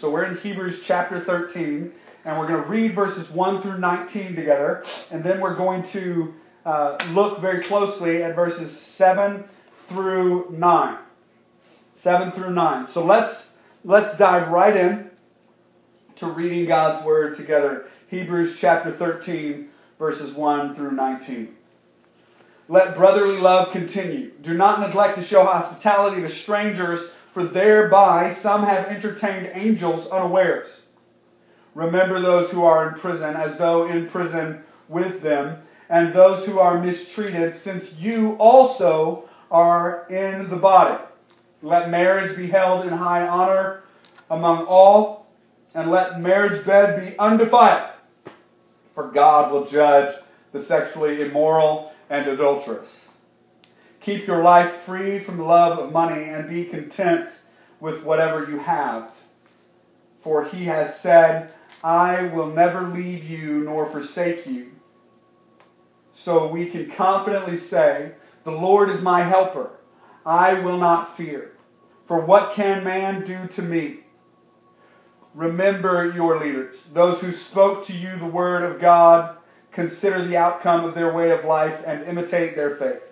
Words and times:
So 0.00 0.10
we're 0.10 0.24
in 0.24 0.36
Hebrews 0.38 0.82
chapter 0.84 1.24
13, 1.24 1.90
and 2.24 2.38
we're 2.38 2.48
going 2.48 2.62
to 2.62 2.68
read 2.68 2.94
verses 2.94 3.30
1 3.30 3.62
through 3.62 3.78
19 3.78 4.34
together, 4.34 4.84
and 5.10 5.24
then 5.24 5.40
we're 5.40 5.56
going 5.56 5.90
to 5.92 6.34
uh, 6.66 6.98
look 7.12 7.40
very 7.40 7.64
closely 7.64 8.22
at 8.22 8.34
verses 8.34 8.78
7 8.96 9.44
through 9.88 10.50
9. 10.50 10.98
7 12.02 12.32
through 12.32 12.52
9. 12.52 12.88
So 12.92 13.04
let's 13.04 13.42
let's 13.84 14.18
dive 14.18 14.48
right 14.48 14.76
in 14.76 15.10
to 16.16 16.26
reading 16.26 16.66
God's 16.66 17.06
word 17.06 17.38
together. 17.38 17.86
Hebrews 18.08 18.58
chapter 18.60 18.94
13, 18.96 19.68
verses 19.98 20.34
1 20.34 20.74
through 20.74 20.92
19. 20.92 21.54
Let 22.68 22.96
brotherly 22.96 23.40
love 23.40 23.72
continue. 23.72 24.32
Do 24.42 24.52
not 24.52 24.80
neglect 24.80 25.16
to 25.18 25.24
show 25.24 25.44
hospitality 25.44 26.20
to 26.22 26.30
strangers 26.30 27.08
for 27.36 27.44
thereby 27.44 28.34
some 28.42 28.64
have 28.64 28.86
entertained 28.86 29.50
angels 29.52 30.08
unawares. 30.08 30.68
Remember 31.74 32.18
those 32.18 32.50
who 32.50 32.64
are 32.64 32.88
in 32.88 32.98
prison 32.98 33.36
as 33.36 33.58
though 33.58 33.88
in 33.88 34.08
prison 34.08 34.62
with 34.88 35.20
them, 35.20 35.58
and 35.90 36.14
those 36.14 36.46
who 36.46 36.58
are 36.58 36.82
mistreated, 36.82 37.60
since 37.62 37.92
you 37.98 38.36
also 38.38 39.28
are 39.50 40.06
in 40.08 40.48
the 40.48 40.56
body. 40.56 40.98
Let 41.60 41.90
marriage 41.90 42.34
be 42.38 42.48
held 42.48 42.86
in 42.86 42.92
high 42.94 43.26
honor 43.26 43.82
among 44.30 44.64
all, 44.64 45.26
and 45.74 45.90
let 45.90 46.18
marriage 46.18 46.64
bed 46.64 46.98
be 47.04 47.18
undefiled, 47.18 47.90
for 48.94 49.10
God 49.10 49.52
will 49.52 49.66
judge 49.66 50.16
the 50.54 50.64
sexually 50.64 51.20
immoral 51.20 51.92
and 52.08 52.26
adulterous. 52.28 52.88
Keep 54.06 54.28
your 54.28 54.44
life 54.44 54.72
free 54.86 55.24
from 55.24 55.36
the 55.36 55.42
love 55.42 55.80
of 55.80 55.92
money 55.92 56.28
and 56.28 56.48
be 56.48 56.66
content 56.66 57.28
with 57.80 58.04
whatever 58.04 58.48
you 58.48 58.56
have. 58.56 59.10
For 60.22 60.44
he 60.44 60.64
has 60.66 61.00
said, 61.00 61.52
I 61.82 62.28
will 62.28 62.46
never 62.46 62.82
leave 62.82 63.24
you 63.24 63.64
nor 63.64 63.90
forsake 63.90 64.46
you. 64.46 64.70
So 66.14 66.46
we 66.46 66.70
can 66.70 66.92
confidently 66.92 67.58
say, 67.58 68.12
The 68.44 68.52
Lord 68.52 68.90
is 68.90 69.02
my 69.02 69.28
helper. 69.28 69.70
I 70.24 70.60
will 70.60 70.78
not 70.78 71.16
fear. 71.16 71.54
For 72.06 72.24
what 72.24 72.54
can 72.54 72.84
man 72.84 73.26
do 73.26 73.52
to 73.56 73.62
me? 73.62 74.04
Remember 75.34 76.12
your 76.14 76.38
leaders, 76.38 76.76
those 76.94 77.20
who 77.20 77.32
spoke 77.32 77.88
to 77.88 77.92
you 77.92 78.16
the 78.20 78.26
word 78.26 78.62
of 78.62 78.80
God. 78.80 79.38
Consider 79.72 80.24
the 80.24 80.36
outcome 80.36 80.84
of 80.84 80.94
their 80.94 81.12
way 81.12 81.32
of 81.32 81.44
life 81.44 81.82
and 81.84 82.04
imitate 82.04 82.54
their 82.54 82.76
faith. 82.76 83.02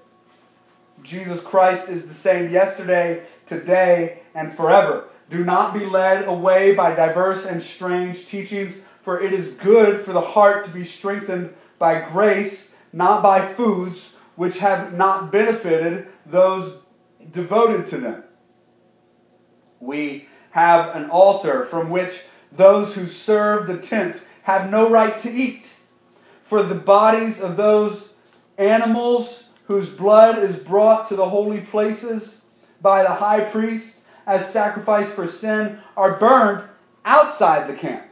Jesus 1.03 1.41
Christ 1.43 1.89
is 1.89 2.07
the 2.07 2.15
same 2.15 2.51
yesterday, 2.51 3.25
today, 3.49 4.23
and 4.35 4.57
forever. 4.57 5.09
Do 5.31 5.45
not 5.45 5.75
be 5.75 5.85
led 5.87 6.27
away 6.27 6.75
by 6.75 6.95
diverse 6.95 7.45
and 7.45 7.63
strange 7.63 8.27
teachings, 8.29 8.75
for 9.05 9.21
it 9.21 9.33
is 9.33 9.55
good 9.55 10.05
for 10.05 10.13
the 10.13 10.21
heart 10.21 10.67
to 10.67 10.73
be 10.73 10.85
strengthened 10.85 11.51
by 11.79 12.09
grace, 12.11 12.57
not 12.93 13.23
by 13.23 13.55
foods 13.55 13.99
which 14.37 14.57
have 14.59 14.95
not 14.95 15.31
benefited 15.31 16.09
those 16.27 16.81
devoted 17.33 17.91
to 17.91 17.99
them. 17.99 18.25
We 19.81 20.27
have 20.51 20.95
an 20.95 21.11
altar 21.11 21.67
from 21.71 21.91
which 21.91 22.13
those 22.53 22.95
who 22.95 23.09
serve 23.09 23.67
the 23.67 23.87
tent 23.87 24.21
have 24.43 24.71
no 24.71 24.91
right 24.91 25.21
to 25.23 25.31
eat. 25.31 25.67
For 26.49 26.63
the 26.63 26.75
bodies 26.75 27.39
of 27.39 27.57
those 27.57 28.09
animals 28.59 29.44
whose 29.67 29.89
blood 29.91 30.39
is 30.39 30.57
brought 30.57 31.09
to 31.09 31.17
the 31.17 31.29
holy 31.29 31.61
places 31.61 32.37
by 32.81 33.03
the 33.03 33.09
high 33.09 33.51
priest 33.51 33.87
as 34.27 34.53
sacrifice 34.53 35.13
for 35.15 35.27
sin 35.27 35.79
are 35.97 36.19
burned 36.19 36.69
outside 37.05 37.69
the 37.69 37.79
camp. 37.79 38.05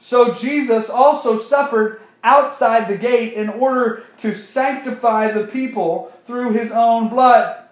So 0.00 0.34
Jesus 0.34 0.88
also 0.88 1.42
suffered 1.44 2.00
outside 2.22 2.88
the 2.88 2.98
gate 2.98 3.34
in 3.34 3.48
order 3.48 4.02
to 4.22 4.38
sanctify 4.38 5.32
the 5.32 5.46
people 5.48 6.12
through 6.26 6.52
his 6.52 6.70
own 6.72 7.08
blood. 7.08 7.64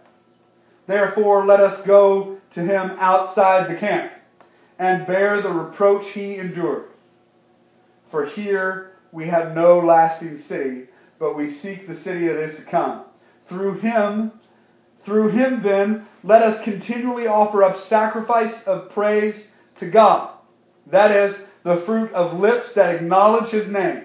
Therefore, 0.87 1.47
let 1.47 1.61
us 1.61 1.84
go 1.87 2.39
to 2.55 2.61
him 2.61 2.97
outside 2.99 3.69
the 3.69 3.78
camp 3.78 4.12
and 4.78 5.06
bear 5.06 5.43
the 5.43 5.51
reproach 5.51 6.06
he 6.12 6.37
endured. 6.37 6.91
For 8.11 8.25
here 8.25 8.93
we 9.12 9.27
have 9.27 9.55
no 9.55 9.78
lasting 9.81 10.43
city 10.43 10.87
but 11.19 11.37
we 11.37 11.54
seek 11.54 11.87
the 11.87 11.97
city 11.97 12.27
that 12.27 12.38
is 12.38 12.56
to 12.56 12.62
come. 12.62 13.04
Through 13.49 13.81
him, 13.81 14.32
through 15.04 15.28
him 15.28 15.62
then, 15.62 16.06
let 16.25 16.43
us 16.43 16.62
continually 16.65 17.27
offer 17.27 17.62
up 17.62 17.81
sacrifice 17.84 18.54
of 18.66 18.91
praise 18.91 19.37
to 19.78 19.88
God. 19.91 20.37
That 20.88 21.10
is, 21.10 21.37
the 21.62 21.82
fruit 21.87 22.12
of 22.12 22.38
lips 22.38 22.75
that 22.75 22.94
acknowledge 22.94 23.50
his 23.50 23.69
name. 23.69 24.04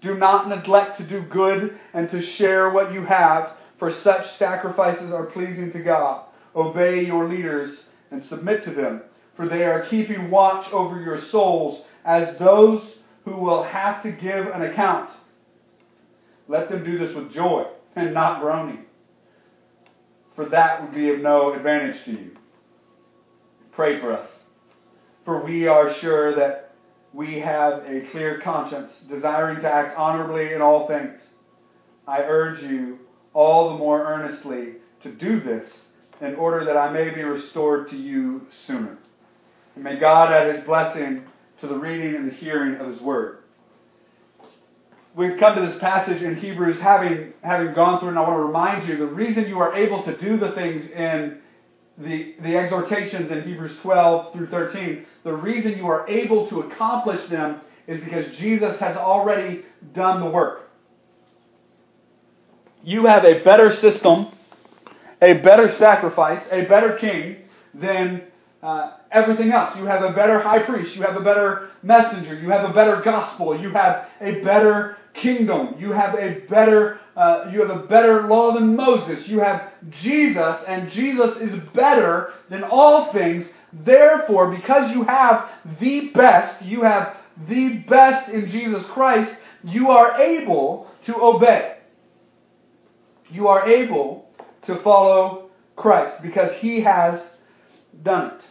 Do 0.00 0.16
not 0.16 0.48
neglect 0.48 0.98
to 0.98 1.04
do 1.04 1.22
good 1.22 1.78
and 1.94 2.10
to 2.10 2.22
share 2.22 2.70
what 2.70 2.92
you 2.92 3.04
have, 3.04 3.52
for 3.78 3.90
such 3.90 4.36
sacrifices 4.36 5.12
are 5.12 5.26
pleasing 5.26 5.72
to 5.72 5.82
God. 5.82 6.26
Obey 6.54 7.04
your 7.04 7.28
leaders 7.28 7.84
and 8.10 8.24
submit 8.24 8.64
to 8.64 8.70
them, 8.70 9.02
for 9.34 9.48
they 9.48 9.64
are 9.64 9.86
keeping 9.86 10.30
watch 10.30 10.70
over 10.72 11.00
your 11.00 11.20
souls 11.20 11.84
as 12.04 12.38
those 12.38 12.82
who 13.24 13.36
will 13.36 13.62
have 13.62 14.02
to 14.02 14.12
give 14.12 14.46
an 14.46 14.62
account. 14.62 15.10
Let 16.48 16.68
them 16.68 16.84
do 16.84 16.98
this 16.98 17.14
with 17.14 17.32
joy 17.32 17.66
and 17.96 18.12
not 18.12 18.40
groaning, 18.40 18.84
for 20.36 20.46
that 20.46 20.82
would 20.82 20.94
be 20.94 21.10
of 21.10 21.20
no 21.20 21.54
advantage 21.54 22.04
to 22.04 22.10
you. 22.10 22.30
Pray 23.72 24.00
for 24.00 24.12
us, 24.12 24.28
for 25.24 25.42
we 25.42 25.66
are 25.66 25.92
sure 25.94 26.34
that 26.34 26.72
we 27.12 27.38
have 27.40 27.84
a 27.86 28.06
clear 28.10 28.40
conscience, 28.40 28.92
desiring 29.08 29.60
to 29.62 29.70
act 29.72 29.96
honorably 29.96 30.52
in 30.52 30.60
all 30.60 30.86
things. 30.86 31.20
I 32.06 32.20
urge 32.22 32.62
you 32.62 32.98
all 33.32 33.70
the 33.70 33.78
more 33.78 34.04
earnestly 34.04 34.74
to 35.02 35.12
do 35.12 35.40
this 35.40 35.66
in 36.20 36.34
order 36.34 36.64
that 36.64 36.76
I 36.76 36.92
may 36.92 37.14
be 37.14 37.22
restored 37.22 37.88
to 37.90 37.96
you 37.96 38.46
sooner. 38.66 38.98
And 39.74 39.84
may 39.84 39.98
God 39.98 40.32
add 40.32 40.54
his 40.54 40.64
blessing 40.64 41.24
to 41.60 41.66
the 41.66 41.78
reading 41.78 42.14
and 42.16 42.30
the 42.30 42.34
hearing 42.34 42.76
of 42.76 42.88
his 42.88 43.00
word 43.00 43.43
we've 45.14 45.38
come 45.38 45.54
to 45.54 45.60
this 45.60 45.78
passage 45.78 46.22
in 46.22 46.36
Hebrews 46.36 46.80
having, 46.80 47.32
having 47.42 47.72
gone 47.74 48.00
through, 48.00 48.10
and 48.10 48.18
I 48.18 48.22
want 48.22 48.34
to 48.34 48.42
remind 48.44 48.88
you 48.88 48.96
the 48.96 49.06
reason 49.06 49.48
you 49.48 49.60
are 49.60 49.74
able 49.74 50.02
to 50.04 50.16
do 50.18 50.36
the 50.36 50.52
things 50.52 50.90
in 50.90 51.38
the, 51.98 52.34
the 52.42 52.56
exhortations 52.56 53.30
in 53.30 53.42
Hebrews 53.42 53.76
12 53.82 54.32
through 54.32 54.48
13, 54.48 55.06
the 55.22 55.32
reason 55.32 55.78
you 55.78 55.86
are 55.86 56.08
able 56.08 56.48
to 56.48 56.60
accomplish 56.60 57.24
them 57.28 57.60
is 57.86 58.00
because 58.00 58.36
Jesus 58.36 58.78
has 58.80 58.96
already 58.96 59.64
done 59.92 60.20
the 60.20 60.30
work. 60.30 60.70
You 62.82 63.06
have 63.06 63.24
a 63.24 63.42
better 63.44 63.70
system, 63.70 64.32
a 65.22 65.34
better 65.34 65.68
sacrifice, 65.68 66.44
a 66.50 66.64
better 66.64 66.96
king 66.96 67.36
than 67.72 68.24
uh, 68.62 68.94
everything 69.12 69.52
else. 69.52 69.76
You 69.76 69.84
have 69.84 70.02
a 70.02 70.12
better 70.12 70.40
high 70.40 70.60
priest. 70.60 70.96
You 70.96 71.02
have 71.02 71.16
a 71.16 71.20
better 71.20 71.70
messenger. 71.82 72.34
You 72.34 72.50
have 72.50 72.68
a 72.68 72.72
better 72.72 73.00
gospel. 73.02 73.58
You 73.58 73.70
have 73.70 74.08
a 74.20 74.40
better 74.40 74.96
kingdom. 75.14 75.76
You 75.78 75.92
have 75.92 76.14
a 76.14 76.40
better, 76.48 77.00
uh, 77.16 77.50
you 77.52 77.60
have 77.60 77.70
a 77.70 77.86
better 77.86 78.26
law 78.26 78.52
than 78.52 78.76
Moses. 78.76 79.26
You 79.28 79.40
have 79.40 79.72
Jesus, 79.90 80.62
and 80.66 80.90
Jesus 80.90 81.36
is 81.38 81.58
better 81.74 82.32
than 82.50 82.64
all 82.64 83.12
things. 83.12 83.46
Therefore, 83.72 84.50
because 84.50 84.94
you 84.94 85.04
have 85.04 85.48
the 85.80 86.10
best, 86.10 86.62
you 86.62 86.82
have 86.82 87.16
the 87.48 87.84
best 87.88 88.28
in 88.28 88.48
Jesus 88.48 88.84
Christ, 88.86 89.32
you 89.64 89.90
are 89.90 90.20
able 90.20 90.90
to 91.06 91.16
obey. 91.16 91.78
You 93.30 93.48
are 93.48 93.66
able 93.66 94.28
to 94.66 94.80
follow 94.82 95.50
Christ 95.76 96.22
because 96.22 96.52
he 96.58 96.80
has 96.82 97.20
done 98.02 98.32
it. 98.32 98.44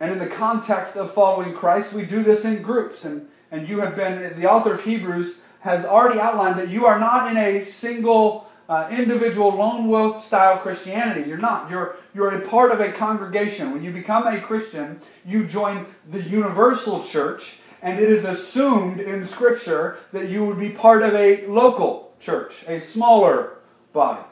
And 0.00 0.12
in 0.12 0.18
the 0.18 0.34
context 0.36 0.96
of 0.96 1.14
following 1.14 1.54
Christ, 1.54 1.92
we 1.92 2.06
do 2.06 2.22
this 2.22 2.44
in 2.44 2.62
groups. 2.62 3.04
And 3.04 3.28
and 3.50 3.68
you 3.68 3.80
have 3.80 3.96
been, 3.96 4.38
the 4.40 4.46
author 4.46 4.74
of 4.74 4.80
Hebrews 4.82 5.38
has 5.60 5.84
already 5.84 6.20
outlined 6.20 6.58
that 6.58 6.68
you 6.68 6.86
are 6.86 6.98
not 6.98 7.30
in 7.30 7.36
a 7.36 7.70
single 7.72 8.46
uh, 8.68 8.88
individual 8.90 9.56
lone 9.56 9.88
wolf 9.88 10.24
style 10.26 10.58
Christianity. 10.58 11.28
You're 11.28 11.38
not. 11.38 11.70
You're, 11.70 11.96
you're 12.14 12.42
a 12.42 12.48
part 12.48 12.70
of 12.70 12.80
a 12.80 12.92
congregation. 12.92 13.72
When 13.72 13.82
you 13.82 13.92
become 13.92 14.26
a 14.26 14.40
Christian, 14.42 15.00
you 15.24 15.46
join 15.46 15.86
the 16.10 16.22
universal 16.22 17.04
church, 17.08 17.42
and 17.80 17.98
it 17.98 18.10
is 18.10 18.24
assumed 18.24 19.00
in 19.00 19.26
Scripture 19.28 19.98
that 20.12 20.28
you 20.28 20.44
would 20.44 20.60
be 20.60 20.70
part 20.70 21.02
of 21.02 21.14
a 21.14 21.46
local 21.46 22.12
church, 22.20 22.52
a 22.66 22.80
smaller 22.92 23.58
body. 23.94 24.24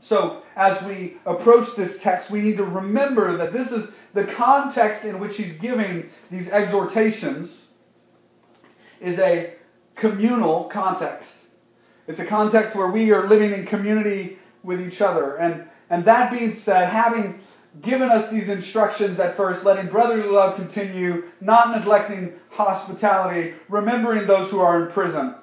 So, 0.00 0.42
as 0.56 0.82
we 0.86 1.16
approach 1.26 1.68
this 1.76 2.00
text, 2.02 2.30
we 2.30 2.40
need 2.40 2.56
to 2.58 2.64
remember 2.64 3.36
that 3.38 3.52
this 3.52 3.70
is 3.72 3.88
the 4.12 4.24
context 4.24 5.04
in 5.04 5.18
which 5.18 5.36
he's 5.36 5.56
giving 5.60 6.08
these 6.30 6.48
exhortations 6.48 7.63
is 9.00 9.18
a 9.18 9.54
communal 9.96 10.64
context. 10.64 11.30
It's 12.06 12.18
a 12.20 12.26
context 12.26 12.74
where 12.76 12.88
we 12.88 13.10
are 13.12 13.28
living 13.28 13.52
in 13.52 13.66
community 13.66 14.38
with 14.62 14.80
each 14.80 15.00
other. 15.00 15.36
And, 15.36 15.66
and 15.90 16.04
that 16.04 16.30
being 16.30 16.60
said, 16.64 16.90
having 16.90 17.40
given 17.82 18.08
us 18.08 18.30
these 18.30 18.48
instructions 18.48 19.18
at 19.18 19.36
first, 19.36 19.64
letting 19.64 19.88
brotherly 19.90 20.28
love 20.28 20.56
continue, 20.56 21.24
not 21.40 21.76
neglecting 21.76 22.32
hospitality, 22.50 23.54
remembering 23.68 24.26
those 24.26 24.50
who 24.50 24.60
are 24.60 24.86
in 24.86 24.92
prison. 24.92 25.34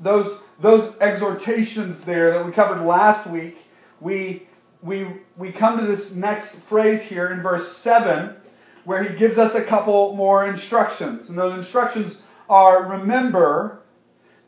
Those, 0.00 0.40
those 0.60 0.94
exhortations 1.00 2.04
there 2.04 2.32
that 2.32 2.44
we 2.44 2.52
covered 2.52 2.84
last 2.84 3.30
week, 3.30 3.56
we, 4.00 4.48
we, 4.82 5.06
we 5.36 5.52
come 5.52 5.78
to 5.78 5.86
this 5.86 6.10
next 6.10 6.48
phrase 6.68 7.00
here 7.02 7.28
in 7.28 7.42
verse 7.42 7.76
7 7.78 8.36
where 8.84 9.04
he 9.04 9.18
gives 9.18 9.38
us 9.38 9.54
a 9.54 9.64
couple 9.64 10.14
more 10.14 10.46
instructions. 10.46 11.28
And 11.28 11.38
those 11.38 11.58
instructions 11.58 12.18
are 12.48 12.88
remember, 12.88 13.80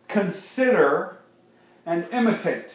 consider, 0.09 1.19
and 1.87 2.07
imitate. 2.13 2.75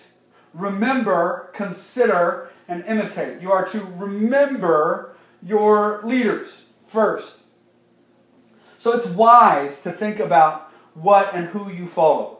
Remember, 0.53 1.51
consider, 1.55 2.49
and 2.67 2.83
imitate. 2.85 3.41
You 3.41 3.51
are 3.51 3.69
to 3.71 3.83
remember 3.97 5.15
your 5.43 6.01
leaders 6.03 6.49
first. 6.91 7.35
So 8.79 8.93
it's 8.93 9.07
wise 9.15 9.75
to 9.83 9.93
think 9.93 10.19
about 10.19 10.69
what 10.95 11.35
and 11.35 11.47
who 11.47 11.71
you 11.71 11.89
follow. 11.93 12.39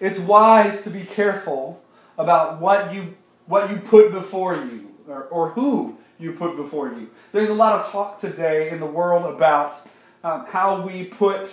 It's 0.00 0.18
wise 0.18 0.82
to 0.84 0.90
be 0.90 1.04
careful 1.04 1.80
about 2.18 2.60
what 2.60 2.92
you 2.92 3.14
what 3.46 3.70
you 3.70 3.76
put 3.88 4.10
before 4.10 4.56
you 4.56 4.88
or, 5.06 5.24
or 5.24 5.50
who 5.50 5.96
you 6.18 6.32
put 6.32 6.56
before 6.56 6.88
you. 6.88 7.08
There's 7.32 7.50
a 7.50 7.54
lot 7.54 7.80
of 7.80 7.92
talk 7.92 8.20
today 8.20 8.70
in 8.70 8.80
the 8.80 8.86
world 8.86 9.34
about 9.34 9.86
um, 10.22 10.46
how 10.46 10.86
we 10.86 11.04
put 11.04 11.48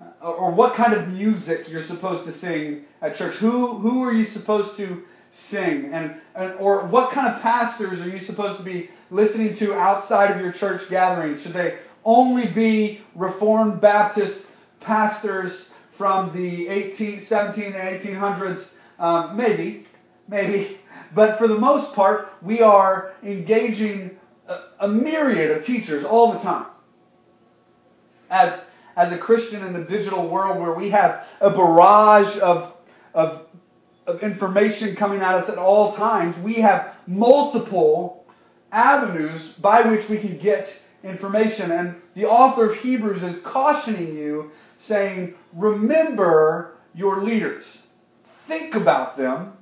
uh, 0.00 0.30
or 0.30 0.50
what 0.50 0.74
kind 0.74 0.92
of 0.92 1.08
music 1.08 1.68
you're 1.68 1.86
supposed 1.86 2.24
to 2.26 2.38
sing 2.38 2.84
at 3.02 3.16
church. 3.16 3.36
Who 3.36 3.78
who 3.78 4.02
are 4.02 4.12
you 4.12 4.26
supposed 4.30 4.76
to 4.76 5.02
sing 5.50 5.90
and, 5.92 6.16
and 6.34 6.54
or 6.58 6.86
what 6.86 7.12
kind 7.12 7.34
of 7.34 7.42
pastors 7.42 8.00
are 8.00 8.08
you 8.08 8.24
supposed 8.24 8.58
to 8.58 8.64
be 8.64 8.90
listening 9.10 9.56
to 9.58 9.74
outside 9.74 10.30
of 10.30 10.40
your 10.40 10.52
church 10.52 10.88
gathering? 10.90 11.40
Should 11.40 11.54
they 11.54 11.78
only 12.04 12.48
be 12.48 13.00
Reformed 13.14 13.80
Baptist 13.80 14.38
pastors 14.80 15.66
from 15.96 16.32
the 16.34 16.68
18, 16.68 17.26
17 17.26 17.64
and 17.72 17.74
1800s? 17.74 18.64
Um, 18.98 19.36
maybe, 19.36 19.86
maybe. 20.28 20.78
But 21.14 21.38
for 21.38 21.48
the 21.48 21.58
most 21.58 21.94
part, 21.94 22.28
we 22.42 22.60
are 22.60 23.12
engaging 23.22 24.12
a, 24.48 24.58
a 24.80 24.88
myriad 24.88 25.50
of 25.56 25.64
teachers 25.64 26.04
all 26.04 26.32
the 26.32 26.40
time. 26.40 26.66
As, 28.30 28.58
as 28.96 29.12
a 29.12 29.18
Christian 29.18 29.64
in 29.64 29.72
the 29.72 29.84
digital 29.84 30.28
world 30.28 30.60
where 30.60 30.74
we 30.74 30.90
have 30.90 31.24
a 31.40 31.50
barrage 31.50 32.36
of, 32.38 32.72
of, 33.14 33.42
of 34.06 34.22
information 34.22 34.96
coming 34.96 35.20
at 35.20 35.34
us 35.34 35.48
at 35.48 35.58
all 35.58 35.94
times, 35.94 36.36
we 36.42 36.54
have 36.54 36.94
multiple 37.06 38.24
avenues 38.72 39.52
by 39.60 39.82
which 39.82 40.08
we 40.08 40.18
can 40.18 40.38
get 40.38 40.68
information. 41.04 41.70
And 41.70 41.96
the 42.14 42.24
author 42.24 42.70
of 42.70 42.78
Hebrews 42.78 43.22
is 43.22 43.40
cautioning 43.44 44.16
you, 44.16 44.50
saying, 44.78 45.34
Remember 45.52 46.78
your 46.94 47.22
leaders. 47.22 47.64
Think 48.48 48.74
about 48.74 49.16
them 49.16 49.52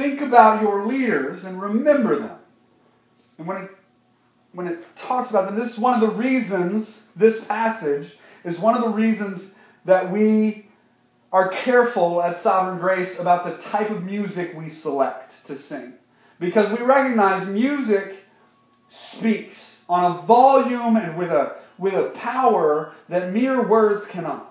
think 0.00 0.22
about 0.22 0.62
your 0.62 0.86
leaders 0.86 1.44
and 1.44 1.60
remember 1.60 2.18
them. 2.18 2.38
And 3.38 3.46
when 3.46 3.58
it, 3.58 3.70
when 4.52 4.66
it 4.66 4.78
talks 4.96 5.30
about 5.30 5.46
them, 5.46 5.58
this 5.58 5.72
is 5.72 5.78
one 5.78 6.02
of 6.02 6.08
the 6.08 6.16
reasons, 6.16 6.88
this 7.16 7.44
passage 7.44 8.10
is 8.44 8.58
one 8.58 8.74
of 8.74 8.82
the 8.82 8.88
reasons 8.88 9.50
that 9.84 10.10
we 10.10 10.66
are 11.32 11.50
careful 11.50 12.22
at 12.22 12.42
Sovereign 12.42 12.78
Grace 12.78 13.18
about 13.18 13.44
the 13.44 13.62
type 13.68 13.90
of 13.90 14.02
music 14.02 14.52
we 14.56 14.70
select 14.70 15.32
to 15.46 15.60
sing. 15.62 15.92
Because 16.40 16.76
we 16.76 16.84
recognize 16.84 17.46
music 17.46 18.16
speaks 19.18 19.56
on 19.88 20.18
a 20.18 20.26
volume 20.26 20.96
and 20.96 21.16
with 21.16 21.30
a, 21.30 21.56
with 21.78 21.94
a 21.94 22.10
power 22.16 22.94
that 23.08 23.32
mere 23.32 23.68
words 23.68 24.06
cannot. 24.08 24.49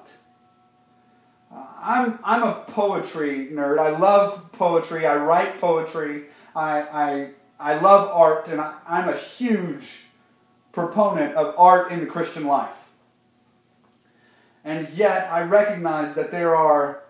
I'm, 1.90 2.20
I'm 2.24 2.44
a 2.44 2.66
poetry 2.68 3.50
nerd. 3.52 3.80
I 3.80 3.98
love 3.98 4.52
poetry. 4.52 5.08
I 5.08 5.16
write 5.16 5.60
poetry. 5.60 6.26
I, 6.56 6.82
I, 6.82 7.30
I 7.60 7.82
love 7.82 8.12
art, 8.14 8.48
and 8.48 8.62
I, 8.62 8.78
I'm 8.88 9.10
a 9.10 9.18
huge 9.18 9.84
proponent 10.72 11.36
of 11.36 11.56
art 11.58 11.92
in 11.92 12.00
the 12.00 12.06
Christian 12.06 12.46
life. 12.46 12.76
And 14.64 14.90
yet, 14.90 15.32
I 15.32 15.42
recognize 15.42 16.16
that 16.16 16.30
there 16.30 16.56
are 16.56 17.02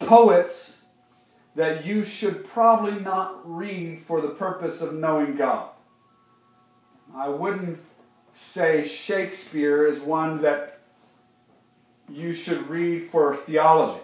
poets 0.00 0.52
that 1.54 1.86
you 1.86 2.04
should 2.04 2.46
probably 2.50 3.00
not 3.00 3.40
read 3.50 4.04
for 4.06 4.20
the 4.20 4.34
purpose 4.34 4.82
of 4.82 4.92
knowing 4.92 5.38
God. 5.38 5.70
I 7.14 7.30
wouldn't 7.30 7.78
say 8.52 8.88
Shakespeare 9.06 9.86
is 9.86 10.02
one 10.02 10.42
that 10.42 10.75
you 12.08 12.34
should 12.34 12.68
read 12.68 13.10
for 13.10 13.36
theology. 13.46 14.02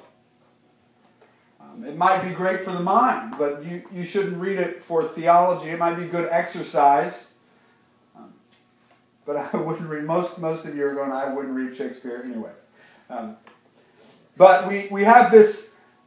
Um, 1.61 1.85
it 1.85 1.97
might 1.97 2.29
be 2.29 2.35
great 2.35 2.65
for 2.65 2.73
the 2.73 2.81
mind, 2.81 3.35
but 3.39 3.65
you, 3.65 3.83
you 3.93 4.05
shouldn't 4.05 4.37
read 4.37 4.59
it 4.59 4.83
for 4.89 5.09
theology. 5.15 5.71
It 5.71 5.79
might 5.79 5.97
be 5.97 6.07
good 6.07 6.29
exercise. 6.31 7.13
Um, 8.17 8.33
but 9.25 9.37
I 9.53 9.57
wouldn't 9.57 9.89
read, 9.89 10.05
most, 10.05 10.39
most 10.39 10.67
of 10.67 10.75
you 10.75 10.85
are 10.87 10.95
going, 10.95 11.13
I 11.13 11.33
wouldn't 11.33 11.55
read 11.55 11.77
Shakespeare 11.77 12.23
anyway. 12.25 12.53
Um, 13.09 13.37
but 14.37 14.69
we, 14.69 14.89
we 14.91 15.05
have 15.05 15.31
this, 15.31 15.57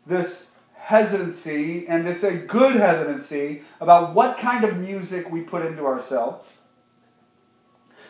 this 0.07 0.45
hesitancy, 0.73 1.87
and 1.87 2.07
it's 2.07 2.23
a 2.23 2.33
good 2.33 2.75
hesitancy, 2.75 3.61
about 3.79 4.13
what 4.13 4.37
kind 4.37 4.63
of 4.63 4.77
music 4.77 5.29
we 5.31 5.41
put 5.41 5.65
into 5.65 5.85
ourselves. 5.85 6.45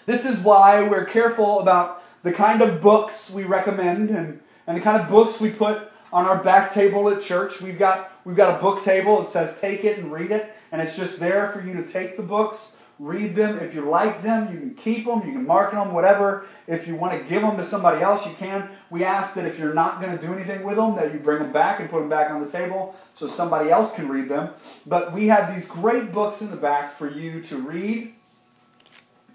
This 0.06 0.24
is 0.24 0.44
why 0.44 0.88
we're 0.88 1.06
careful 1.06 1.62
about 1.62 2.02
the 2.26 2.34
kind 2.34 2.64
of 2.64 2.82
books 2.82 3.30
we 3.30 3.44
recommend 3.44 4.10
and, 4.10 4.42
and 4.66 4.76
the 4.76 4.82
kind 4.82 5.00
of 5.00 5.10
books 5.10 5.40
we 5.40 5.52
put 5.52 5.90
on 6.12 6.26
our 6.26 6.44
back 6.44 6.74
table 6.74 7.08
at 7.10 7.22
church. 7.22 7.62
We've 7.62 7.78
got, 7.78 8.10
we've 8.26 8.36
got 8.36 8.58
a 8.58 8.62
book 8.62 8.84
table 8.84 9.22
that 9.22 9.32
says 9.32 9.56
take 9.62 9.84
it 9.86 10.00
and 10.00 10.12
read 10.12 10.32
it, 10.32 10.50
and 10.72 10.82
it's 10.82 10.98
just 10.98 11.20
there 11.20 11.52
for 11.54 11.62
you 11.62 11.76
to 11.76 11.94
take 11.94 12.18
the 12.18 12.24
books, 12.24 12.58
read 12.98 13.36
them. 13.36 13.60
If 13.60 13.76
you 13.76 13.88
like 13.88 14.24
them, 14.24 14.52
you 14.52 14.58
can 14.58 14.74
keep 14.74 15.06
them, 15.06 15.22
you 15.24 15.34
can 15.34 15.46
mark 15.46 15.74
them, 15.74 15.94
whatever. 15.94 16.48
If 16.68 16.88
you 16.88 16.96
want 16.96 17.14
to 17.14 17.30
give 17.30 17.44
them 17.44 17.58
to 17.58 17.70
somebody 17.70 18.02
else, 18.02 18.26
you 18.26 18.34
can. 18.40 18.72
We 18.90 19.04
ask 19.04 19.36
that 19.36 19.46
if 19.46 19.60
you're 19.60 19.76
not 19.76 20.02
going 20.02 20.18
to 20.18 20.26
do 20.26 20.34
anything 20.34 20.64
with 20.64 20.78
them, 20.78 20.96
that 20.96 21.14
you 21.14 21.20
bring 21.20 21.44
them 21.44 21.54
back 21.54 21.80
and 21.80 21.92
put 21.92 22.00
them 22.00 22.10
back 22.10 22.32
on 22.32 22.44
the 22.44 22.52
table 22.52 22.96
so 23.20 23.30
somebody 23.30 23.70
else 23.70 23.94
can 23.96 24.10
read 24.10 24.30
them. 24.30 24.50
But 24.88 25.14
we 25.14 25.28
have 25.28 25.56
these 25.56 25.70
great 25.70 26.12
books 26.12 26.42
in 26.42 26.50
the 26.50 26.58
back 26.58 26.98
for 26.98 27.08
you 27.08 27.44
to 27.50 27.58
read, 27.58 28.16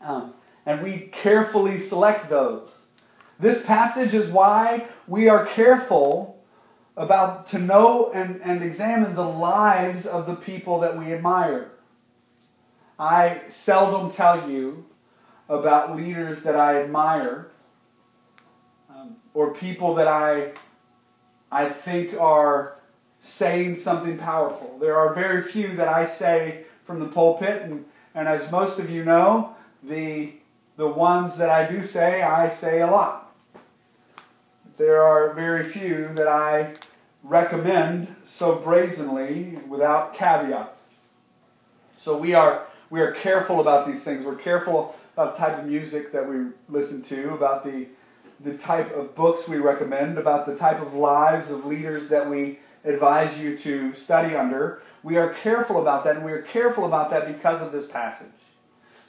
um, 0.02 0.34
and 0.66 0.82
we 0.82 1.12
carefully 1.22 1.86
select 1.86 2.28
those. 2.28 2.68
This 3.40 3.64
passage 3.64 4.12
is 4.12 4.30
why 4.30 4.86
we 5.08 5.30
are 5.30 5.46
careful 5.46 6.36
about 6.98 7.48
to 7.48 7.58
know 7.58 8.12
and, 8.12 8.42
and 8.42 8.62
examine 8.62 9.14
the 9.14 9.22
lives 9.22 10.04
of 10.04 10.26
the 10.26 10.34
people 10.34 10.80
that 10.80 10.98
we 10.98 11.14
admire. 11.14 11.70
I 12.98 13.40
seldom 13.64 14.12
tell 14.12 14.50
you 14.50 14.84
about 15.48 15.96
leaders 15.96 16.42
that 16.44 16.54
I 16.54 16.82
admire 16.82 17.46
um, 18.90 19.16
or 19.32 19.54
people 19.54 19.94
that 19.94 20.06
I, 20.06 20.52
I 21.50 21.70
think 21.70 22.12
are 22.20 22.76
saying 23.38 23.80
something 23.82 24.18
powerful. 24.18 24.76
There 24.78 24.98
are 24.98 25.14
very 25.14 25.50
few 25.50 25.76
that 25.76 25.88
I 25.88 26.14
say 26.18 26.64
from 26.86 27.00
the 27.00 27.06
pulpit, 27.06 27.62
and, 27.62 27.86
and 28.14 28.28
as 28.28 28.50
most 28.52 28.78
of 28.78 28.90
you 28.90 29.02
know, 29.02 29.56
the, 29.82 30.34
the 30.76 30.86
ones 30.86 31.38
that 31.38 31.48
I 31.48 31.70
do 31.70 31.86
say, 31.86 32.20
I 32.22 32.54
say 32.60 32.82
a 32.82 32.86
lot 32.86 33.29
there 34.80 35.02
are 35.02 35.34
very 35.34 35.70
few 35.74 36.08
that 36.14 36.26
I 36.26 36.76
recommend 37.22 38.08
so 38.38 38.54
brazenly 38.64 39.58
without 39.68 40.14
caveat. 40.14 40.74
So 42.02 42.16
we 42.16 42.32
are 42.32 42.66
we 42.88 43.00
are 43.02 43.12
careful 43.22 43.60
about 43.60 43.86
these 43.86 44.02
things. 44.04 44.24
We're 44.24 44.36
careful 44.36 44.94
about 45.12 45.36
the 45.36 45.44
type 45.44 45.58
of 45.58 45.66
music 45.66 46.12
that 46.14 46.26
we 46.26 46.46
listen 46.70 47.04
to, 47.10 47.34
about 47.34 47.62
the 47.62 47.88
the 48.42 48.56
type 48.56 48.90
of 48.94 49.14
books 49.14 49.46
we 49.46 49.58
recommend, 49.58 50.16
about 50.16 50.46
the 50.46 50.56
type 50.56 50.80
of 50.80 50.94
lives 50.94 51.50
of 51.50 51.66
leaders 51.66 52.08
that 52.08 52.28
we 52.30 52.58
advise 52.84 53.38
you 53.38 53.58
to 53.58 53.94
study 54.00 54.34
under. 54.34 54.80
We 55.02 55.18
are 55.18 55.34
careful 55.42 55.82
about 55.82 56.04
that, 56.04 56.16
and 56.16 56.24
we 56.24 56.32
are 56.32 56.46
careful 56.54 56.86
about 56.86 57.10
that 57.10 57.26
because 57.26 57.60
of 57.60 57.70
this 57.70 57.90
passage. 57.90 58.32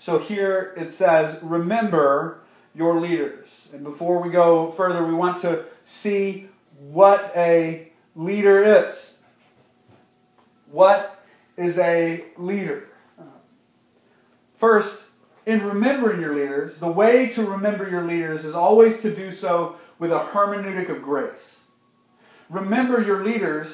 So 0.06 0.20
here 0.20 0.74
it 0.76 0.96
says, 0.98 1.38
Remember 1.42 2.42
your 2.74 3.00
leaders. 3.00 3.48
And 3.74 3.84
before 3.84 4.22
we 4.22 4.32
go 4.32 4.74
further, 4.78 5.06
we 5.06 5.14
want 5.14 5.42
to 5.44 5.66
see 6.02 6.50
what 6.80 7.32
a 7.36 7.92
leader 8.16 8.88
is. 8.88 8.96
What 10.72 11.20
is 11.58 11.78
a 11.78 12.26
leader? 12.38 12.88
First, 14.60 14.96
in 15.46 15.64
remembering 15.64 16.22
your 16.22 16.36
leaders, 16.36 16.80
the 16.80 16.92
way 16.92 17.30
to 17.34 17.44
remember 17.44 17.90
your 17.90 18.06
leaders 18.06 18.46
is 18.46 18.54
always 18.54 19.02
to 19.02 19.16
do 19.16 19.36
so 19.36 19.78
with 20.00 20.12
a 20.12 20.30
hermeneutic 20.32 20.96
of 20.96 21.02
grace. 21.02 21.40
Remember 22.50 23.02
your 23.02 23.26
leaders 23.26 23.68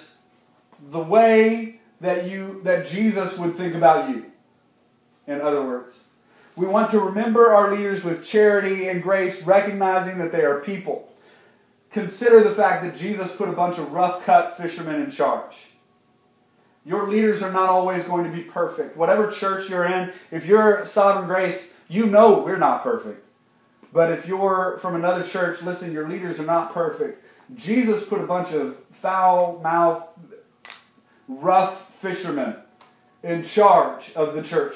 the 0.91 0.99
way 0.99 1.79
that 1.99 2.29
you 2.29 2.61
that 2.63 2.87
Jesus 2.87 3.37
would 3.37 3.57
think 3.57 3.75
about 3.75 4.09
you. 4.09 4.25
In 5.25 5.41
other 5.41 5.65
words, 5.65 5.93
we 6.57 6.65
want 6.65 6.89
to 6.89 6.99
remember 6.99 7.53
our 7.53 7.75
leaders 7.75 8.03
with 8.03 8.25
charity 8.25 8.87
and 8.87 9.03
grace, 9.03 9.39
recognizing 9.43 10.17
that 10.17 10.31
they 10.31 10.41
are 10.41 10.61
people. 10.61 11.07
Consider 11.91 12.43
the 12.43 12.55
fact 12.55 12.83
that 12.83 12.99
Jesus 12.99 13.31
put 13.37 13.47
a 13.47 13.53
bunch 13.53 13.77
of 13.77 13.91
rough 13.91 14.25
cut 14.25 14.57
fishermen 14.57 15.03
in 15.03 15.11
charge. 15.11 15.53
Your 16.83 17.09
leaders 17.09 17.43
are 17.43 17.51
not 17.51 17.69
always 17.69 18.03
going 18.05 18.23
to 18.23 18.35
be 18.35 18.41
perfect. 18.41 18.97
Whatever 18.97 19.31
church 19.31 19.69
you're 19.69 19.85
in, 19.85 20.11
if 20.31 20.45
you're 20.45 20.87
Sovereign 20.93 21.27
Grace, 21.27 21.61
you 21.89 22.07
know 22.07 22.41
we're 22.43 22.57
not 22.57 22.81
perfect. 22.81 23.23
But 23.93 24.11
if 24.11 24.25
you're 24.25 24.79
from 24.81 24.95
another 24.95 25.27
church, 25.27 25.61
listen, 25.61 25.91
your 25.91 26.09
leaders 26.09 26.39
are 26.39 26.45
not 26.45 26.73
perfect. 26.73 27.23
Jesus 27.55 28.03
put 28.09 28.19
a 28.19 28.25
bunch 28.25 28.51
of 28.53 28.77
foul 29.01 29.59
mouthed, 29.61 30.33
rough 31.27 31.79
fishermen 32.01 32.55
in 33.23 33.43
charge 33.45 34.11
of 34.15 34.33
the 34.33 34.41
church 34.41 34.75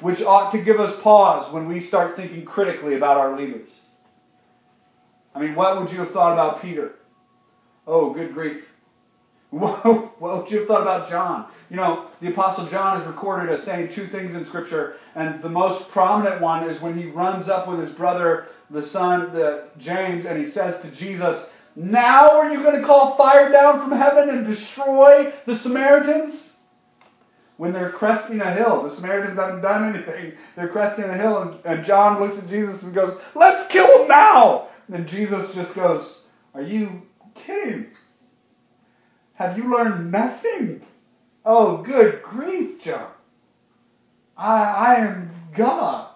which 0.00 0.20
ought 0.22 0.52
to 0.52 0.62
give 0.62 0.78
us 0.78 1.00
pause 1.02 1.52
when 1.52 1.68
we 1.68 1.86
start 1.86 2.16
thinking 2.16 2.44
critically 2.44 2.96
about 2.96 3.16
our 3.16 3.36
leaders. 3.36 3.68
I 5.34 5.40
mean, 5.40 5.54
what 5.54 5.80
would 5.80 5.90
you 5.90 5.98
have 5.98 6.12
thought 6.12 6.32
about 6.32 6.62
Peter? 6.62 6.92
Oh, 7.86 8.12
good 8.12 8.34
grief. 8.34 8.64
What 9.50 10.20
would 10.20 10.50
you 10.50 10.58
have 10.58 10.68
thought 10.68 10.82
about 10.82 11.08
John? 11.08 11.46
You 11.70 11.76
know, 11.76 12.08
the 12.20 12.28
Apostle 12.28 12.68
John 12.68 13.00
is 13.00 13.06
recorded 13.06 13.50
as 13.50 13.64
saying 13.64 13.94
two 13.94 14.06
things 14.08 14.34
in 14.34 14.44
Scripture, 14.46 14.96
and 15.14 15.42
the 15.42 15.48
most 15.48 15.90
prominent 15.90 16.42
one 16.42 16.68
is 16.68 16.82
when 16.82 16.98
he 16.98 17.06
runs 17.06 17.48
up 17.48 17.66
with 17.66 17.80
his 17.80 17.90
brother, 17.94 18.48
the 18.70 18.86
son, 18.88 19.32
the 19.32 19.68
James, 19.78 20.26
and 20.26 20.44
he 20.44 20.50
says 20.50 20.82
to 20.82 20.90
Jesus, 20.90 21.46
Now 21.76 22.28
are 22.30 22.50
you 22.50 22.62
going 22.62 22.78
to 22.78 22.86
call 22.86 23.16
fire 23.16 23.50
down 23.50 23.80
from 23.80 23.98
heaven 23.98 24.28
and 24.28 24.46
destroy 24.46 25.32
the 25.46 25.58
Samaritans? 25.58 26.47
When 27.58 27.72
they're 27.72 27.92
cresting 27.92 28.40
a 28.40 28.54
hill. 28.54 28.84
The 28.84 28.94
Samaritans 28.94 29.38
haven't 29.38 29.60
done 29.60 29.94
anything. 29.94 30.32
They're 30.56 30.68
cresting 30.68 31.04
a 31.04 31.16
hill, 31.16 31.42
and, 31.42 31.66
and 31.66 31.84
John 31.84 32.18
looks 32.20 32.38
at 32.38 32.48
Jesus 32.48 32.82
and 32.82 32.94
goes, 32.94 33.20
Let's 33.34 33.70
kill 33.70 33.86
them 33.98 34.08
now! 34.08 34.68
And 34.90 35.06
Jesus 35.06 35.54
just 35.54 35.74
goes, 35.74 36.20
Are 36.54 36.62
you 36.62 37.02
kidding? 37.34 37.88
Have 39.34 39.58
you 39.58 39.70
learned 39.70 40.10
nothing? 40.10 40.82
Oh, 41.44 41.82
good 41.82 42.22
grief, 42.22 42.80
John. 42.82 43.10
I, 44.36 44.62
I 44.62 44.94
am 44.96 45.30
God. 45.56 46.10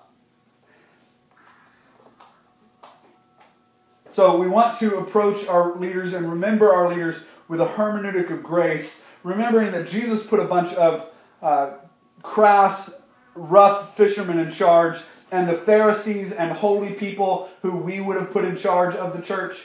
So 4.14 4.38
we 4.38 4.48
want 4.48 4.78
to 4.80 4.98
approach 4.98 5.46
our 5.46 5.76
leaders 5.78 6.12
and 6.12 6.28
remember 6.30 6.72
our 6.72 6.88
leaders 6.88 7.16
with 7.48 7.60
a 7.60 7.66
hermeneutic 7.66 8.30
of 8.30 8.42
grace, 8.42 8.88
remembering 9.24 9.72
that 9.72 9.88
Jesus 9.88 10.26
put 10.28 10.38
a 10.38 10.44
bunch 10.44 10.72
of 10.74 11.11
uh, 11.42 11.78
crass, 12.22 12.90
rough 13.34 13.96
fishermen 13.96 14.38
in 14.38 14.52
charge, 14.52 14.96
and 15.32 15.48
the 15.48 15.62
Pharisees 15.64 16.32
and 16.32 16.52
holy 16.52 16.92
people 16.94 17.48
who 17.62 17.76
we 17.76 18.00
would 18.00 18.16
have 18.16 18.30
put 18.30 18.44
in 18.44 18.56
charge 18.56 18.94
of 18.94 19.16
the 19.16 19.22
church 19.22 19.56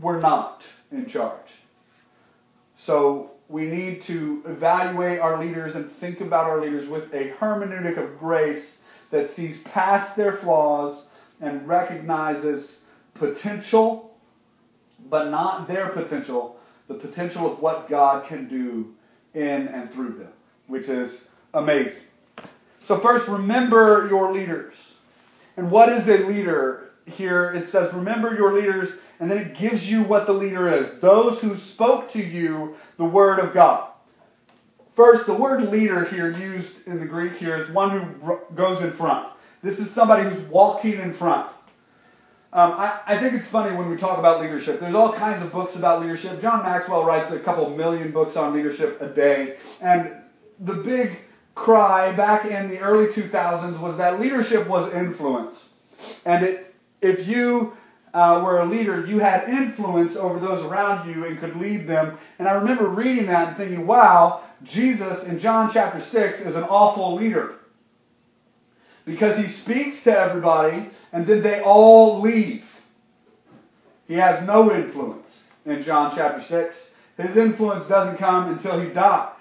were 0.00 0.18
not 0.20 0.62
in 0.90 1.06
charge. 1.06 1.48
So 2.76 3.30
we 3.48 3.66
need 3.66 4.02
to 4.02 4.42
evaluate 4.46 5.20
our 5.20 5.38
leaders 5.38 5.76
and 5.76 5.92
think 6.00 6.20
about 6.20 6.46
our 6.46 6.60
leaders 6.60 6.88
with 6.88 7.04
a 7.14 7.30
hermeneutic 7.38 7.96
of 7.96 8.18
grace 8.18 8.78
that 9.10 9.34
sees 9.36 9.58
past 9.64 10.16
their 10.16 10.38
flaws 10.38 11.06
and 11.40 11.68
recognizes 11.68 12.72
potential, 13.14 14.16
but 15.08 15.30
not 15.30 15.68
their 15.68 15.90
potential, 15.90 16.58
the 16.88 16.94
potential 16.94 17.52
of 17.52 17.60
what 17.60 17.88
God 17.88 18.26
can 18.26 18.48
do 18.48 18.94
in 19.34 19.68
and 19.68 19.92
through 19.92 20.14
them 20.18 20.32
which 20.68 20.88
is 20.88 21.22
amazing. 21.54 21.92
So, 22.86 23.00
first, 23.00 23.28
remember 23.28 24.06
your 24.08 24.32
leaders. 24.32 24.74
And 25.56 25.70
what 25.70 25.88
is 25.88 26.06
a 26.06 26.26
leader? 26.26 26.90
Here 27.06 27.52
it 27.52 27.70
says, 27.70 27.92
remember 27.94 28.34
your 28.34 28.52
leaders, 28.54 28.90
and 29.20 29.30
then 29.30 29.38
it 29.38 29.58
gives 29.58 29.84
you 29.84 30.02
what 30.02 30.26
the 30.26 30.32
leader 30.32 30.68
is 30.68 31.00
those 31.00 31.38
who 31.40 31.56
spoke 31.56 32.12
to 32.12 32.18
you 32.18 32.74
the 32.98 33.04
word 33.04 33.38
of 33.38 33.54
God. 33.54 33.90
First, 34.96 35.26
the 35.26 35.34
word 35.34 35.70
leader 35.70 36.06
here 36.06 36.30
used 36.30 36.86
in 36.86 36.98
the 36.98 37.06
Greek 37.06 37.34
here 37.34 37.56
is 37.56 37.70
one 37.70 37.90
who 37.90 38.38
goes 38.54 38.82
in 38.82 38.96
front. 38.96 39.28
This 39.62 39.78
is 39.78 39.94
somebody 39.94 40.28
who's 40.28 40.48
walking 40.48 40.94
in 40.94 41.14
front. 41.14 41.50
Um, 42.52 42.72
I, 42.72 43.00
I, 43.06 43.20
think 43.20 43.34
it's 43.34 43.50
funny 43.50 43.76
when 43.76 43.90
we 43.90 43.98
talk 43.98 44.18
about 44.18 44.40
leadership. 44.40 44.80
There's 44.80 44.94
all 44.94 45.12
kinds 45.12 45.44
of 45.44 45.52
books 45.52 45.76
about 45.76 46.00
leadership. 46.00 46.40
John 46.40 46.62
Maxwell 46.62 47.04
writes 47.04 47.30
a 47.30 47.40
couple 47.40 47.68
million 47.76 48.12
books 48.12 48.36
on 48.36 48.54
leadership 48.54 48.98
a 49.02 49.08
day, 49.08 49.56
and 49.82 50.12
the 50.60 50.74
big 50.74 51.18
cry 51.54 52.14
back 52.14 52.44
in 52.44 52.68
the 52.68 52.78
early 52.78 53.12
2000s 53.12 53.80
was 53.80 53.96
that 53.98 54.20
leadership 54.20 54.68
was 54.68 54.92
influence. 54.92 55.56
And 56.24 56.44
it, 56.44 56.74
if 57.00 57.26
you 57.26 57.72
uh, 58.14 58.42
were 58.44 58.60
a 58.60 58.66
leader, 58.66 59.04
you 59.06 59.18
had 59.18 59.48
influence 59.48 60.16
over 60.16 60.38
those 60.38 60.64
around 60.64 61.08
you 61.08 61.24
and 61.26 61.38
could 61.38 61.56
lead 61.56 61.86
them. 61.86 62.18
And 62.38 62.46
I 62.48 62.52
remember 62.52 62.88
reading 62.88 63.26
that 63.26 63.48
and 63.48 63.56
thinking, 63.56 63.86
wow, 63.86 64.42
Jesus 64.62 65.24
in 65.24 65.38
John 65.38 65.70
chapter 65.72 66.04
6 66.04 66.40
is 66.40 66.56
an 66.56 66.64
awful 66.64 67.16
leader. 67.16 67.56
Because 69.04 69.38
he 69.38 69.52
speaks 69.52 70.02
to 70.04 70.16
everybody 70.16 70.90
and 71.12 71.26
then 71.26 71.42
they 71.42 71.60
all 71.60 72.20
leave. 72.20 72.64
He 74.08 74.14
has 74.14 74.46
no 74.46 74.72
influence 74.74 75.26
in 75.64 75.82
John 75.82 76.12
chapter 76.16 76.44
6. 76.44 76.76
His 77.18 77.36
influence 77.36 77.88
doesn't 77.88 78.18
come 78.18 78.52
until 78.52 78.80
he 78.80 78.90
dies. 78.90 79.35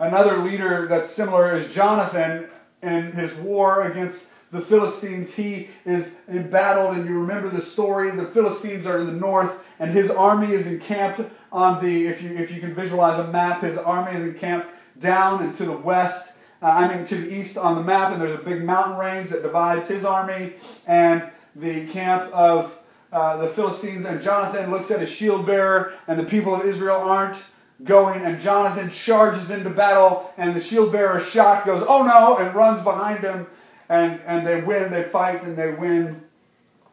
Another 0.00 0.38
leader 0.44 0.86
that's 0.88 1.14
similar 1.14 1.54
is 1.54 1.74
Jonathan 1.74 2.48
and 2.82 3.14
his 3.14 3.36
war 3.38 3.90
against 3.90 4.18
the 4.52 4.60
Philistines. 4.62 5.30
He 5.34 5.68
is 5.84 6.06
embattled, 6.28 6.96
and 6.96 7.06
you 7.06 7.18
remember 7.18 7.50
the 7.50 7.64
story. 7.66 8.10
The 8.16 8.30
Philistines 8.32 8.86
are 8.86 9.00
in 9.00 9.06
the 9.06 9.12
north, 9.12 9.50
and 9.78 9.92
his 9.92 10.10
army 10.10 10.54
is 10.54 10.66
encamped 10.66 11.20
on 11.50 11.84
the, 11.84 12.06
if 12.06 12.22
you, 12.22 12.36
if 12.36 12.50
you 12.50 12.60
can 12.60 12.74
visualize 12.74 13.18
a 13.18 13.30
map, 13.30 13.62
his 13.62 13.76
army 13.76 14.18
is 14.18 14.24
encamped 14.24 14.68
down 15.00 15.42
and 15.42 15.56
to 15.58 15.64
the 15.64 15.76
west. 15.76 16.28
Uh, 16.62 16.66
I 16.66 16.96
mean, 16.96 17.06
to 17.08 17.16
the 17.16 17.32
east 17.32 17.56
on 17.56 17.76
the 17.76 17.82
map, 17.82 18.12
and 18.12 18.20
there's 18.20 18.38
a 18.38 18.42
big 18.42 18.64
mountain 18.64 18.98
range 18.98 19.30
that 19.30 19.42
divides 19.42 19.88
his 19.88 20.04
army 20.04 20.54
and 20.86 21.30
the 21.56 21.86
camp 21.92 22.32
of 22.32 22.72
uh, 23.12 23.36
the 23.36 23.52
Philistines. 23.54 24.06
And 24.06 24.22
Jonathan 24.22 24.70
looks 24.70 24.90
at 24.90 25.00
his 25.00 25.10
shield 25.10 25.46
bearer, 25.46 25.94
and 26.06 26.18
the 26.18 26.24
people 26.24 26.54
of 26.54 26.66
Israel 26.66 26.96
aren't 26.96 27.40
going, 27.84 28.24
and 28.24 28.40
Jonathan 28.40 28.90
charges 28.90 29.50
into 29.50 29.70
battle, 29.70 30.32
and 30.36 30.54
the 30.56 30.62
shield 30.62 30.92
bearer 30.92 31.20
shot 31.20 31.64
goes, 31.64 31.84
oh 31.86 32.02
no, 32.02 32.38
and 32.38 32.54
runs 32.54 32.82
behind 32.82 33.20
him, 33.20 33.46
and, 33.88 34.20
and 34.26 34.46
they 34.46 34.60
win, 34.60 34.90
they 34.90 35.04
fight, 35.10 35.44
and 35.44 35.56
they 35.56 35.72
win. 35.72 36.20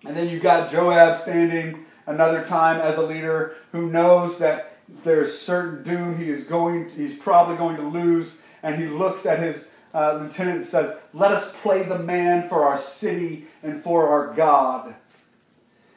And 0.05 0.15
then 0.15 0.29
you've 0.29 0.43
got 0.43 0.71
Joab 0.71 1.23
standing 1.23 1.85
another 2.05 2.45
time 2.45 2.79
as 2.79 2.97
a 2.97 3.01
leader 3.01 3.55
who 3.71 3.89
knows 3.89 4.37
that 4.39 4.77
there's 5.03 5.41
certain 5.41 5.83
doom 5.83 6.17
he 6.17 6.29
is 6.29 6.45
going, 6.45 6.89
he's 6.89 7.17
probably 7.19 7.57
going 7.57 7.77
to 7.77 7.87
lose, 7.87 8.35
and 8.61 8.81
he 8.81 8.87
looks 8.87 9.25
at 9.25 9.39
his 9.39 9.63
uh, 9.95 10.19
lieutenant 10.21 10.61
and 10.61 10.69
says, 10.69 10.95
Let 11.13 11.31
us 11.31 11.55
play 11.63 11.87
the 11.87 11.97
man 11.97 12.47
for 12.49 12.67
our 12.67 12.83
city 12.99 13.47
and 13.63 13.83
for 13.83 14.07
our 14.09 14.35
God. 14.35 14.93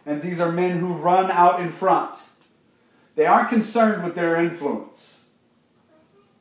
And 0.07 0.23
these 0.23 0.41
are 0.41 0.51
men 0.51 0.79
who 0.79 0.95
run 0.95 1.31
out 1.31 1.61
in 1.61 1.73
front. 1.73 2.15
They 3.19 3.27
aren't 3.27 3.49
concerned 3.49 4.05
with 4.05 4.15
their 4.15 4.37
influence. 4.37 5.01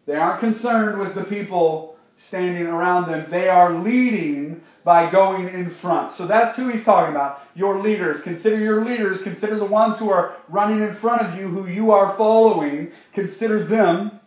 They 0.05 0.13
aren't 0.13 0.41
concerned 0.41 0.99
with 0.99 1.15
the 1.15 1.23
people 1.23 1.97
standing 2.27 2.67
around 2.67 3.09
them. 3.09 3.31
They 3.31 3.49
are 3.49 3.73
leading 3.73 4.61
by 4.83 5.09
going 5.11 5.49
in 5.49 5.73
front. 5.81 6.15
So 6.17 6.27
that's 6.27 6.55
who 6.55 6.69
he's 6.69 6.83
talking 6.83 7.15
about. 7.15 7.39
Your 7.55 7.81
leaders. 7.81 8.21
Consider 8.21 8.59
your 8.59 8.85
leaders. 8.85 9.23
Consider 9.23 9.57
the 9.57 9.65
ones 9.65 9.97
who 9.97 10.11
are 10.11 10.35
running 10.49 10.83
in 10.83 10.95
front 10.97 11.23
of 11.23 11.39
you, 11.39 11.47
who 11.47 11.67
you 11.67 11.89
are 11.89 12.15
following. 12.15 12.91
Consider 13.11 13.65
them. 13.65 14.19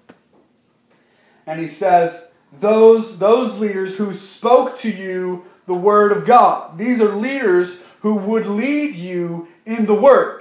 And 1.47 1.61
he 1.61 1.77
says, 1.77 2.21
those, 2.61 3.17
those 3.21 3.57
leaders 3.61 3.95
who 3.95 4.17
spoke 4.17 4.81
to 4.81 4.91
you 4.91 5.45
the 5.69 5.75
word 5.75 6.11
of 6.11 6.27
God. 6.27 6.77
These 6.77 7.01
are 7.01 7.15
leaders 7.15 7.77
who 8.01 8.15
would 8.15 8.47
lead 8.47 8.97
you 8.97 9.47
in 9.67 9.87
the 9.87 9.95
word. 9.95 10.40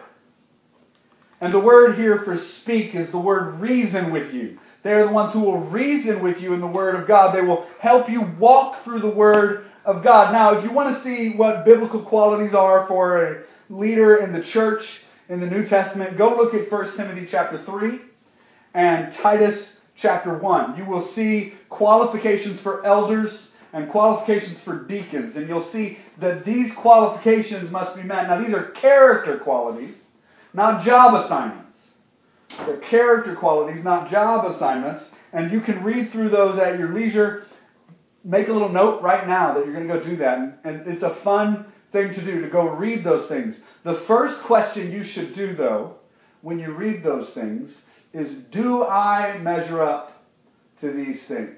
And 1.41 1.53
the 1.53 1.59
word 1.59 1.97
here 1.97 2.19
for 2.23 2.37
speak 2.37 2.95
is 2.95 3.11
the 3.11 3.19
word 3.19 3.59
reason 3.59 4.11
with 4.11 4.33
you. 4.33 4.57
They're 4.83 5.05
the 5.05 5.11
ones 5.11 5.33
who 5.33 5.41
will 5.41 5.59
reason 5.59 6.21
with 6.23 6.39
you 6.39 6.53
in 6.53 6.61
the 6.61 6.67
Word 6.67 6.95
of 6.95 7.07
God. 7.07 7.35
They 7.35 7.41
will 7.41 7.67
help 7.79 8.09
you 8.09 8.21
walk 8.39 8.83
through 8.83 9.01
the 9.01 9.09
Word 9.09 9.65
of 9.83 10.03
God. 10.03 10.31
Now, 10.31 10.57
if 10.57 10.63
you 10.63 10.71
want 10.71 10.95
to 10.95 11.03
see 11.03 11.35
what 11.35 11.65
biblical 11.65 12.01
qualities 12.01 12.53
are 12.53 12.87
for 12.87 13.23
a 13.23 13.43
leader 13.69 14.17
in 14.17 14.31
the 14.31 14.43
church 14.43 15.01
in 15.27 15.41
the 15.41 15.47
New 15.47 15.67
Testament, 15.67 16.17
go 16.17 16.35
look 16.35 16.53
at 16.53 16.71
1 16.71 16.95
Timothy 16.95 17.27
chapter 17.29 17.61
3 17.65 17.99
and 18.73 19.13
Titus 19.15 19.73
chapter 19.95 20.37
1. 20.37 20.77
You 20.77 20.85
will 20.85 21.07
see 21.13 21.55
qualifications 21.67 22.61
for 22.61 22.85
elders 22.85 23.49
and 23.73 23.89
qualifications 23.89 24.61
for 24.63 24.85
deacons. 24.85 25.35
And 25.35 25.49
you'll 25.49 25.69
see 25.71 25.97
that 26.19 26.45
these 26.45 26.73
qualifications 26.75 27.69
must 27.69 27.97
be 27.97 28.03
met. 28.03 28.27
Now, 28.27 28.41
these 28.41 28.53
are 28.53 28.71
character 28.71 29.37
qualities 29.39 29.95
not 30.53 30.85
job 30.85 31.25
assignments. 31.25 31.79
They're 32.65 32.77
character 32.77 33.35
qualities, 33.35 33.83
not 33.83 34.09
job 34.09 34.45
assignments. 34.51 35.03
And 35.31 35.51
you 35.51 35.61
can 35.61 35.83
read 35.83 36.11
through 36.11 36.29
those 36.29 36.57
at 36.59 36.79
your 36.79 36.93
leisure. 36.93 37.45
Make 38.23 38.47
a 38.47 38.51
little 38.51 38.69
note 38.69 39.01
right 39.01 39.27
now 39.27 39.53
that 39.53 39.65
you're 39.65 39.73
going 39.73 39.87
to 39.87 39.93
go 39.93 40.03
do 40.03 40.17
that. 40.17 40.59
And, 40.63 40.87
it's 40.87 41.03
a 41.03 41.17
fun 41.23 41.65
thing 41.91 42.13
to 42.13 42.25
do 42.25 42.41
to 42.41 42.49
go 42.49 42.67
read 42.67 43.03
those 43.03 43.27
things. 43.29 43.55
The 43.83 44.03
first 44.07 44.41
question 44.43 44.91
you 44.91 45.03
should 45.03 45.35
do, 45.35 45.55
though, 45.55 45.95
when 46.41 46.59
you 46.59 46.71
read 46.71 47.03
those 47.03 47.29
things, 47.33 47.71
is 48.13 48.33
Do 48.51 48.83
I 48.83 49.37
measure 49.37 49.83
up 49.83 50.11
to 50.81 50.91
these 50.91 51.23
things? 51.27 51.57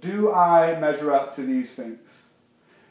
Do 0.00 0.32
I 0.32 0.78
measure 0.78 1.12
up 1.12 1.36
to 1.36 1.42
these 1.42 1.74
things? 1.74 1.98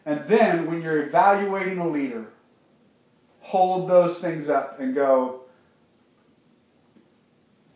And 0.06 0.30
then, 0.30 0.68
when 0.68 0.82
you're 0.82 1.08
evaluating 1.08 1.80
a 1.80 1.88
leader, 1.88 2.28
hold 3.50 3.90
those 3.90 4.22
things 4.22 4.48
up 4.48 4.80
and 4.80 4.94
go, 4.94 5.42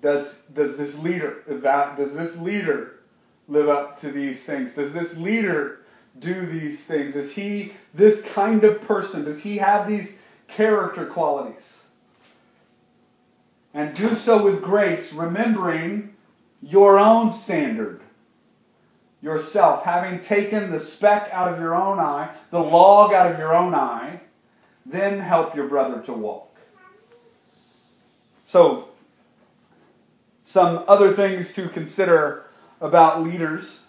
does, 0.03 0.27
does 0.53 0.77
this 0.77 0.93
leader 0.95 1.37
does 1.47 2.13
this 2.13 2.37
leader 2.37 2.99
live 3.47 3.69
up 3.69 3.99
to 4.01 4.11
these 4.11 4.43
things? 4.45 4.71
Does 4.75 4.93
this 4.93 5.15
leader 5.17 5.79
do 6.19 6.45
these 6.45 6.79
things? 6.87 7.15
Is 7.15 7.31
he 7.31 7.73
this 7.95 8.23
kind 8.35 8.63
of 8.63 8.81
person? 8.81 9.25
Does 9.25 9.39
he 9.39 9.57
have 9.57 9.87
these 9.87 10.07
character 10.47 11.07
qualities? 11.07 11.63
And 13.73 13.97
do 13.97 14.15
so 14.23 14.43
with 14.43 14.61
grace, 14.61 15.11
remembering 15.13 16.13
your 16.61 16.99
own 16.99 17.41
standard. 17.45 18.01
Yourself, 19.23 19.83
having 19.83 20.23
taken 20.23 20.69
the 20.69 20.85
speck 20.85 21.29
out 21.31 21.51
of 21.51 21.59
your 21.59 21.73
own 21.73 21.97
eye, 21.97 22.35
the 22.51 22.59
log 22.59 23.11
out 23.13 23.31
of 23.31 23.39
your 23.39 23.55
own 23.55 23.73
eye, 23.73 24.21
then 24.85 25.19
help 25.19 25.55
your 25.55 25.67
brother 25.67 26.01
to 26.03 26.13
walk. 26.13 26.49
So, 28.45 28.89
some 30.51 30.83
other 30.87 31.15
things 31.15 31.51
to 31.55 31.69
consider 31.69 32.45
about 32.81 33.23
leaders 33.23 33.79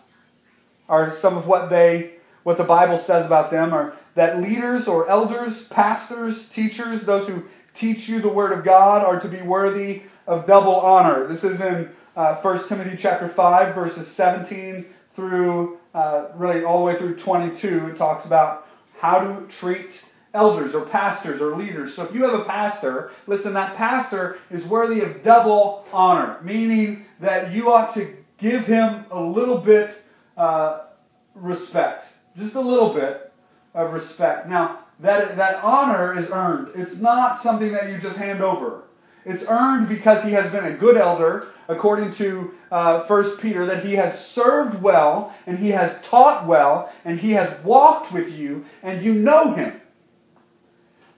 are 0.89 1.19
some 1.21 1.37
of 1.37 1.47
what 1.47 1.69
they 1.69 2.13
what 2.45 2.59
the 2.59 2.65
Bible 2.65 3.03
says 3.07 3.25
about 3.25 3.51
them 3.51 3.73
are 3.73 3.95
that 4.15 4.41
leaders 4.41 4.87
or 4.87 5.09
elders, 5.09 5.65
pastors, 5.71 6.47
teachers, 6.55 7.05
those 7.05 7.27
who 7.27 7.43
teach 7.75 8.09
you 8.09 8.21
the 8.21 8.29
word 8.29 8.53
of 8.53 8.65
God 8.65 9.03
are 9.03 9.19
to 9.21 9.29
be 9.29 9.43
worthy 9.43 10.03
of 10.27 10.47
double 10.47 10.77
honor. 10.77 11.27
This 11.27 11.43
is 11.43 11.61
in 11.61 11.91
uh, 12.17 12.41
1 12.41 12.69
Timothy 12.69 12.97
chapter 13.01 13.29
5 13.29 13.75
verses 13.75 14.07
17 14.15 14.87
through 15.17 15.79
uh, 15.95 16.29
really 16.37 16.65
all 16.65 16.79
the 16.79 16.85
way 16.85 16.99
through 16.99 17.17
22. 17.17 17.89
It 17.89 17.97
talks 17.97 18.27
about 18.27 18.67
how 18.99 19.19
to 19.19 19.47
treat 19.49 19.91
elders 20.35 20.75
or 20.75 20.85
pastors 20.87 21.41
or 21.41 21.57
leaders. 21.57 21.95
So 21.95 22.03
if 22.03 22.15
you 22.15 22.25
have 22.25 22.35
a 22.39 22.45
pastor, 22.45 23.13
listen, 23.27 23.55
that 23.55 23.77
pastor 23.77 24.37
is 24.51 24.65
worthy 24.67 25.01
of 25.01 25.23
double 25.23 25.87
honor, 25.93 26.39
meaning 26.43 27.07
that 27.21 27.53
you 27.53 27.73
ought 27.73 27.95
to 27.95 28.15
give 28.39 28.65
him 28.65 29.07
a 29.11 29.21
little 29.21 29.59
bit 29.59 29.95
uh, 30.37 30.87
respect, 31.35 32.05
just 32.37 32.55
a 32.55 32.61
little 32.61 32.93
bit 32.93 33.33
of 33.75 33.93
respect. 33.93 34.49
Now 34.49 34.81
that 35.01 35.37
that 35.37 35.63
honor 35.65 36.19
is 36.19 36.29
earned. 36.31 36.69
It's 36.75 37.01
not 37.01 37.43
something 37.43 37.73
that 37.73 37.89
you 37.89 37.99
just 37.99 38.17
hand 38.17 38.43
over. 38.43 38.83
It's 39.25 39.45
earned 39.49 39.89
because 39.89 40.23
he 40.25 40.33
has 40.33 40.53
been 40.53 40.67
a 40.67 40.77
good 40.77 40.99
elder, 40.99 41.49
according 41.69 42.15
to 42.17 42.53
uh, 42.71 43.07
1 43.07 43.39
Peter, 43.39 43.65
that 43.65 43.85
he 43.85 43.95
has 43.95 44.23
served 44.27 44.83
well, 44.83 45.35
and 45.47 45.59
he 45.59 45.71
has 45.71 45.97
taught 46.05 46.47
well, 46.47 46.93
and 47.07 47.19
he 47.19 47.31
has 47.31 47.65
walked 47.65 48.13
with 48.13 48.29
you, 48.29 48.67
and 48.83 49.03
you 49.03 49.15
know 49.15 49.55
him. 49.55 49.81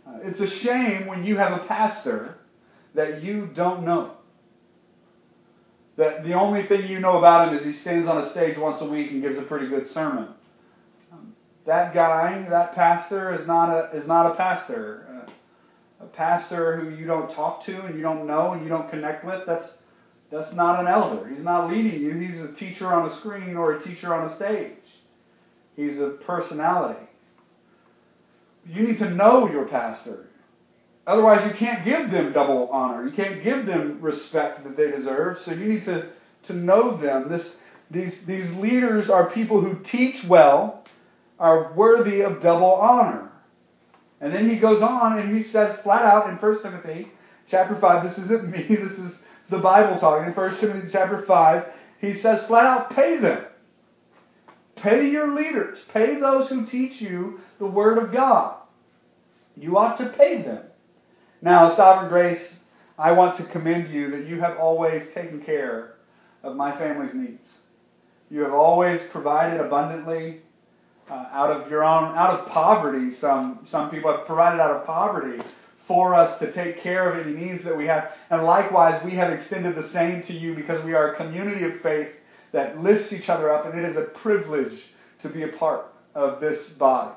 Uh, 0.07 0.19
it's 0.23 0.41
a 0.41 0.47
shame 0.47 1.07
when 1.07 1.25
you 1.25 1.37
have 1.37 1.53
a 1.53 1.67
pastor 1.67 2.37
that 2.95 3.23
you 3.23 3.49
don't 3.55 3.85
know. 3.85 4.13
That 5.97 6.25
the 6.25 6.35
only 6.35 6.67
thing 6.67 6.89
you 6.89 7.01
know 7.01 7.19
about 7.19 7.49
him 7.49 7.59
is 7.59 7.65
he 7.65 7.73
stands 7.73 8.09
on 8.09 8.19
a 8.19 8.31
stage 8.31 8.59
once 8.59 8.83
a 8.83 8.89
week 8.89 9.11
and 9.11 9.23
gives 9.23 9.39
a 9.39 9.43
pretty 9.43 9.69
good 9.69 9.89
sermon. 9.91 10.29
Um, 11.11 11.35
that 11.65 11.95
guy, 11.95 12.47
that 12.51 12.75
pastor, 12.75 13.35
is 13.35 13.47
not 13.47 13.71
a 13.71 13.97
is 13.97 14.07
not 14.07 14.31
a 14.31 14.35
pastor. 14.35 15.07
Uh, 15.09 15.31
a 16.01 16.07
pastor 16.07 16.77
who 16.79 16.95
you 16.95 17.07
don't 17.07 17.35
talk 17.35 17.64
to 17.64 17.81
and 17.83 17.97
you 17.97 18.03
don't 18.03 18.27
know 18.27 18.53
and 18.53 18.62
you 18.62 18.69
don't 18.69 18.90
connect 18.90 19.25
with, 19.25 19.47
that's 19.47 19.79
that's 20.31 20.53
not 20.53 20.81
an 20.81 20.88
elder. 20.88 21.29
He's 21.29 21.42
not 21.42 21.71
leading 21.71 22.01
you. 22.01 22.12
He's 22.14 22.40
a 22.40 22.53
teacher 22.53 22.92
on 22.92 23.11
a 23.11 23.16
screen 23.21 23.57
or 23.57 23.75
a 23.75 23.83
teacher 23.83 24.12
on 24.12 24.29
a 24.29 24.35
stage. 24.35 24.77
He's 25.77 25.99
a 26.01 26.11
personality. 26.11 27.06
You 28.68 28.88
need 28.88 28.98
to 28.98 29.11
know 29.11 29.50
your 29.50 29.66
pastor. 29.66 30.26
Otherwise, 31.07 31.48
you 31.50 31.57
can't 31.57 31.85
give 31.85 32.11
them 32.11 32.33
double 32.33 32.68
honor. 32.68 33.07
You 33.07 33.12
can't 33.12 33.44
give 33.44 33.64
them 33.66 34.00
respect 34.00 34.64
that 34.64 34.76
they 34.76 34.90
deserve. 34.90 35.38
So 35.38 35.52
you 35.52 35.66
need 35.66 35.85
to, 35.85 36.11
to 36.48 36.52
know 36.52 36.96
them. 36.96 37.29
This, 37.29 37.48
these, 37.90 38.14
these 38.26 38.50
leaders 38.57 39.09
are 39.09 39.31
people 39.31 39.61
who 39.61 39.79
teach 39.85 40.24
well, 40.24 40.85
are 41.38 41.72
worthy 41.74 42.22
of 42.22 42.42
double 42.42 42.72
honor. 42.72 43.31
And 44.20 44.35
then 44.35 44.48
he 44.48 44.59
goes 44.59 44.83
on 44.83 45.18
and 45.18 45.37
he 45.37 45.44
says 45.44 45.79
flat 45.83 46.02
out 46.02 46.29
in 46.29 46.37
1 46.37 46.62
Timothy 46.62 47.12
chapter 47.48 47.79
5, 47.79 48.09
this 48.09 48.24
isn't 48.24 48.50
me, 48.50 48.66
this 48.68 48.98
is 48.98 49.18
the 49.50 49.59
Bible 49.59 50.00
talking. 50.00 50.29
In 50.29 50.35
1 50.35 50.59
Timothy 50.59 50.88
chapter 50.90 51.24
5, 51.24 51.64
he 52.00 52.20
says 52.20 52.44
flat 52.46 52.66
out, 52.66 52.90
pay 52.90 53.18
them. 53.18 53.44
Pay 54.76 55.09
your 55.09 55.35
leaders. 55.35 55.79
Pay 55.92 56.20
those 56.20 56.48
who 56.48 56.66
teach 56.66 57.00
you 57.00 57.40
the 57.59 57.66
Word 57.66 57.99
of 57.99 58.12
God. 58.12 58.57
You 59.57 59.79
ought 59.79 59.97
to 59.99 60.11
pay 60.11 60.42
them. 60.42 60.64
Now, 61.42 61.75
Sovereign 61.75 62.09
Grace, 62.11 62.55
I 62.99 63.12
want 63.12 63.38
to 63.38 63.47
commend 63.47 63.92
you 63.92 64.11
that 64.11 64.27
you 64.27 64.40
have 64.40 64.59
always 64.59 65.03
taken 65.14 65.42
care 65.42 65.95
of 66.42 66.57
my 66.57 66.77
family's 66.79 67.14
needs. 67.14 67.47
You 68.31 68.40
have 68.42 68.53
always 68.53 69.01
provided 69.11 69.61
abundantly 69.61 70.40
uh, 71.09 71.27
out 71.31 71.51
of 71.51 71.71
your 71.71 71.85
own, 71.85 72.16
out 72.16 72.40
of 72.40 72.49
poverty. 72.49 73.14
Some 73.14 73.66
some 73.71 73.90
people 73.90 74.11
have 74.11 74.27
provided 74.27 74.61
out 74.61 74.73
of 74.73 74.87
poverty 74.87 75.42
for 75.87 76.14
us 76.14 76.38
to 76.40 76.53
take 76.53 76.83
care 76.83 77.09
of 77.09 77.25
any 77.25 77.37
needs 77.37 77.62
that 77.64 77.77
we 77.77 77.87
have. 77.87 78.11
And 78.31 78.42
likewise, 78.42 79.05
we 79.05 79.12
have 79.12 79.33
extended 79.33 79.77
the 79.77 79.88
same 79.90 80.25
to 80.25 80.33
you 80.33 80.55
because 80.55 80.85
we 80.85 80.95
are 80.95 81.12
a 81.12 81.16
community 81.16 81.64
of 81.64 81.81
faith 81.81 82.09
that 82.53 82.83
lifts 82.83 83.12
each 83.12 83.29
other 83.29 83.51
up, 83.53 83.66
and 83.66 83.79
it 83.79 83.88
is 83.88 83.97
a 83.97 84.07
privilege 84.07 84.81
to 85.23 85.29
be 85.29 85.45
a 85.45 85.49
part 85.49 85.87
of 86.14 86.40
this 86.40 86.69
body. 86.71 87.14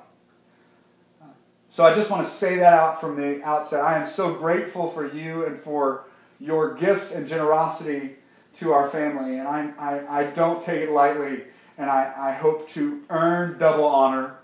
So 1.80 1.86
I 1.86 1.96
just 1.96 2.10
want 2.10 2.28
to 2.28 2.38
say 2.40 2.58
that 2.58 2.74
out 2.74 3.00
from 3.00 3.16
the 3.16 3.42
outset. 3.42 3.80
I 3.82 4.04
am 4.04 4.12
so 4.14 4.34
grateful 4.34 4.92
for 4.92 5.08
you 5.16 5.46
and 5.46 5.64
for 5.64 6.04
your 6.38 6.76
gifts 6.76 7.14
and 7.14 7.26
generosity 7.26 8.18
to 8.60 8.74
our 8.74 8.92
family, 8.92 9.40
and 9.40 9.48
I, 9.48 9.72
I, 9.80 10.20
I 10.20 10.24
don't 10.32 10.66
take 10.66 10.82
it 10.82 10.92
lightly, 10.92 11.46
and 11.78 11.90
I, 11.90 12.14
I 12.18 12.32
hope 12.34 12.70
to 12.72 13.02
earn 13.10 13.60
double 13.60 13.86
honor 13.86 14.40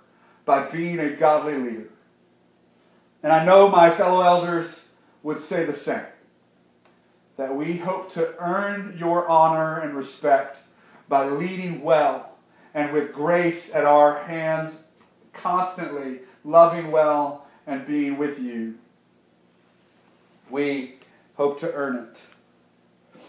by 0.46 0.72
being 0.72 0.98
a 1.00 1.18
godly 1.18 1.58
leader. 1.58 1.90
And 3.22 3.34
I 3.34 3.44
know 3.44 3.68
my 3.68 3.98
fellow 3.98 4.22
elders 4.22 4.74
would 5.22 5.46
say 5.50 5.66
the 5.66 5.78
same. 5.80 6.06
That 7.36 7.54
we 7.54 7.76
hope 7.76 8.14
to 8.14 8.34
earn 8.40 8.96
your 8.98 9.28
honor 9.28 9.82
and 9.82 9.94
respect 9.94 10.56
by 11.10 11.28
leading 11.28 11.82
well 11.82 12.38
and 12.74 12.94
with 12.94 13.12
grace 13.12 13.62
at 13.74 13.84
our 13.84 14.24
hands 14.24 14.74
constantly 15.34 16.22
loving 16.46 16.92
well, 16.92 17.48
and 17.68 17.86
being 17.88 18.18
with 18.18 18.40
you. 18.40 18.76
We 20.50 21.00
hope 21.36 21.60
to 21.62 21.74
earn 21.74 21.96
it. 21.98 23.22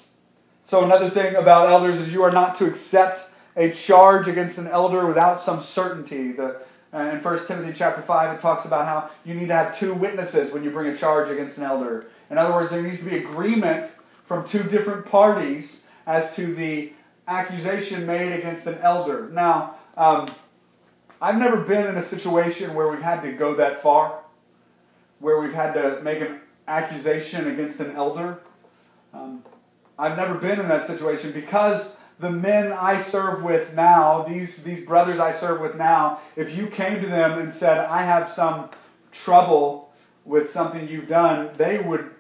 So, 0.69 0.85
another 0.85 1.11
thing 1.11 1.37
about 1.37 1.69
elders 1.69 2.07
is 2.07 2.13
you 2.13 2.23
are 2.23 2.33
not 2.33 2.59
to 2.59 2.67
accept 2.67 3.21
a 3.57 3.73
charge 3.73 4.29
against 4.29 4.59
an 4.59 4.67
elder 4.67 5.07
without 5.07 5.45
some 5.45 5.65
certainty. 5.65 6.33
The, 6.33 6.61
uh, 6.93 6.99
in 6.99 7.23
1 7.23 7.47
Timothy 7.47 7.73
chapter 7.77 8.03
5, 8.03 8.39
it 8.39 8.41
talks 8.41 8.67
about 8.67 8.87
how 8.87 9.11
you 9.25 9.35
need 9.35 9.49
to 9.49 9.55
have 9.55 9.79
two 9.79 9.95
witnesses 9.95 10.53
when 10.53 10.63
you 10.63 10.71
bring 10.71 10.93
a 10.93 10.97
charge 10.97 11.31
against 11.31 11.57
an 11.57 11.65
elder. 11.65 12.07
In 12.31 12.39
other 12.39 12.53
words, 12.53 12.71
there 12.71 12.83
needs 12.83 12.99
to 12.99 13.05
be 13.05 13.17
agreement 13.17 13.91
from 14.29 14.49
two 14.49 14.65
different 14.65 15.07
parties 15.07 15.71
as 16.07 16.35
to 16.37 16.55
the 16.55 16.93
accusation 17.29 18.07
made 18.07 18.33
against 18.33 18.67
an 18.67 18.79
elder. 18.79 19.29
Now, 19.31 19.77
um, 19.97 20.35
I've 21.21 21.37
never 21.37 21.57
been 21.59 21.87
in 21.87 21.97
a 21.97 22.09
situation 22.11 22.75
where 22.75 22.89
we've 22.89 23.01
had 23.01 23.23
to 23.23 23.33
go 23.33 23.57
that 23.57 23.83
far, 23.83 24.21
where 25.19 25.41
we've 25.41 25.55
had 25.55 25.73
to 25.73 26.01
make 26.03 26.21
an 26.21 26.41
accusation 26.69 27.51
against 27.53 27.81
an 27.81 27.97
elder. 27.97 28.41
Um, 29.15 29.43
I've 29.99 30.17
never 30.17 30.35
been 30.35 30.61
in 30.61 30.69
that 30.69 30.87
situation 30.87 31.33
because 31.33 31.89
the 32.21 32.31
men 32.31 32.73
I 32.73 33.03
serve 33.11 33.43
with 33.43 33.73
now, 33.75 34.25
these, 34.29 34.55
these 34.65 34.87
brothers 34.87 35.19
I 35.19 35.39
serve 35.41 35.61
with 35.61 35.75
now, 35.77 36.21
if 36.37 36.55
you 36.55 36.69
came 36.69 37.01
to 37.01 37.09
them 37.09 37.39
and 37.39 37.55
said, 37.55 37.79
I 37.79 38.05
have 38.05 38.33
some 38.35 38.71
trouble 39.25 39.91
with 40.27 40.53
something 40.53 40.87
you've 40.87 41.09
done, 41.09 41.51
they 41.57 41.79
would 41.79 42.11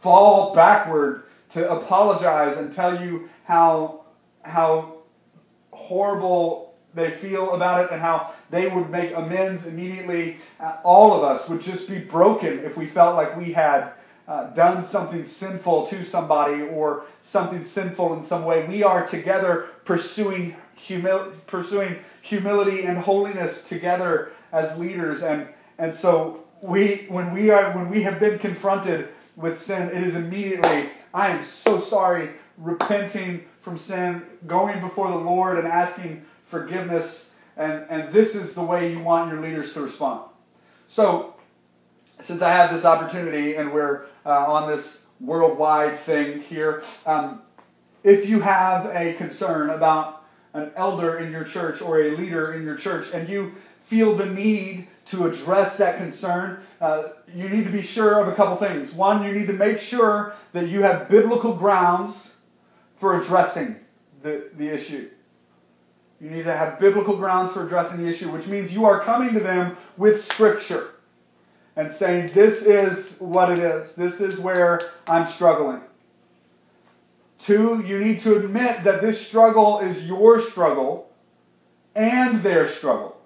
fall 0.00 0.54
backward 0.54 1.24
to 1.54 1.70
apologize 1.70 2.56
and 2.56 2.74
tell 2.74 3.04
you 3.04 3.28
how, 3.44 4.04
how 4.42 4.98
horrible 5.72 6.71
they 6.94 7.18
feel 7.20 7.52
about 7.54 7.84
it 7.84 7.90
and 7.90 8.00
how 8.00 8.32
they 8.50 8.68
would 8.68 8.90
make 8.90 9.14
amends 9.14 9.66
immediately. 9.66 10.38
Uh, 10.60 10.76
all 10.84 11.12
of 11.14 11.22
us 11.24 11.48
would 11.48 11.60
just 11.60 11.88
be 11.88 11.98
broken 11.98 12.60
if 12.60 12.76
we 12.76 12.88
felt 12.90 13.16
like 13.16 13.36
we 13.36 13.52
had 13.52 13.92
uh, 14.28 14.52
done 14.54 14.88
something 14.90 15.26
sinful 15.38 15.88
to 15.88 16.04
somebody 16.04 16.62
or 16.62 17.04
something 17.30 17.66
sinful 17.74 18.18
in 18.18 18.26
some 18.26 18.44
way. 18.44 18.66
We 18.68 18.82
are 18.82 19.06
together 19.08 19.68
pursuing 19.84 20.54
humil- 20.88 21.32
pursuing 21.46 21.96
humility 22.22 22.84
and 22.84 22.98
holiness 22.98 23.62
together 23.68 24.30
as 24.52 24.78
leaders, 24.78 25.22
and 25.22 25.48
and 25.78 25.94
so 25.96 26.40
we 26.62 27.06
when 27.08 27.32
we 27.34 27.50
are 27.50 27.72
when 27.76 27.90
we 27.90 28.02
have 28.04 28.20
been 28.20 28.38
confronted 28.38 29.08
with 29.36 29.64
sin, 29.66 29.88
it 29.88 30.02
is 30.04 30.14
immediately 30.14 30.90
I 31.14 31.28
am 31.28 31.44
so 31.64 31.80
sorry, 31.82 32.30
repenting 32.56 33.44
from 33.62 33.78
sin, 33.78 34.22
going 34.46 34.80
before 34.80 35.10
the 35.10 35.16
Lord 35.16 35.58
and 35.58 35.66
asking 35.66 36.24
forgiveness, 36.52 37.24
and 37.56 37.84
and 37.90 38.14
this 38.14 38.36
is 38.36 38.54
the 38.54 38.62
way 38.62 38.92
you 38.92 39.00
want 39.00 39.32
your 39.32 39.42
leaders 39.42 39.72
to 39.72 39.80
respond. 39.80 40.30
So 40.88 41.34
since 42.20 42.42
I 42.42 42.50
have 42.50 42.72
this 42.72 42.84
opportunity 42.84 43.56
and 43.56 43.72
we're 43.72 44.04
uh, 44.24 44.30
on 44.30 44.70
this 44.70 44.98
worldwide 45.20 46.04
thing 46.06 46.42
here, 46.42 46.84
um, 47.06 47.42
if 48.04 48.28
you 48.28 48.40
have 48.40 48.86
a 48.86 49.14
concern 49.14 49.70
about 49.70 50.22
an 50.54 50.70
elder 50.76 51.18
in 51.18 51.32
your 51.32 51.44
church 51.44 51.80
or 51.80 52.00
a 52.00 52.16
leader 52.16 52.54
in 52.54 52.62
your 52.62 52.76
church 52.76 53.06
and 53.12 53.28
you 53.28 53.52
feel 53.88 54.16
the 54.16 54.26
need 54.26 54.86
to 55.10 55.26
address 55.26 55.76
that 55.78 55.98
concern, 55.98 56.62
uh, 56.80 57.08
you 57.34 57.48
need 57.48 57.64
to 57.64 57.72
be 57.72 57.82
sure 57.82 58.20
of 58.20 58.28
a 58.28 58.36
couple 58.36 58.56
things. 58.58 58.92
One, 58.94 59.24
you 59.24 59.32
need 59.32 59.46
to 59.46 59.52
make 59.52 59.78
sure 59.78 60.34
that 60.52 60.68
you 60.68 60.82
have 60.82 61.08
biblical 61.08 61.56
grounds 61.56 62.14
for 63.00 63.20
addressing 63.20 63.76
the, 64.22 64.50
the 64.56 64.72
issue. 64.72 65.10
You 66.22 66.30
need 66.30 66.44
to 66.44 66.56
have 66.56 66.78
biblical 66.78 67.16
grounds 67.16 67.52
for 67.52 67.66
addressing 67.66 68.00
the 68.00 68.08
issue, 68.08 68.30
which 68.30 68.46
means 68.46 68.70
you 68.70 68.84
are 68.84 69.04
coming 69.04 69.34
to 69.34 69.40
them 69.40 69.76
with 69.96 70.24
Scripture 70.26 70.90
and 71.74 71.92
saying, 71.98 72.30
This 72.32 72.62
is 72.62 73.20
what 73.20 73.50
it 73.50 73.58
is. 73.58 73.90
This 73.96 74.20
is 74.20 74.38
where 74.38 74.80
I'm 75.08 75.32
struggling. 75.32 75.80
Two, 77.44 77.82
you 77.84 77.98
need 77.98 78.22
to 78.22 78.36
admit 78.36 78.84
that 78.84 79.02
this 79.02 79.26
struggle 79.26 79.80
is 79.80 80.00
your 80.04 80.48
struggle 80.50 81.10
and 81.96 82.44
their 82.44 82.72
struggle. 82.76 83.16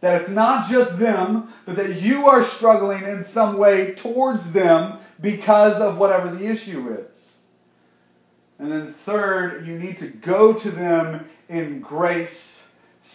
That 0.00 0.22
it's 0.22 0.30
not 0.30 0.68
just 0.68 0.98
them, 0.98 1.52
but 1.66 1.76
that 1.76 2.02
you 2.02 2.26
are 2.26 2.44
struggling 2.56 3.04
in 3.04 3.26
some 3.32 3.58
way 3.58 3.94
towards 3.94 4.42
them 4.52 4.98
because 5.20 5.80
of 5.80 5.98
whatever 5.98 6.34
the 6.34 6.50
issue 6.50 6.96
is. 6.98 7.11
And 8.62 8.70
then 8.70 8.94
third, 9.04 9.66
you 9.66 9.76
need 9.76 9.98
to 9.98 10.06
go 10.06 10.52
to 10.52 10.70
them 10.70 11.26
in 11.48 11.80
grace, 11.80 12.30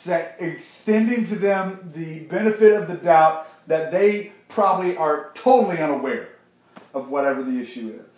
extending 0.05 1.25
to 1.29 1.37
them 1.37 1.93
the 1.95 2.19
benefit 2.25 2.73
of 2.73 2.89
the 2.89 2.95
doubt 2.95 3.47
that 3.67 3.89
they 3.89 4.33
probably 4.49 4.97
are 4.97 5.31
totally 5.41 5.79
unaware 5.79 6.27
of 6.93 7.07
whatever 7.07 7.45
the 7.45 7.61
issue 7.61 7.97
is. 7.97 8.17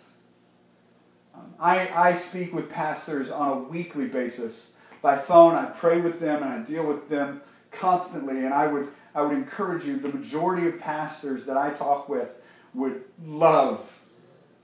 Um, 1.32 1.54
I, 1.60 1.86
I 1.86 2.20
speak 2.30 2.52
with 2.52 2.68
pastors 2.68 3.30
on 3.30 3.58
a 3.58 3.62
weekly 3.62 4.06
basis 4.06 4.56
by 5.00 5.22
phone. 5.26 5.54
I 5.54 5.66
pray 5.66 6.00
with 6.00 6.18
them 6.18 6.42
and 6.42 6.52
I 6.52 6.58
deal 6.68 6.84
with 6.84 7.08
them 7.08 7.42
constantly. 7.70 8.38
And 8.38 8.52
I 8.52 8.66
would, 8.66 8.88
I 9.14 9.22
would 9.22 9.36
encourage 9.36 9.84
you, 9.84 10.00
the 10.00 10.08
majority 10.08 10.66
of 10.66 10.80
pastors 10.80 11.46
that 11.46 11.56
I 11.56 11.74
talk 11.74 12.08
with 12.08 12.28
would 12.74 13.02
love 13.22 13.86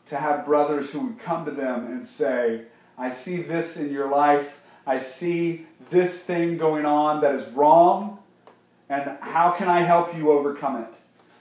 to 0.09 0.17
have 0.17 0.47
brothers 0.47 0.91
who 0.91 1.07
would 1.07 1.21
come 1.21 1.45
to 1.45 1.51
them 1.51 1.87
and 1.87 2.09
say, 2.17 2.63
I 2.99 3.15
see 3.15 3.43
this 3.43 3.77
in 3.77 3.91
your 3.91 4.11
life. 4.11 4.47
I 4.87 5.03
see 5.03 5.67
this 5.91 6.23
thing 6.23 6.59
going 6.59 6.87
on 6.87 7.21
that 7.23 7.35
is 7.35 7.53
wrong. 7.55 8.19
And 8.89 9.19
how 9.21 9.57
can 9.59 9.69
I 9.69 9.83
help 9.83 10.15
you 10.15 10.31
overcome 10.31 10.77
it? 10.83 10.89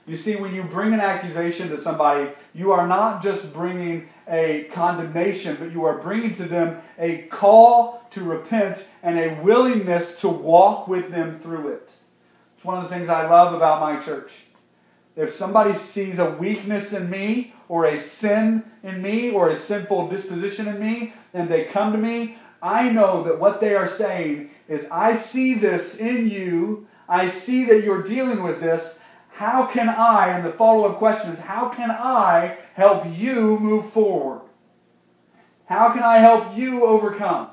You 0.06 0.16
see, 0.16 0.36
when 0.36 0.54
you 0.54 0.62
bring 0.62 0.94
an 0.94 1.00
accusation 1.00 1.68
to 1.70 1.82
somebody, 1.82 2.30
you 2.54 2.70
are 2.72 2.86
not 2.86 3.24
just 3.24 3.52
bringing 3.52 4.08
a 4.28 4.68
condemnation, 4.72 5.56
but 5.58 5.72
you 5.72 5.84
are 5.84 5.98
bringing 5.98 6.36
to 6.36 6.46
them 6.46 6.80
a 6.98 7.22
call 7.32 8.02
to 8.12 8.22
repent 8.22 8.78
and 9.02 9.18
a 9.18 9.42
willingness 9.42 10.20
to 10.20 10.28
walk 10.28 10.86
with 10.86 11.10
them 11.10 11.40
through 11.42 11.68
it. 11.68 11.88
It's 12.56 12.64
one 12.64 12.82
of 12.82 12.88
the 12.88 12.96
things 12.96 13.08
I 13.08 13.28
love 13.28 13.54
about 13.54 13.80
my 13.80 14.04
church. 14.04 14.30
If 15.16 15.34
somebody 15.36 15.78
sees 15.94 16.18
a 16.18 16.36
weakness 16.38 16.92
in 16.92 17.08
me, 17.08 17.54
or 17.68 17.86
a 17.86 18.06
sin 18.20 18.62
in 18.82 19.02
me, 19.02 19.32
or 19.32 19.48
a 19.48 19.58
sinful 19.64 20.10
disposition 20.10 20.68
in 20.68 20.78
me, 20.78 21.14
and 21.32 21.50
they 21.50 21.64
come 21.64 21.92
to 21.92 21.98
me, 21.98 22.36
I 22.62 22.90
know 22.90 23.24
that 23.24 23.40
what 23.40 23.60
they 23.60 23.74
are 23.74 23.96
saying 23.96 24.50
is, 24.68 24.86
I 24.90 25.22
see 25.32 25.58
this 25.58 25.96
in 25.96 26.28
you. 26.28 26.86
I 27.08 27.30
see 27.30 27.64
that 27.66 27.82
you're 27.82 28.02
dealing 28.02 28.42
with 28.42 28.60
this. 28.60 28.98
How 29.30 29.70
can 29.72 29.88
I, 29.88 30.28
and 30.28 30.46
the 30.46 30.52
follow 30.52 30.90
up 30.90 30.98
question 30.98 31.30
is, 31.30 31.38
how 31.38 31.70
can 31.70 31.90
I 31.90 32.58
help 32.74 33.06
you 33.06 33.58
move 33.58 33.92
forward? 33.92 34.42
How 35.66 35.92
can 35.92 36.02
I 36.02 36.18
help 36.18 36.56
you 36.56 36.84
overcome? 36.84 37.50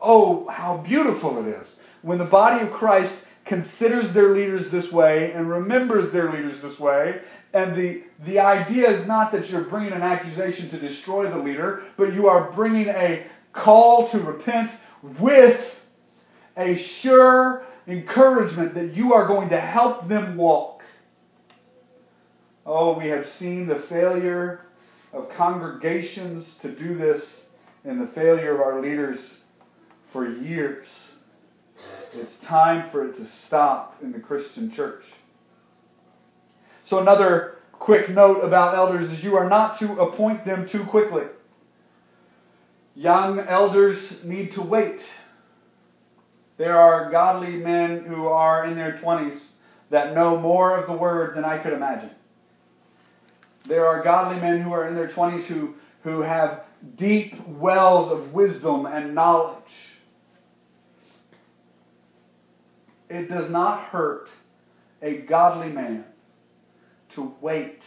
Oh, 0.00 0.48
how 0.48 0.78
beautiful 0.78 1.46
it 1.46 1.48
is 1.48 1.68
when 2.02 2.18
the 2.18 2.24
body 2.24 2.66
of 2.66 2.72
Christ 2.72 3.14
considers 3.50 4.14
their 4.14 4.32
leaders 4.32 4.70
this 4.70 4.92
way 4.92 5.32
and 5.32 5.50
remembers 5.50 6.12
their 6.12 6.32
leaders 6.32 6.62
this 6.62 6.78
way. 6.78 7.20
And 7.52 7.76
the, 7.76 8.04
the 8.24 8.38
idea 8.38 8.88
is 8.88 9.08
not 9.08 9.32
that 9.32 9.50
you're 9.50 9.64
bringing 9.64 9.92
an 9.92 10.02
accusation 10.02 10.70
to 10.70 10.78
destroy 10.78 11.28
the 11.28 11.36
leader, 11.36 11.82
but 11.96 12.14
you 12.14 12.28
are 12.28 12.52
bringing 12.52 12.86
a 12.86 13.26
call 13.52 14.08
to 14.12 14.20
repent 14.20 14.70
with 15.18 15.60
a 16.56 16.76
sure 16.76 17.66
encouragement 17.88 18.72
that 18.74 18.94
you 18.94 19.14
are 19.14 19.26
going 19.26 19.48
to 19.48 19.60
help 19.60 20.06
them 20.06 20.36
walk. 20.36 20.84
Oh, 22.64 22.96
we 22.96 23.08
have 23.08 23.26
seen 23.30 23.66
the 23.66 23.80
failure 23.88 24.60
of 25.12 25.28
congregations 25.30 26.54
to 26.62 26.70
do 26.70 26.96
this 26.96 27.24
and 27.82 28.00
the 28.00 28.12
failure 28.12 28.54
of 28.54 28.60
our 28.60 28.80
leaders 28.80 29.18
for 30.12 30.28
years. 30.28 30.86
It's 32.12 32.44
time 32.44 32.90
for 32.90 33.08
it 33.08 33.16
to 33.16 33.26
stop 33.46 33.96
in 34.02 34.12
the 34.12 34.18
Christian 34.18 34.72
church. 34.72 35.04
So, 36.86 36.98
another 36.98 37.58
quick 37.72 38.08
note 38.08 38.40
about 38.40 38.74
elders 38.74 39.10
is 39.10 39.22
you 39.22 39.36
are 39.36 39.48
not 39.48 39.78
to 39.78 40.00
appoint 40.00 40.44
them 40.44 40.68
too 40.68 40.84
quickly. 40.84 41.24
Young 42.96 43.38
elders 43.38 44.16
need 44.24 44.52
to 44.54 44.62
wait. 44.62 45.00
There 46.58 46.76
are 46.76 47.10
godly 47.10 47.52
men 47.52 48.04
who 48.04 48.26
are 48.26 48.66
in 48.66 48.76
their 48.76 48.98
20s 48.98 49.40
that 49.90 50.14
know 50.14 50.36
more 50.36 50.76
of 50.76 50.86
the 50.86 50.92
word 50.92 51.36
than 51.36 51.44
I 51.44 51.58
could 51.58 51.72
imagine. 51.72 52.10
There 53.66 53.86
are 53.86 54.02
godly 54.02 54.40
men 54.40 54.60
who 54.60 54.72
are 54.72 54.88
in 54.88 54.94
their 54.94 55.08
20s 55.08 55.44
who, 55.44 55.74
who 56.02 56.20
have 56.20 56.64
deep 56.96 57.34
wells 57.46 58.10
of 58.10 58.32
wisdom 58.32 58.86
and 58.86 59.14
knowledge. 59.14 59.62
It 63.10 63.28
does 63.28 63.50
not 63.50 63.86
hurt 63.86 64.28
a 65.02 65.18
godly 65.22 65.68
man 65.68 66.04
to 67.16 67.34
wait 67.40 67.82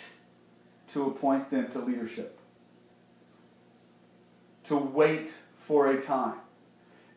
to 0.93 1.07
appoint 1.07 1.49
them 1.49 1.71
to 1.71 1.79
leadership, 1.79 2.37
to 4.67 4.75
wait 4.75 5.29
for 5.65 5.91
a 5.91 6.05
time. 6.05 6.35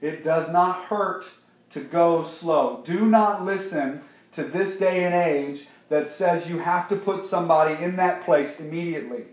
It 0.00 0.22
does 0.22 0.50
not 0.52 0.84
hurt 0.84 1.24
to 1.72 1.82
go 1.82 2.30
slow. 2.38 2.84
Do 2.86 3.06
not 3.06 3.44
listen 3.44 4.02
to 4.36 4.44
this 4.44 4.78
day 4.78 5.04
and 5.04 5.14
age 5.14 5.66
that 5.88 6.16
says 6.16 6.48
you 6.48 6.58
have 6.58 6.88
to 6.90 6.96
put 6.96 7.28
somebody 7.28 7.82
in 7.82 7.96
that 7.96 8.24
place 8.24 8.60
immediately. 8.60 9.24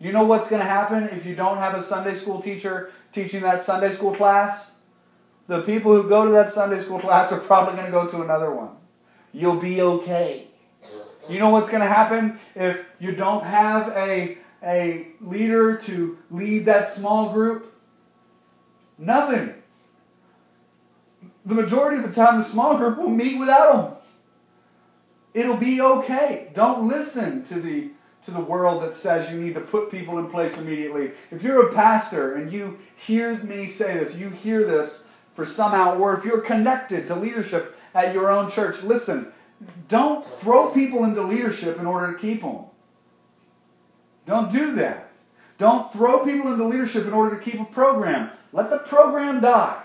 You 0.00 0.12
know 0.12 0.24
what's 0.24 0.50
going 0.50 0.62
to 0.62 0.68
happen 0.68 1.04
if 1.04 1.24
you 1.24 1.36
don't 1.36 1.58
have 1.58 1.74
a 1.74 1.86
Sunday 1.86 2.18
school 2.18 2.42
teacher 2.42 2.90
teaching 3.12 3.42
that 3.42 3.64
Sunday 3.64 3.94
school 3.94 4.16
class? 4.16 4.70
The 5.50 5.62
people 5.62 6.00
who 6.00 6.08
go 6.08 6.26
to 6.26 6.30
that 6.30 6.54
Sunday 6.54 6.84
school 6.84 7.00
class 7.00 7.32
are 7.32 7.40
probably 7.40 7.74
going 7.74 7.86
to 7.86 7.90
go 7.90 8.08
to 8.08 8.22
another 8.22 8.54
one. 8.54 8.68
You'll 9.32 9.60
be 9.60 9.82
okay. 9.82 10.46
You 11.28 11.40
know 11.40 11.50
what's 11.50 11.66
going 11.66 11.82
to 11.82 11.88
happen 11.88 12.38
if 12.54 12.76
you 13.00 13.16
don't 13.16 13.44
have 13.44 13.88
a, 13.88 14.38
a 14.62 15.08
leader 15.20 15.82
to 15.86 16.18
lead 16.30 16.66
that 16.66 16.94
small 16.94 17.32
group? 17.32 17.74
Nothing. 18.96 19.54
The 21.46 21.54
majority 21.54 22.00
of 22.00 22.08
the 22.08 22.14
time, 22.14 22.44
the 22.44 22.50
small 22.52 22.78
group 22.78 22.96
will 22.96 23.10
meet 23.10 23.40
without 23.40 23.72
them. 23.72 23.96
It'll 25.34 25.56
be 25.56 25.80
okay. 25.80 26.52
Don't 26.54 26.86
listen 26.86 27.44
to 27.48 27.60
the 27.60 27.90
to 28.26 28.30
the 28.30 28.40
world 28.40 28.82
that 28.82 28.98
says 28.98 29.32
you 29.32 29.40
need 29.40 29.54
to 29.54 29.60
put 29.62 29.90
people 29.90 30.18
in 30.18 30.30
place 30.30 30.56
immediately. 30.58 31.10
If 31.32 31.42
you're 31.42 31.70
a 31.70 31.74
pastor 31.74 32.34
and 32.34 32.52
you 32.52 32.78
hear 33.04 33.36
me 33.42 33.74
say 33.78 33.94
this, 33.94 34.14
you 34.14 34.28
hear 34.28 34.66
this 34.66 34.99
for 35.40 35.50
somehow, 35.54 35.98
or 35.98 36.18
if 36.18 36.24
you're 36.24 36.42
connected 36.42 37.08
to 37.08 37.16
leadership 37.16 37.74
at 37.94 38.12
your 38.12 38.30
own 38.30 38.50
church, 38.50 38.76
listen, 38.82 39.32
don't 39.88 40.26
throw 40.42 40.70
people 40.74 41.04
into 41.04 41.22
leadership 41.22 41.78
in 41.78 41.86
order 41.86 42.12
to 42.12 42.18
keep 42.18 42.42
them. 42.42 42.66
Don't 44.26 44.52
do 44.52 44.74
that. 44.74 45.10
Don't 45.56 45.90
throw 45.94 46.26
people 46.26 46.52
into 46.52 46.66
leadership 46.66 47.06
in 47.06 47.14
order 47.14 47.38
to 47.38 47.42
keep 47.42 47.58
a 47.58 47.64
program. 47.64 48.30
Let 48.52 48.68
the 48.68 48.80
program 48.80 49.40
die. 49.40 49.82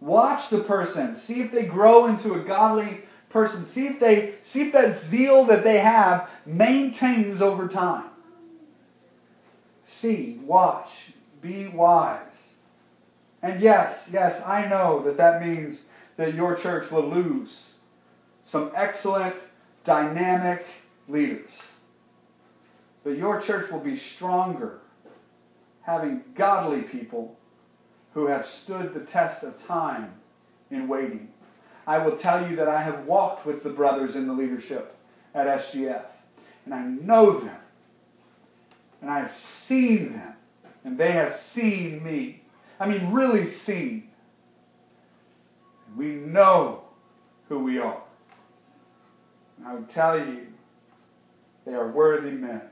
Watch 0.00 0.48
the 0.48 0.64
person. 0.64 1.18
See 1.26 1.42
if 1.42 1.52
they 1.52 1.66
grow 1.66 2.06
into 2.06 2.34
a 2.34 2.44
godly 2.44 3.00
person. 3.28 3.66
See 3.74 3.86
if 3.86 4.00
they 4.00 4.34
see 4.52 4.62
if 4.62 4.72
that 4.72 4.98
zeal 5.10 5.44
that 5.46 5.62
they 5.62 5.78
have 5.78 6.30
maintains 6.46 7.42
over 7.42 7.68
time. 7.68 8.08
See, 10.00 10.40
watch, 10.42 10.88
be 11.42 11.68
wise. 11.68 12.31
And 13.42 13.60
yes, 13.60 13.98
yes, 14.10 14.40
I 14.46 14.66
know 14.68 15.02
that 15.04 15.16
that 15.16 15.42
means 15.44 15.78
that 16.16 16.34
your 16.34 16.56
church 16.56 16.90
will 16.90 17.08
lose 17.08 17.72
some 18.44 18.70
excellent, 18.74 19.34
dynamic 19.84 20.64
leaders. 21.08 21.50
But 23.02 23.16
your 23.16 23.40
church 23.40 23.70
will 23.70 23.80
be 23.80 23.98
stronger 23.98 24.78
having 25.82 26.22
godly 26.36 26.82
people 26.82 27.36
who 28.14 28.26
have 28.26 28.46
stood 28.46 28.94
the 28.94 29.06
test 29.06 29.42
of 29.42 29.54
time 29.66 30.12
in 30.70 30.86
waiting. 30.86 31.28
I 31.86 31.98
will 31.98 32.18
tell 32.18 32.48
you 32.48 32.56
that 32.56 32.68
I 32.68 32.82
have 32.82 33.06
walked 33.06 33.44
with 33.44 33.62
the 33.64 33.70
brothers 33.70 34.14
in 34.14 34.26
the 34.26 34.32
leadership 34.32 34.94
at 35.34 35.46
SGF, 35.46 36.04
and 36.64 36.74
I 36.74 36.84
know 36.84 37.40
them, 37.40 37.56
and 39.00 39.10
I 39.10 39.20
have 39.20 39.32
seen 39.66 40.12
them, 40.12 40.34
and 40.84 40.96
they 40.96 41.12
have 41.12 41.40
seen 41.54 42.04
me. 42.04 42.41
I 42.82 42.88
mean, 42.88 43.12
really 43.12 43.54
seen. 43.58 44.08
We 45.96 46.06
know 46.06 46.82
who 47.48 47.60
we 47.60 47.78
are. 47.78 48.02
And 49.56 49.68
I 49.68 49.74
would 49.74 49.88
tell 49.90 50.18
you, 50.18 50.48
they 51.64 51.74
are 51.74 51.92
worthy 51.92 52.32
men. 52.32 52.62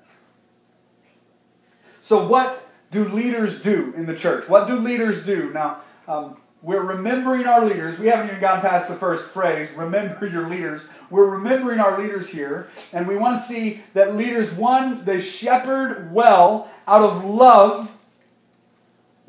So, 2.02 2.26
what 2.26 2.68
do 2.90 3.08
leaders 3.10 3.62
do 3.62 3.94
in 3.96 4.04
the 4.04 4.16
church? 4.16 4.48
What 4.48 4.66
do 4.66 4.80
leaders 4.80 5.24
do? 5.24 5.52
Now, 5.52 5.82
um, 6.08 6.38
we're 6.60 6.82
remembering 6.82 7.46
our 7.46 7.64
leaders. 7.64 7.96
We 8.00 8.08
haven't 8.08 8.30
even 8.30 8.40
gotten 8.40 8.68
past 8.68 8.88
the 8.90 8.98
first 8.98 9.32
phrase, 9.32 9.70
remember 9.76 10.26
your 10.26 10.48
leaders. 10.48 10.82
We're 11.10 11.30
remembering 11.30 11.78
our 11.78 12.02
leaders 12.02 12.26
here, 12.26 12.66
and 12.92 13.06
we 13.06 13.16
want 13.16 13.46
to 13.46 13.48
see 13.48 13.84
that 13.94 14.16
leaders, 14.16 14.52
one, 14.56 15.04
they 15.04 15.20
shepherd 15.20 16.12
well 16.12 16.68
out 16.88 17.02
of 17.02 17.24
love, 17.24 17.88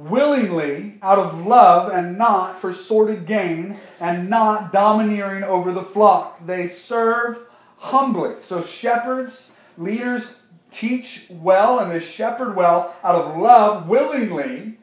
willingly, 0.09 0.97
out 1.01 1.19
of 1.19 1.45
love, 1.45 1.91
and 1.91 2.17
not 2.17 2.61
for 2.61 2.73
sordid 2.73 3.25
gain, 3.25 3.79
and 3.99 4.29
not 4.29 4.71
domineering 4.71 5.43
over 5.43 5.71
the 5.71 5.83
flock. 5.85 6.45
They 6.45 6.69
serve 6.69 7.37
humbly. 7.77 8.35
So, 8.47 8.63
shepherds, 8.63 9.51
leaders 9.77 10.23
teach 10.71 11.25
well 11.29 11.79
and 11.79 11.91
they 11.91 12.03
shepherd 12.05 12.55
well 12.55 12.95
out 13.03 13.15
of 13.15 13.37
love, 13.37 13.87
willingly, 13.87 14.77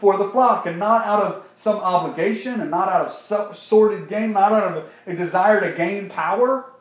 for 0.00 0.16
the 0.16 0.30
flock, 0.30 0.66
and 0.66 0.78
not 0.78 1.06
out 1.06 1.22
of 1.22 1.44
some 1.56 1.76
obligation 1.76 2.60
and 2.60 2.70
not 2.70 2.88
out 2.88 3.08
of 3.30 3.56
sordid 3.56 4.08
gain, 4.08 4.32
not 4.32 4.52
out 4.52 4.76
of 4.76 4.84
a 5.06 5.14
desire 5.14 5.60
to 5.60 5.76
gain 5.76 6.10
power, 6.10 6.72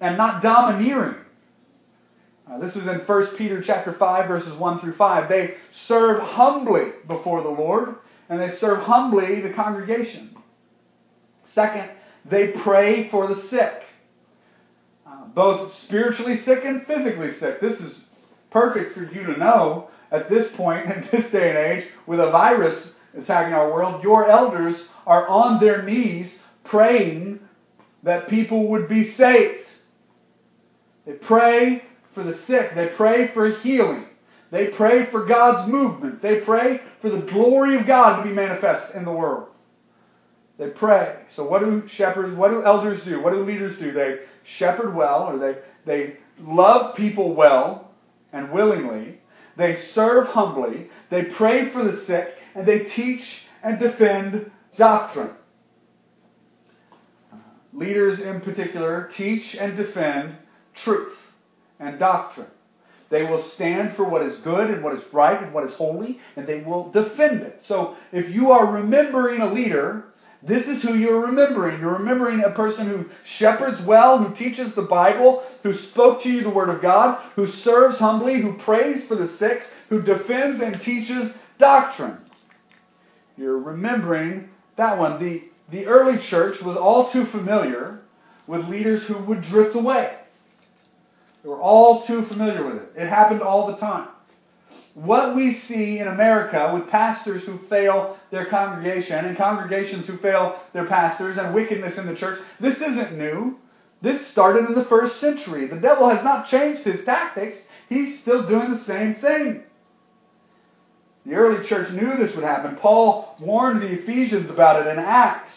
and 0.00 0.18
not 0.18 0.42
domineering. 0.42 1.23
Uh, 2.50 2.58
this 2.58 2.76
is 2.76 2.86
in 2.86 2.98
1 2.98 3.36
Peter 3.36 3.62
chapter 3.62 3.92
5, 3.92 4.28
verses 4.28 4.52
1 4.52 4.80
through 4.80 4.94
5. 4.94 5.28
They 5.28 5.54
serve 5.72 6.20
humbly 6.20 6.92
before 7.08 7.42
the 7.42 7.48
Lord, 7.48 7.96
and 8.28 8.40
they 8.40 8.54
serve 8.56 8.80
humbly 8.80 9.40
the 9.40 9.52
congregation. 9.52 10.36
Second, 11.46 11.90
they 12.26 12.48
pray 12.48 13.08
for 13.08 13.28
the 13.28 13.48
sick, 13.48 13.84
uh, 15.06 15.24
both 15.34 15.72
spiritually 15.74 16.40
sick 16.42 16.64
and 16.64 16.86
physically 16.86 17.32
sick. 17.38 17.60
This 17.60 17.80
is 17.80 18.00
perfect 18.50 18.94
for 18.94 19.04
you 19.04 19.24
to 19.24 19.38
know 19.38 19.88
at 20.10 20.28
this 20.28 20.54
point 20.54 20.86
in 20.90 21.08
this 21.10 21.30
day 21.30 21.48
and 21.50 21.58
age 21.58 21.90
with 22.06 22.20
a 22.20 22.30
virus 22.30 22.90
attacking 23.16 23.54
our 23.54 23.72
world, 23.72 24.02
your 24.02 24.28
elders 24.28 24.88
are 25.06 25.26
on 25.28 25.60
their 25.60 25.82
knees 25.82 26.34
praying 26.64 27.40
that 28.02 28.28
people 28.28 28.68
would 28.68 28.88
be 28.88 29.12
saved. 29.12 29.66
They 31.06 31.12
pray 31.12 31.84
for 32.14 32.22
the 32.22 32.36
sick. 32.46 32.74
They 32.74 32.88
pray 32.88 33.28
for 33.28 33.50
healing. 33.50 34.06
They 34.50 34.68
pray 34.68 35.06
for 35.06 35.26
God's 35.26 35.70
movement. 35.70 36.22
They 36.22 36.40
pray 36.40 36.80
for 37.00 37.10
the 37.10 37.22
glory 37.22 37.76
of 37.76 37.86
God 37.86 38.18
to 38.18 38.22
be 38.22 38.32
manifest 38.32 38.94
in 38.94 39.04
the 39.04 39.12
world. 39.12 39.48
They 40.58 40.70
pray. 40.70 41.16
So 41.34 41.44
what 41.44 41.60
do 41.60 41.88
shepherds, 41.88 42.36
what 42.36 42.50
do 42.50 42.62
elders 42.62 43.02
do? 43.02 43.20
What 43.20 43.32
do 43.32 43.40
leaders 43.40 43.76
do? 43.78 43.90
They 43.90 44.20
shepherd 44.44 44.94
well, 44.94 45.24
or 45.24 45.38
they, 45.38 45.58
they 45.84 46.18
love 46.40 46.94
people 46.94 47.34
well 47.34 47.90
and 48.32 48.52
willingly. 48.52 49.18
They 49.56 49.80
serve 49.80 50.28
humbly. 50.28 50.88
They 51.10 51.24
pray 51.24 51.70
for 51.70 51.82
the 51.82 52.04
sick. 52.04 52.36
And 52.54 52.64
they 52.64 52.84
teach 52.84 53.42
and 53.64 53.80
defend 53.80 54.50
doctrine. 54.76 55.30
Leaders 57.72 58.20
in 58.20 58.40
particular 58.40 59.10
teach 59.16 59.56
and 59.56 59.76
defend 59.76 60.36
truth 60.74 61.16
and 61.80 61.98
doctrine. 61.98 62.48
They 63.10 63.22
will 63.22 63.42
stand 63.42 63.94
for 63.96 64.04
what 64.04 64.22
is 64.22 64.38
good 64.38 64.70
and 64.70 64.82
what 64.82 64.94
is 64.94 65.02
right 65.12 65.40
and 65.40 65.52
what 65.52 65.64
is 65.64 65.74
holy, 65.74 66.18
and 66.36 66.46
they 66.46 66.62
will 66.62 66.90
defend 66.90 67.42
it. 67.42 67.60
So 67.62 67.96
if 68.12 68.30
you 68.30 68.50
are 68.50 68.66
remembering 68.66 69.40
a 69.40 69.52
leader, 69.52 70.06
this 70.42 70.66
is 70.66 70.82
who 70.82 70.94
you're 70.94 71.20
remembering. 71.20 71.80
You're 71.80 71.98
remembering 71.98 72.42
a 72.42 72.50
person 72.50 72.86
who 72.86 73.06
shepherds 73.24 73.80
well, 73.82 74.18
who 74.18 74.34
teaches 74.34 74.74
the 74.74 74.82
Bible, 74.82 75.42
who 75.62 75.74
spoke 75.74 76.22
to 76.22 76.30
you 76.30 76.42
the 76.42 76.50
Word 76.50 76.68
of 76.68 76.82
God, 76.82 77.22
who 77.34 77.46
serves 77.46 77.98
humbly, 77.98 78.40
who 78.40 78.58
prays 78.58 79.04
for 79.06 79.14
the 79.14 79.28
sick, 79.38 79.66
who 79.88 80.02
defends 80.02 80.60
and 80.60 80.80
teaches 80.80 81.32
doctrine. 81.58 82.18
You're 83.36 83.58
remembering 83.58 84.50
that 84.76 84.98
one. 84.98 85.22
The, 85.22 85.44
the 85.70 85.86
early 85.86 86.18
church 86.18 86.60
was 86.60 86.76
all 86.76 87.10
too 87.10 87.26
familiar 87.26 88.00
with 88.46 88.68
leaders 88.68 89.02
who 89.04 89.16
would 89.24 89.42
drift 89.42 89.74
away. 89.76 90.16
Were 91.44 91.60
all 91.60 92.06
too 92.06 92.24
familiar 92.24 92.64
with 92.64 92.76
it. 92.76 92.92
It 92.96 93.06
happened 93.06 93.42
all 93.42 93.66
the 93.66 93.76
time. 93.76 94.08
What 94.94 95.36
we 95.36 95.54
see 95.54 95.98
in 95.98 96.08
America 96.08 96.70
with 96.72 96.88
pastors 96.88 97.44
who 97.44 97.58
fail 97.68 98.16
their 98.30 98.46
congregation 98.46 99.26
and 99.26 99.36
congregations 99.36 100.06
who 100.06 100.16
fail 100.18 100.58
their 100.72 100.86
pastors 100.86 101.36
and 101.36 101.54
wickedness 101.54 101.98
in 101.98 102.06
the 102.06 102.16
church, 102.16 102.40
this 102.60 102.80
isn't 102.80 103.18
new. 103.18 103.58
This 104.00 104.26
started 104.28 104.66
in 104.66 104.74
the 104.74 104.84
first 104.84 105.20
century. 105.20 105.66
The 105.66 105.76
devil 105.76 106.08
has 106.08 106.24
not 106.24 106.48
changed 106.48 106.84
his 106.84 107.04
tactics. 107.04 107.58
He's 107.88 108.20
still 108.20 108.46
doing 108.46 108.70
the 108.70 108.84
same 108.84 109.16
thing. 109.16 109.64
The 111.26 111.34
early 111.34 111.66
church 111.66 111.90
knew 111.92 112.16
this 112.16 112.34
would 112.34 112.44
happen. 112.44 112.76
Paul 112.76 113.34
warned 113.40 113.82
the 113.82 114.00
Ephesians 114.00 114.48
about 114.48 114.86
it 114.86 114.90
in 114.90 114.98
Acts. 114.98 115.50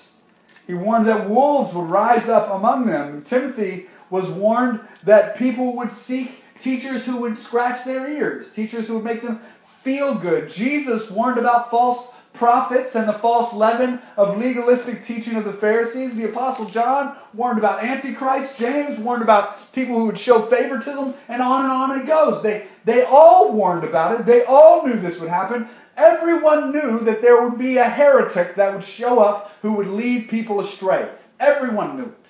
He 0.66 0.74
warned 0.74 1.08
that 1.08 1.30
wolves 1.30 1.74
would 1.74 1.90
rise 1.90 2.28
up 2.28 2.50
among 2.52 2.88
them. 2.88 3.26
Timothy 3.30 3.88
was 4.10 4.28
warned 4.30 4.80
that 5.06 5.38
people 5.38 5.76
would 5.78 5.92
seek 6.06 6.32
teachers 6.64 7.06
who 7.06 7.18
would 7.18 7.38
scratch 7.38 7.86
their 7.86 8.10
ears, 8.10 8.48
teachers 8.56 8.88
who 8.88 8.96
would 8.96 9.04
make 9.04 9.22
them 9.22 9.42
feel 9.84 10.20
good. 10.20 10.50
Jesus 10.50 11.10
warned 11.12 11.38
about 11.38 11.70
false 11.70 12.08
prophets 12.34 12.96
and 12.96 13.08
the 13.08 13.18
false 13.20 13.54
leaven 13.54 14.00
of 14.16 14.38
legalistic 14.38 15.06
teaching 15.06 15.36
of 15.36 15.46
the 15.46 15.54
Pharisees. 15.54 16.16
The 16.16 16.30
Apostle 16.30 16.70
John 16.70 17.18
warned 17.34 17.58
about 17.58 17.84
Antichrist. 17.84 18.56
James 18.58 19.00
warned 19.00 19.24
about 19.24 19.58
people 19.74 19.98
who 19.98 20.06
would 20.06 20.18
show 20.18 20.50
favoritism, 20.50 21.16
and 21.28 21.42
on 21.42 21.64
and 21.64 21.72
on 21.72 22.00
it 22.00 22.08
goes. 22.08 22.44
They, 22.44 22.68
they 22.86 23.04
all 23.04 23.54
warned 23.54 23.84
about 23.84 24.20
it. 24.20 24.26
They 24.26 24.44
all 24.44 24.86
knew 24.86 25.00
this 25.00 25.20
would 25.20 25.30
happen. 25.30 25.68
Everyone 25.96 26.72
knew 26.72 27.00
that 27.00 27.22
there 27.22 27.42
would 27.42 27.58
be 27.58 27.78
a 27.78 27.90
heretic 27.90 28.56
that 28.56 28.74
would 28.74 28.84
show 28.84 29.20
up 29.20 29.50
who 29.62 29.74
would 29.74 29.88
lead 29.88 30.30
people 30.30 30.62
astray. 30.62 31.10
Everyone 31.40 31.98
knew 31.98 32.06
it. 32.06 32.27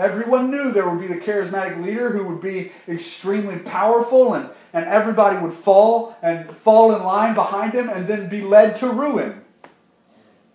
Everyone 0.00 0.50
knew 0.50 0.72
there 0.72 0.88
would 0.88 0.98
be 0.98 1.12
the 1.12 1.20
charismatic 1.20 1.84
leader 1.84 2.08
who 2.08 2.24
would 2.24 2.40
be 2.40 2.72
extremely 2.88 3.58
powerful 3.58 4.32
and, 4.32 4.48
and 4.72 4.86
everybody 4.86 5.36
would 5.36 5.62
fall 5.62 6.16
and 6.22 6.56
fall 6.64 6.96
in 6.96 7.02
line 7.02 7.34
behind 7.34 7.74
him 7.74 7.90
and 7.90 8.08
then 8.08 8.30
be 8.30 8.40
led 8.40 8.78
to 8.78 8.88
ruin. 8.88 9.42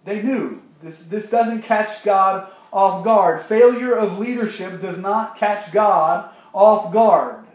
They 0.04 0.24
knew 0.24 0.64
this, 0.82 1.00
this 1.12 1.30
doesn't 1.30 1.62
catch 1.62 2.04
God 2.04 2.52
off 2.74 3.04
guard. 3.04 3.46
Failure 3.48 3.94
of 3.94 4.18
leadership 4.18 4.82
does 4.82 4.98
not 4.98 5.38
catch 5.38 5.72
God 5.72 6.34
off 6.52 6.92
guard. 6.92 7.46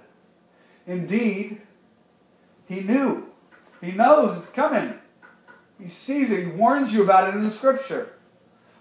Indeed, 0.86 1.60
he 2.66 2.82
knew. 2.82 3.26
He 3.80 3.90
knows 3.90 4.40
it's 4.44 4.52
coming. 4.52 4.94
He 5.80 5.88
sees 5.88 6.30
it. 6.30 6.38
He 6.38 6.52
warns 6.52 6.92
you 6.92 7.02
about 7.02 7.30
it 7.30 7.36
in 7.36 7.48
the 7.48 7.54
scripture. 7.56 8.12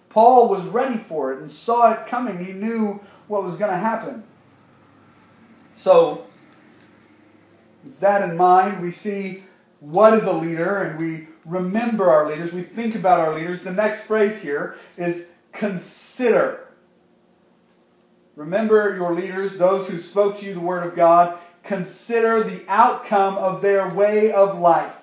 Paul 0.09 0.49
was 0.49 0.65
ready 0.65 1.03
for 1.07 1.33
it 1.33 1.41
and 1.41 1.51
saw 1.51 1.91
it 1.91 2.09
coming. 2.09 2.43
He 2.43 2.53
knew 2.53 2.99
what 3.27 3.43
was 3.43 3.57
going 3.57 3.71
to 3.71 3.77
happen. 3.77 4.23
So, 5.83 6.25
with 7.83 7.99
that 7.99 8.27
in 8.27 8.35
mind, 8.35 8.81
we 8.81 8.91
see 8.91 9.43
what 9.79 10.13
is 10.13 10.23
a 10.23 10.31
leader 10.31 10.83
and 10.83 10.99
we 10.99 11.27
remember 11.45 12.09
our 12.09 12.29
leaders. 12.29 12.51
We 12.51 12.63
think 12.63 12.95
about 12.95 13.19
our 13.19 13.35
leaders. 13.35 13.63
The 13.63 13.71
next 13.71 14.07
phrase 14.07 14.41
here 14.41 14.75
is 14.97 15.25
consider. 15.53 16.65
Remember 18.35 18.95
your 18.95 19.13
leaders, 19.13 19.57
those 19.57 19.87
who 19.87 20.01
spoke 20.01 20.39
to 20.39 20.45
you 20.45 20.53
the 20.53 20.59
Word 20.59 20.87
of 20.87 20.95
God. 20.95 21.39
Consider 21.63 22.43
the 22.43 22.63
outcome 22.67 23.37
of 23.37 23.61
their 23.61 23.93
way 23.93 24.31
of 24.31 24.57
life. 24.57 24.93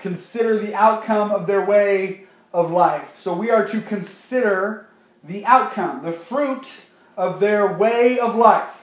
Consider 0.00 0.60
the 0.60 0.74
outcome 0.74 1.30
of 1.32 1.46
their 1.46 1.64
way 1.64 2.25
of 2.56 2.70
life. 2.70 3.06
So 3.22 3.36
we 3.36 3.50
are 3.50 3.68
to 3.68 3.82
consider 3.82 4.86
the 5.24 5.44
outcome, 5.44 6.02
the 6.02 6.18
fruit 6.30 6.66
of 7.14 7.38
their 7.38 7.76
way 7.76 8.18
of 8.18 8.34
life. 8.34 8.74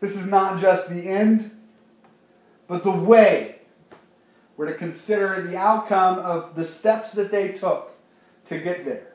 This 0.00 0.10
is 0.10 0.26
not 0.26 0.60
just 0.60 0.90
the 0.90 1.08
end, 1.08 1.52
but 2.68 2.84
the 2.84 2.90
way. 2.90 3.62
We're 4.58 4.72
to 4.72 4.78
consider 4.78 5.46
the 5.50 5.56
outcome 5.56 6.18
of 6.18 6.54
the 6.54 6.70
steps 6.78 7.12
that 7.12 7.30
they 7.30 7.52
took 7.52 7.92
to 8.50 8.60
get 8.60 8.84
there, 8.84 9.14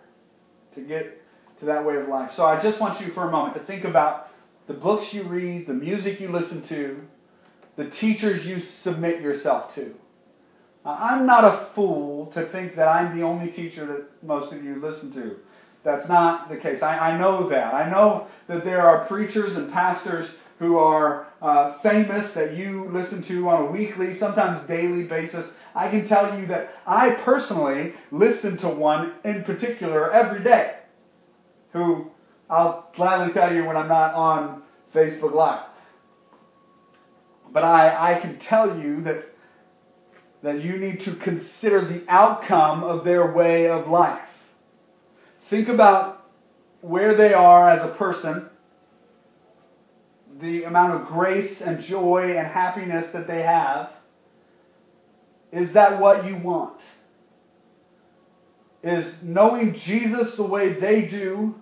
to 0.74 0.82
get 0.82 1.22
to 1.60 1.66
that 1.66 1.86
way 1.86 1.98
of 1.98 2.08
life. 2.08 2.32
So 2.36 2.44
I 2.44 2.60
just 2.60 2.82
want 2.82 3.00
you 3.00 3.14
for 3.14 3.28
a 3.28 3.32
moment 3.32 3.56
to 3.60 3.64
think 3.66 3.86
about 3.86 4.30
the 4.66 4.74
books 4.74 5.14
you 5.14 5.22
read, 5.22 5.68
the 5.68 5.74
music 5.74 6.20
you 6.20 6.32
listen 6.32 6.68
to, 6.70 7.00
the 7.76 7.92
teachers 7.92 8.44
you 8.44 8.62
submit 8.82 9.22
yourself 9.22 9.76
to. 9.76 9.94
I'm 10.86 11.26
not 11.26 11.44
a 11.44 11.68
fool 11.74 12.28
to 12.28 12.46
think 12.52 12.76
that 12.76 12.88
I'm 12.88 13.18
the 13.18 13.24
only 13.24 13.52
teacher 13.52 13.86
that 13.88 14.24
most 14.24 14.54
of 14.54 14.64
you 14.64 14.76
listen 14.76 15.12
to. 15.14 15.36
That's 15.84 16.08
not 16.08 16.50
the 16.50 16.58
case. 16.58 16.82
I, 16.82 17.12
I 17.12 17.18
know 17.18 17.50
that. 17.50 17.74
I 17.74 17.90
know 17.90 18.28
that 18.48 18.64
there 18.64 18.88
are 18.88 19.06
preachers 19.06 19.56
and 19.56 19.72
pastors 19.72 20.30
who 20.60 20.78
are 20.78 21.28
uh, 21.42 21.78
famous 21.84 22.34
that 22.34 22.54
you 22.54 22.86
listen 22.90 23.22
to 23.24 23.50
on 23.50 23.68
a 23.68 23.72
weekly, 23.72 24.18
sometimes 24.18 24.66
daily 24.68 25.04
basis. 25.04 25.48
I 25.76 25.90
can 25.90 26.08
tell 26.08 26.40
you 26.40 26.48
that 26.48 26.70
I 26.88 27.12
personally 27.12 27.94
listen 28.12 28.58
to 28.60 28.70
one 28.70 29.14
in 29.24 29.44
particular 29.44 30.12
every 30.12 30.44
day 30.44 30.76
who 31.74 32.10
I'll 32.50 32.90
gladly 32.96 33.34
tell 33.34 33.54
you 33.54 33.66
when 33.66 33.76
I'm 33.76 33.90
not 33.90 34.14
on 34.14 34.62
Facebook 34.94 35.34
Live. 35.34 35.66
But 37.52 37.64
I, 37.64 38.14
I 38.16 38.22
can 38.22 38.40
tell 38.40 38.80
you 38.80 39.02
that, 39.02 39.26
that 40.44 40.64
you 40.64 40.78
need 40.78 41.02
to 41.02 41.16
consider 41.16 41.88
the 41.88 42.04
outcome 42.08 42.84
of 42.84 43.04
their 43.04 43.34
way 43.34 43.68
of 43.68 43.88
life. 43.88 44.22
Think 45.50 45.70
about 45.70 46.26
where 46.82 47.16
they 47.16 47.34
are 47.34 47.70
as 47.70 47.90
a 47.90 47.96
person, 47.96 48.50
the 50.40 50.64
amount 50.64 51.02
of 51.02 51.08
grace 51.08 51.62
and 51.62 51.80
joy 51.84 52.38
and 52.38 52.48
happiness 52.48 53.12
that 53.14 53.28
they 53.28 53.42
have. 53.42 53.90
Is 55.52 55.74
that 55.74 56.00
what 56.00 56.26
you 56.26 56.38
want? 56.38 56.80
Is 58.84 59.16
knowing 59.24 59.74
Jesus 59.74 60.36
the 60.36 60.44
way 60.44 60.80
they 60.80 61.08
do 61.08 61.56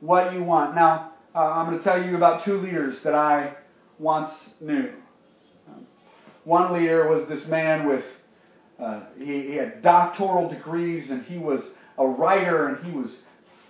what 0.00 0.32
you 0.32 0.42
want? 0.42 0.74
Now, 0.74 1.12
uh, 1.34 1.38
I'm 1.38 1.66
going 1.66 1.78
to 1.78 1.84
tell 1.84 2.02
you 2.02 2.16
about 2.16 2.44
two 2.44 2.56
leaders 2.58 3.02
that 3.04 3.14
I 3.14 3.54
once 3.98 4.32
knew. 4.60 4.90
One 6.44 6.72
leader 6.72 7.08
was 7.08 7.28
this 7.28 7.46
man 7.46 7.88
with, 7.88 8.04
uh, 8.78 9.00
he, 9.18 9.42
he 9.42 9.54
had 9.54 9.82
doctoral 9.82 10.48
degrees 10.48 11.10
and 11.10 11.22
he 11.24 11.38
was 11.38 11.62
a 11.98 12.06
writer 12.06 12.68
and 12.68 12.84
he 12.84 12.92
was 12.92 13.20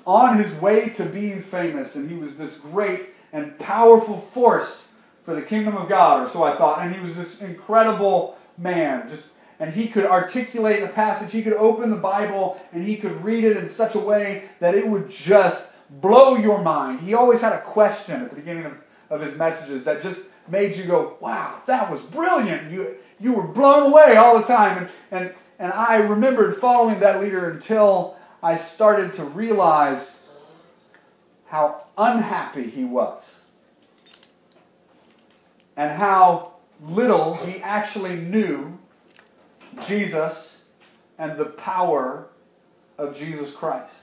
on 0.07 0.43
his 0.43 0.61
way 0.61 0.91
to 0.91 1.07
being 1.07 1.43
famous 1.51 1.95
and 1.95 2.11
he 2.11 2.17
was 2.17 2.37
this 2.37 2.57
great 2.59 3.11
and 3.33 3.59
powerful 3.59 4.29
force 4.35 4.85
for 5.25 5.35
the 5.35 5.43
kingdom 5.43 5.77
of 5.77 5.89
God, 5.89 6.29
or 6.29 6.33
so 6.33 6.43
I 6.43 6.57
thought. 6.57 6.83
And 6.83 6.95
he 6.95 7.01
was 7.01 7.17
this 7.17 7.41
incredible 7.41 8.37
man, 8.59 9.09
just 9.09 9.29
and 9.61 9.73
he 9.73 9.89
could 9.89 10.05
articulate 10.05 10.83
a 10.83 10.89
passage. 10.89 11.33
He 11.33 11.43
could 11.43 11.55
open 11.55 11.91
the 11.91 11.97
Bible 11.97 12.61
and 12.73 12.85
he 12.85 12.97
could 12.97 13.23
read 13.25 13.45
it 13.45 13.57
in 13.57 13.73
such 13.75 13.95
a 13.95 14.01
way 14.01 14.45
that 14.61 14.75
it 14.75 14.87
would 14.87 15.11
just 15.11 15.65
blow 16.01 16.37
your 16.37 16.61
mind. 16.63 17.01
He 17.01 17.15
always 17.15 17.41
had 17.41 17.53
a 17.53 17.63
question 17.63 18.23
at 18.23 18.31
the 18.31 18.37
beginning 18.37 18.65
of, 18.65 18.73
of 19.11 19.21
his 19.21 19.39
messages 19.39 19.85
that 19.85 20.03
just 20.03 20.21
made 20.49 20.77
you 20.77 20.87
go, 20.87 21.17
wow, 21.21 21.63
that 21.67 21.91
was 21.91 22.01
brilliant. 22.13 22.71
You, 22.71 22.97
you 23.19 23.33
were 23.33 23.47
blown 23.47 23.91
away 23.91 24.17
all 24.17 24.39
the 24.39 24.47
time. 24.47 24.91
And, 25.11 25.23
and, 25.23 25.35
and 25.59 25.73
I 25.73 25.97
remembered 25.97 26.61
following 26.61 27.01
that 27.01 27.21
leader 27.21 27.51
until 27.51 28.17
I 28.43 28.59
started 28.75 29.15
to 29.15 29.25
realize 29.25 30.07
how 31.47 31.85
unhappy 31.97 32.69
he 32.69 32.85
was 32.85 33.23
and 35.77 35.91
how 35.91 36.55
little 36.83 37.35
he 37.35 37.59
actually 37.63 38.17
knew 38.17 38.79
Jesus 39.87 40.37
and 41.19 41.39
the 41.39 41.47
power 41.47 42.29
of 42.99 43.17
Jesus 43.17 43.55
Christ. 43.57 43.95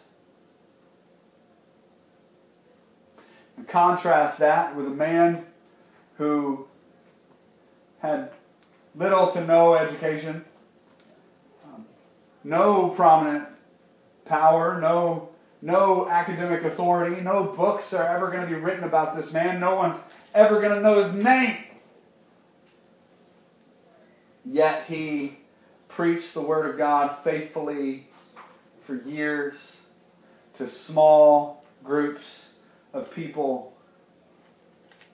And 3.57 3.67
contrast 3.67 4.39
that 4.39 4.75
with 4.75 4.87
a 4.87 4.91
man 4.91 5.45
who 6.21 6.67
had 7.97 8.29
little 8.93 9.33
to 9.33 9.43
no 9.43 9.73
education, 9.73 10.45
um, 11.65 11.83
no 12.43 12.89
prominent 12.89 13.47
power, 14.25 14.79
no 14.79 15.29
no 15.63 16.07
academic 16.07 16.63
authority, 16.63 17.21
no 17.21 17.53
books 17.57 17.91
are 17.93 18.07
ever 18.15 18.29
going 18.29 18.41
to 18.41 18.47
be 18.47 18.53
written 18.53 18.83
about 18.83 19.15
this 19.15 19.31
man. 19.31 19.59
No 19.59 19.75
one's 19.75 19.99
ever 20.35 20.61
going 20.61 20.75
to 20.75 20.81
know 20.81 21.03
his 21.03 21.23
name. 21.23 21.57
Yet 24.45 24.85
he 24.85 25.39
preached 25.89 26.35
the 26.35 26.41
Word 26.41 26.69
of 26.69 26.77
God 26.77 27.17
faithfully 27.23 28.07
for 28.85 28.95
years 28.95 29.55
to 30.57 30.69
small 30.69 31.63
groups 31.83 32.23
of 32.93 33.11
people. 33.11 33.70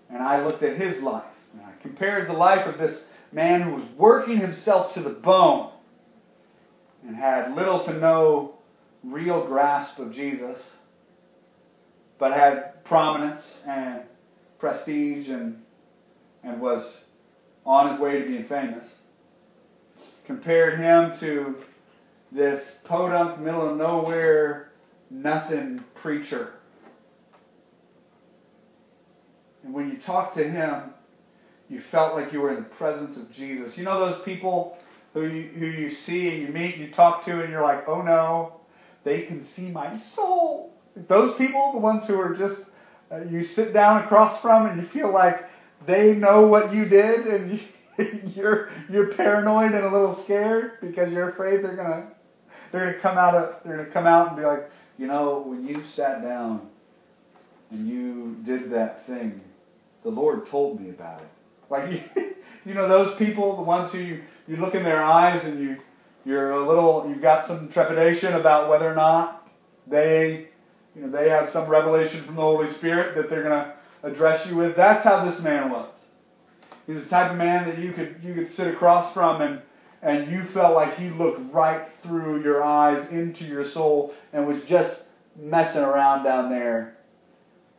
And 0.10 0.24
I 0.24 0.46
looked 0.46 0.64
at 0.64 0.78
his 0.78 1.02
life. 1.02 1.24
And 1.54 1.62
I 1.62 1.72
compared 1.82 2.30
the 2.30 2.34
life 2.34 2.66
of 2.66 2.78
this 2.78 3.02
man 3.32 3.62
who 3.62 3.76
was 3.76 3.86
working 3.98 4.38
himself 4.38 4.94
to 4.94 5.02
the 5.02 5.10
bone 5.10 5.72
and 7.06 7.16
had 7.16 7.56
little 7.56 7.84
to 7.86 7.94
no 7.94 8.56
real 9.04 9.46
grasp 9.46 10.00
of 10.00 10.12
Jesus, 10.14 10.58
but 12.20 12.34
had 12.34 12.84
prominence 12.86 13.44
and 13.68 14.02
prestige 14.60 15.30
and, 15.30 15.62
and 16.44 16.60
was 16.60 16.84
on 17.66 17.92
his 17.92 18.00
way 18.00 18.22
to 18.22 18.28
being 18.28 18.48
famous. 18.48 18.88
Compared 20.26 20.80
him 20.80 21.18
to 21.20 21.56
this 22.32 22.64
podunk, 22.84 23.40
middle 23.40 23.70
of 23.70 23.78
nowhere, 23.78 24.72
nothing 25.10 25.84
preacher. 25.96 26.54
And 29.68 29.76
when 29.76 29.90
you 29.92 29.98
talked 29.98 30.36
to 30.38 30.50
him, 30.50 30.94
you 31.70 31.82
felt 31.82 32.16
like 32.16 32.32
you 32.32 32.40
were 32.40 32.52
in 32.52 32.56
the 32.64 32.70
presence 32.78 33.18
of 33.18 33.30
Jesus. 33.30 33.78
You 33.78 33.84
know 33.84 34.00
those 34.00 34.24
people 34.24 34.78
who 35.14 35.26
you, 35.26 35.50
who 35.50 35.66
you 35.66 35.94
see 35.94 36.30
and 36.30 36.42
you 36.42 36.48
meet 36.48 36.76
and 36.76 36.88
you 36.88 36.94
talk 36.94 37.26
to 37.26 37.42
and 37.42 37.52
you're 37.52 37.64
like, 37.64 37.88
oh 37.90 38.02
no, 38.02 38.54
they 39.04 39.24
can 39.24 39.44
see 39.44 39.70
my 39.70 40.00
soul. 40.16 40.74
Those 40.96 41.36
people, 41.38 41.74
the 41.74 41.80
ones 41.80 42.08
who 42.08 42.18
are 42.20 42.34
just, 42.34 42.62
uh, 43.12 43.24
you 43.24 43.44
sit 43.44 43.74
down 43.74 44.04
across 44.04 44.42
from 44.42 44.68
and 44.68 44.82
you 44.82 44.88
feel 44.88 45.12
like 45.12 45.46
they 45.86 46.16
know 46.16 46.48
what 46.48 46.74
you 46.74 46.86
did 46.86 47.28
and 47.28 47.52
you, 47.52 47.60
you're 48.36 48.70
you're 48.90 49.08
paranoid 49.16 49.74
and 49.74 49.84
a 49.84 49.92
little 49.92 50.24
scared 50.24 50.80
because 50.82 51.12
you're 51.12 51.30
afraid 51.30 51.64
they're 51.64 51.76
gonna 51.76 52.08
they're 52.72 52.92
gonna 52.92 53.02
come 53.02 53.18
out 53.18 53.36
of 53.36 53.56
they're 53.66 53.78
gonna 53.78 53.90
come 53.90 54.08
out 54.08 54.30
and 54.30 54.38
be 54.38 54.44
like, 54.44 54.70
you 54.98 55.08
know, 55.08 55.44
when 55.46 55.66
you 55.68 55.84
sat 55.84 56.22
down 56.22 56.70
and 57.72 57.88
you 57.88 58.38
did 58.46 58.72
that 58.72 59.06
thing, 59.08 59.42
the 60.08 60.22
Lord 60.22 60.48
told 60.50 60.80
me 60.80 60.90
about 60.90 61.22
it. 61.22 61.28
Like 61.70 61.92
you, 62.66 62.74
know 62.74 62.88
those 62.88 63.18
people, 63.18 63.58
the 63.58 63.64
ones 63.64 63.92
who 63.92 64.00
you, 64.00 64.22
you 64.48 64.56
look 64.56 64.74
in 64.74 64.84
their 64.84 65.04
eyes 65.04 65.44
and 65.44 65.60
you 65.60 65.78
you're 66.26 66.52
a 66.52 66.68
little, 66.68 67.06
you've 67.08 67.22
got 67.22 67.48
some 67.48 67.72
trepidation 67.72 68.34
about 68.34 68.70
whether 68.70 68.92
or 68.92 68.96
not 68.96 69.50
they, 69.90 70.50
you 70.94 71.02
know, 71.02 71.10
they 71.10 71.30
have 71.30 71.50
some 71.52 71.70
revelation 71.70 72.26
from 72.26 72.36
the 72.36 72.42
Holy 72.42 72.70
Spirit 72.74 73.16
that 73.16 73.30
they're 73.30 73.44
going 73.44 73.64
to 73.64 73.74
address 74.04 74.46
you 74.46 74.58
with. 74.58 74.76
That's 74.76 75.06
how 75.06 75.24
this 75.30 75.40
man 75.42 75.70
was. 75.72 75.90
He's 76.86 77.02
the 77.02 77.10
type 77.10 77.32
of 77.32 77.38
man 77.38 77.70
that 77.70 77.80
you 77.80 77.94
could 77.94 78.18
you 78.24 78.34
could 78.34 78.52
sit 78.54 78.68
across 78.68 79.14
from 79.14 79.42
and 79.42 79.62
and 80.02 80.32
you 80.32 80.46
felt 80.54 80.76
like 80.76 80.96
he 80.96 81.10
looked 81.10 81.54
right 81.54 81.88
through 82.04 82.44
your 82.44 82.64
eyes 82.64 83.10
into 83.12 83.46
your 83.46 83.70
soul 83.70 84.14
and 84.32 84.48
was 84.48 84.62
just 84.64 85.02
messing 85.36 85.82
around 85.82 86.24
down 86.24 86.50
there 86.50 86.98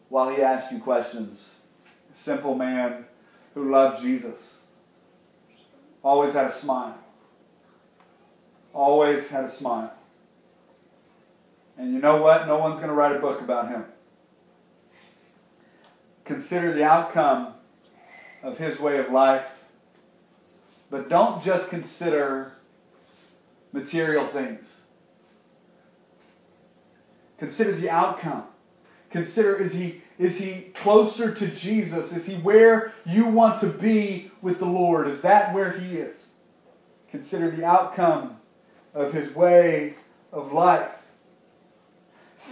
while 0.08 0.34
he 0.34 0.42
asked 0.42 0.72
you 0.72 0.80
questions. 0.80 1.38
Simple 2.24 2.54
man 2.54 3.04
who 3.54 3.70
loved 3.70 4.02
Jesus. 4.02 4.40
Always 6.02 6.32
had 6.32 6.46
a 6.46 6.60
smile 6.60 6.98
always 8.78 9.28
had 9.28 9.44
a 9.44 9.56
smile. 9.56 9.92
And 11.76 11.92
you 11.92 12.00
know 12.00 12.22
what? 12.22 12.46
No 12.46 12.58
one's 12.58 12.76
going 12.76 12.88
to 12.88 12.94
write 12.94 13.14
a 13.14 13.18
book 13.18 13.40
about 13.40 13.68
him. 13.68 13.84
Consider 16.24 16.74
the 16.74 16.84
outcome 16.84 17.54
of 18.42 18.56
his 18.58 18.78
way 18.78 18.98
of 18.98 19.10
life. 19.10 19.46
But 20.90 21.08
don't 21.08 21.42
just 21.44 21.70
consider 21.70 22.52
material 23.72 24.28
things. 24.32 24.64
Consider 27.38 27.78
the 27.78 27.90
outcome. 27.90 28.44
Consider 29.10 29.56
is 29.56 29.72
he 29.72 30.02
is 30.18 30.36
he 30.36 30.72
closer 30.82 31.34
to 31.34 31.54
Jesus? 31.54 32.10
Is 32.12 32.26
he 32.26 32.36
where 32.36 32.92
you 33.06 33.26
want 33.26 33.60
to 33.60 33.72
be 33.78 34.30
with 34.42 34.58
the 34.58 34.66
Lord? 34.66 35.08
Is 35.08 35.22
that 35.22 35.54
where 35.54 35.72
he 35.72 35.96
is? 35.96 36.16
Consider 37.10 37.54
the 37.54 37.64
outcome 37.64 38.36
of 38.94 39.12
his 39.12 39.34
way 39.34 39.94
of 40.32 40.52
life. 40.52 40.90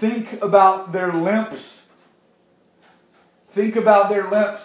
Think 0.01 0.41
about 0.43 0.93
their 0.93 1.13
limps. 1.13 1.63
Think 3.55 3.77
about 3.77 4.09
their 4.09 4.31
limps. 4.31 4.63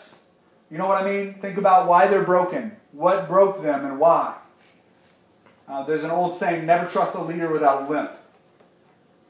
You 0.69 0.77
know 0.77 0.87
what 0.87 1.01
I 1.01 1.05
mean? 1.05 1.35
Think 1.41 1.57
about 1.57 1.87
why 1.87 2.07
they're 2.07 2.25
broken. 2.25 2.73
What 2.91 3.27
broke 3.27 3.63
them 3.63 3.85
and 3.85 3.99
why. 3.99 4.37
Uh, 5.67 5.85
there's 5.85 6.03
an 6.03 6.11
old 6.11 6.39
saying, 6.39 6.65
never 6.65 6.89
trust 6.89 7.15
a 7.15 7.23
leader 7.23 7.51
without 7.51 7.83
a 7.83 7.91
limp. 7.91 8.11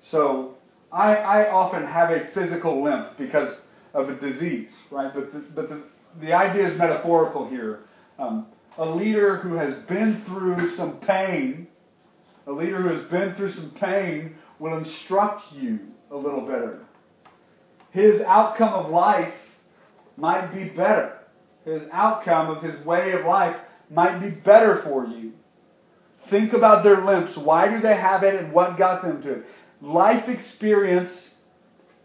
So 0.09 0.55
I, 0.91 1.15
I 1.15 1.51
often 1.51 1.85
have 1.85 2.09
a 2.11 2.27
physical 2.33 2.83
limp 2.83 3.17
because 3.17 3.61
of 3.93 4.09
a 4.09 4.15
disease, 4.15 4.69
right? 4.89 5.13
But 5.13 5.31
the, 5.31 5.39
but 5.39 5.69
the, 5.69 5.83
the 6.19 6.33
idea 6.33 6.69
is 6.69 6.77
metaphorical 6.77 7.47
here. 7.47 7.81
Um, 8.19 8.47
a 8.77 8.85
leader 8.85 9.37
who 9.37 9.55
has 9.55 9.73
been 9.87 10.23
through 10.25 10.75
some 10.75 10.99
pain, 10.99 11.67
a 12.47 12.51
leader 12.51 12.81
who 12.81 12.89
has 12.95 13.09
been 13.09 13.35
through 13.35 13.53
some 13.53 13.71
pain 13.71 14.35
will 14.59 14.77
instruct 14.77 15.51
you 15.53 15.79
a 16.11 16.15
little 16.15 16.41
better. 16.41 16.79
His 17.91 18.21
outcome 18.21 18.73
of 18.73 18.91
life 18.91 19.33
might 20.17 20.53
be 20.53 20.65
better. 20.65 21.19
His 21.65 21.83
outcome 21.91 22.49
of 22.49 22.63
his 22.63 22.83
way 22.85 23.11
of 23.11 23.25
life 23.25 23.55
might 23.89 24.19
be 24.19 24.29
better 24.29 24.81
for 24.83 25.05
you. 25.05 25.33
Think 26.29 26.53
about 26.53 26.83
their 26.83 27.03
limps. 27.03 27.35
Why 27.35 27.67
do 27.67 27.81
they 27.81 27.95
have 27.95 28.23
it 28.23 28.35
and 28.35 28.53
what 28.53 28.77
got 28.77 29.01
them 29.01 29.21
to 29.23 29.33
it? 29.33 29.45
Life 29.81 30.29
experience 30.29 31.11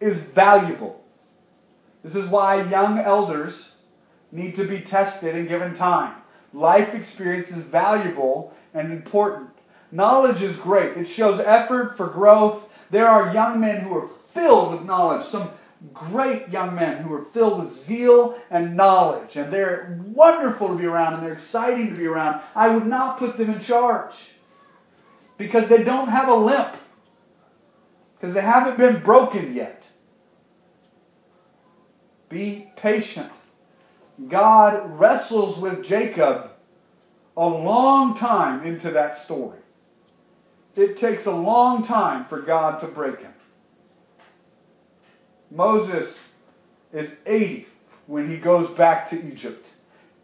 is 0.01 0.19
valuable. 0.35 1.03
This 2.03 2.15
is 2.15 2.31
why 2.31 2.63
young 2.69 2.99
elders 2.99 3.73
need 4.33 4.57
to 4.57 4.67
be 4.67 4.81
tested 4.81 5.35
and 5.35 5.49
given 5.49 5.77
time. 5.77 6.17
Life 6.53 6.95
experience 6.95 7.51
is 7.51 7.65
valuable 7.67 8.55
and 8.75 8.93
important. 8.93 9.51
Knowledge 9.93 10.43
is 10.43 10.57
great. 10.59 10.97
It 10.97 11.07
shows 11.07 11.41
effort 11.45 11.97
for 11.97 12.09
growth. 12.09 12.63
There 12.91 13.09
are 13.09 13.35
young 13.35 13.61
men 13.61 13.81
who 13.83 13.95
are 13.97 14.09
filled 14.33 14.73
with 14.73 14.83
knowledge, 14.83 15.27
some 15.29 15.51
great 15.93 16.49
young 16.49 16.75
men 16.75 17.03
who 17.03 17.13
are 17.13 17.27
filled 17.35 17.65
with 17.65 17.87
zeal 17.87 18.39
and 18.51 18.77
knowledge, 18.77 19.37
and 19.37 19.53
they're 19.53 20.01
wonderful 20.07 20.69
to 20.69 20.75
be 20.75 20.87
around 20.87 21.15
and 21.15 21.23
they're 21.23 21.35
exciting 21.35 21.91
to 21.91 21.97
be 21.97 22.07
around. 22.07 22.41
I 22.55 22.69
would 22.69 22.87
not 22.87 23.19
put 23.19 23.37
them 23.37 23.51
in 23.51 23.61
charge 23.61 24.15
because 25.39 25.69
they 25.69 25.85
don't 25.85 26.09
have 26.09 26.29
a 26.29 26.35
limp, 26.35 26.75
because 28.19 28.35
they 28.35 28.41
haven't 28.41 28.79
been 28.79 29.03
broken 29.03 29.55
yet. 29.55 29.83
Be 32.29 32.71
patient. 32.77 33.33
God 34.29 34.99
wrestles 34.99 35.59
with 35.59 35.85
Jacob 35.85 36.51
a 37.37 37.47
long 37.47 38.17
time 38.17 38.67
into 38.67 38.91
that 38.93 39.25
story. 39.25 39.59
It 40.75 40.99
takes 40.99 41.27
a 41.27 41.31
long 41.31 41.87
time 41.87 42.27
for 42.29 42.43
God 42.43 42.81
to 42.81 42.87
break 42.89 43.21
him. 43.21 43.33
Moses 45.51 46.13
is 46.93 47.11
80 47.27 47.67
when 48.07 48.31
he 48.31 48.39
goes 48.39 48.77
back 48.77 49.11
to 49.11 49.17
Egypt. 49.17 49.67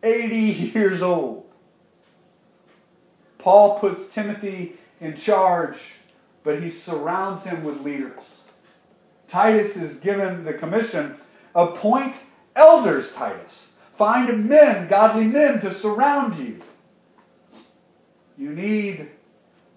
80 0.03 0.37
years 0.75 1.03
old. 1.03 1.45
Paul 3.39 3.81
puts 3.81 4.13
Timothy 4.15 4.75
in 5.01 5.17
charge, 5.17 5.77
but 6.45 6.63
he 6.63 6.71
surrounds 6.71 7.45
him 7.45 7.65
with 7.65 7.81
leaders. 7.81 8.23
Titus 9.31 9.77
is 9.77 9.99
given 9.99 10.45
the 10.45 10.55
commission 10.55 11.17
appoint 11.55 12.15
elders, 12.57 13.11
Titus. 13.15 13.53
Find 13.99 14.49
men, 14.49 14.89
godly 14.89 15.25
men, 15.25 15.61
to 15.61 15.79
surround 15.81 16.39
you. 16.39 16.61
You 18.37 18.51
need 18.51 19.11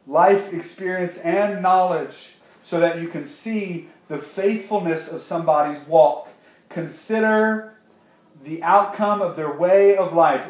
life 0.08 0.54
experience 0.54 1.18
and 1.24 1.62
knowledge 1.62 2.16
so 2.64 2.80
that 2.80 3.02
you 3.02 3.10
can 3.10 3.30
see 3.44 3.90
the 4.08 4.24
faithfulness 4.36 5.08
of 5.10 5.22
somebody's 5.24 5.86
walk. 5.88 6.28
Consider 6.70 7.74
the 8.44 8.64
outcome 8.64 9.22
of 9.22 9.36
their 9.36 9.58
way 9.58 9.98
of 9.98 10.14
life. 10.14 10.42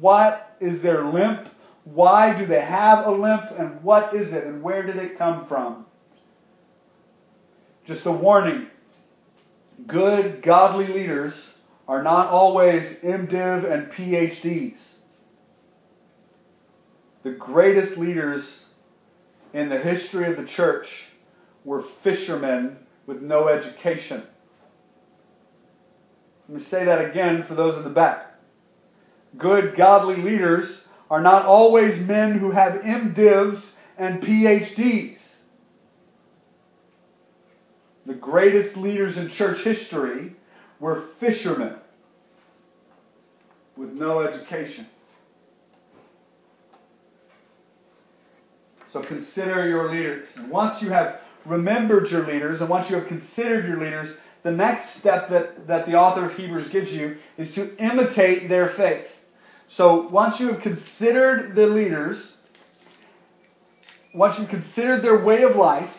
What 0.00 0.56
is 0.60 0.82
their 0.82 1.06
limp? 1.06 1.48
Why 1.86 2.36
do 2.36 2.46
they 2.46 2.60
have 2.60 3.06
a 3.06 3.10
limp? 3.12 3.44
And 3.56 3.80
what 3.82 4.14
is 4.14 4.32
it? 4.32 4.44
And 4.44 4.60
where 4.60 4.82
did 4.82 4.96
it 4.96 5.16
come 5.16 5.46
from? 5.46 5.86
Just 7.86 8.04
a 8.06 8.12
warning 8.12 8.66
good, 9.86 10.42
godly 10.42 10.88
leaders 10.88 11.34
are 11.86 12.02
not 12.02 12.30
always 12.30 12.82
MDiv 13.04 13.70
and 13.70 13.92
PhDs. 13.92 14.78
The 17.22 17.32
greatest 17.32 17.96
leaders 17.96 18.62
in 19.52 19.68
the 19.68 19.78
history 19.78 20.28
of 20.28 20.36
the 20.36 20.46
church 20.46 20.88
were 21.64 21.84
fishermen 22.02 22.78
with 23.06 23.20
no 23.20 23.48
education. 23.48 24.24
Let 26.48 26.58
me 26.58 26.64
say 26.64 26.84
that 26.84 27.10
again 27.10 27.44
for 27.44 27.54
those 27.54 27.76
in 27.76 27.84
the 27.84 27.90
back. 27.90 28.34
Good, 29.36 29.76
godly 29.76 30.16
leaders 30.16 30.85
are 31.10 31.20
not 31.20 31.46
always 31.46 32.00
men 32.00 32.38
who 32.38 32.50
have 32.50 32.80
MDivs 32.80 33.62
and 33.98 34.22
PhDs. 34.22 35.18
The 38.06 38.14
greatest 38.14 38.76
leaders 38.76 39.16
in 39.16 39.30
church 39.30 39.62
history 39.62 40.34
were 40.78 41.04
fishermen 41.18 41.76
with 43.76 43.90
no 43.90 44.20
education. 44.20 44.86
So 48.92 49.02
consider 49.02 49.68
your 49.68 49.90
leaders. 49.90 50.28
And 50.36 50.50
once 50.50 50.80
you 50.80 50.90
have 50.90 51.20
remembered 51.44 52.10
your 52.10 52.26
leaders 52.26 52.60
and 52.60 52.70
once 52.70 52.88
you 52.88 52.96
have 52.96 53.08
considered 53.08 53.66
your 53.66 53.78
leaders, 53.78 54.16
the 54.42 54.50
next 54.50 54.98
step 54.98 55.28
that, 55.30 55.66
that 55.66 55.86
the 55.86 55.94
author 55.94 56.26
of 56.26 56.36
Hebrews 56.36 56.68
gives 56.70 56.92
you 56.92 57.16
is 57.36 57.52
to 57.54 57.76
imitate 57.76 58.48
their 58.48 58.70
faith. 58.70 59.06
So 59.68 60.08
once 60.08 60.40
you 60.40 60.52
have 60.52 60.62
considered 60.62 61.54
the 61.54 61.66
leaders, 61.66 62.34
once 64.14 64.38
you've 64.38 64.48
considered 64.48 65.02
their 65.02 65.22
way 65.22 65.42
of 65.42 65.56
life, 65.56 65.90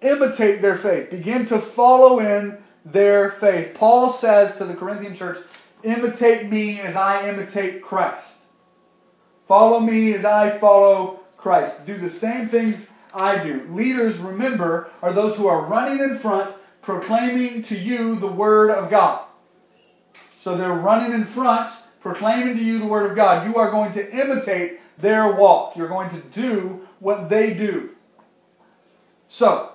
imitate 0.00 0.62
their 0.62 0.78
faith. 0.78 1.10
Begin 1.10 1.46
to 1.48 1.60
follow 1.76 2.18
in 2.18 2.58
their 2.84 3.32
faith. 3.40 3.74
Paul 3.76 4.18
says 4.18 4.56
to 4.58 4.64
the 4.64 4.74
Corinthian 4.74 5.16
church, 5.16 5.38
imitate 5.82 6.50
me 6.50 6.80
as 6.80 6.96
I 6.96 7.28
imitate 7.28 7.82
Christ. 7.82 8.26
Follow 9.46 9.80
me 9.80 10.14
as 10.14 10.24
I 10.24 10.58
follow 10.58 11.20
Christ. 11.36 11.86
Do 11.86 11.98
the 11.98 12.18
same 12.18 12.48
things 12.48 12.76
I 13.12 13.42
do. 13.42 13.68
Leaders, 13.70 14.18
remember, 14.18 14.90
are 15.02 15.12
those 15.12 15.36
who 15.36 15.46
are 15.46 15.66
running 15.66 16.00
in 16.00 16.18
front, 16.20 16.56
proclaiming 16.82 17.62
to 17.64 17.76
you 17.76 18.16
the 18.16 18.30
Word 18.30 18.70
of 18.70 18.90
God. 18.90 19.26
So 20.42 20.56
they're 20.56 20.72
running 20.72 21.12
in 21.12 21.32
front, 21.32 21.70
proclaiming 22.04 22.54
to 22.54 22.62
you 22.62 22.78
the 22.78 22.86
Word 22.86 23.10
of 23.10 23.16
God. 23.16 23.48
You 23.48 23.56
are 23.56 23.70
going 23.70 23.94
to 23.94 24.10
imitate 24.12 24.78
their 25.00 25.34
walk. 25.34 25.74
You're 25.74 25.88
going 25.88 26.10
to 26.10 26.20
do 26.38 26.80
what 27.00 27.30
they 27.30 27.54
do. 27.54 27.90
So, 29.28 29.70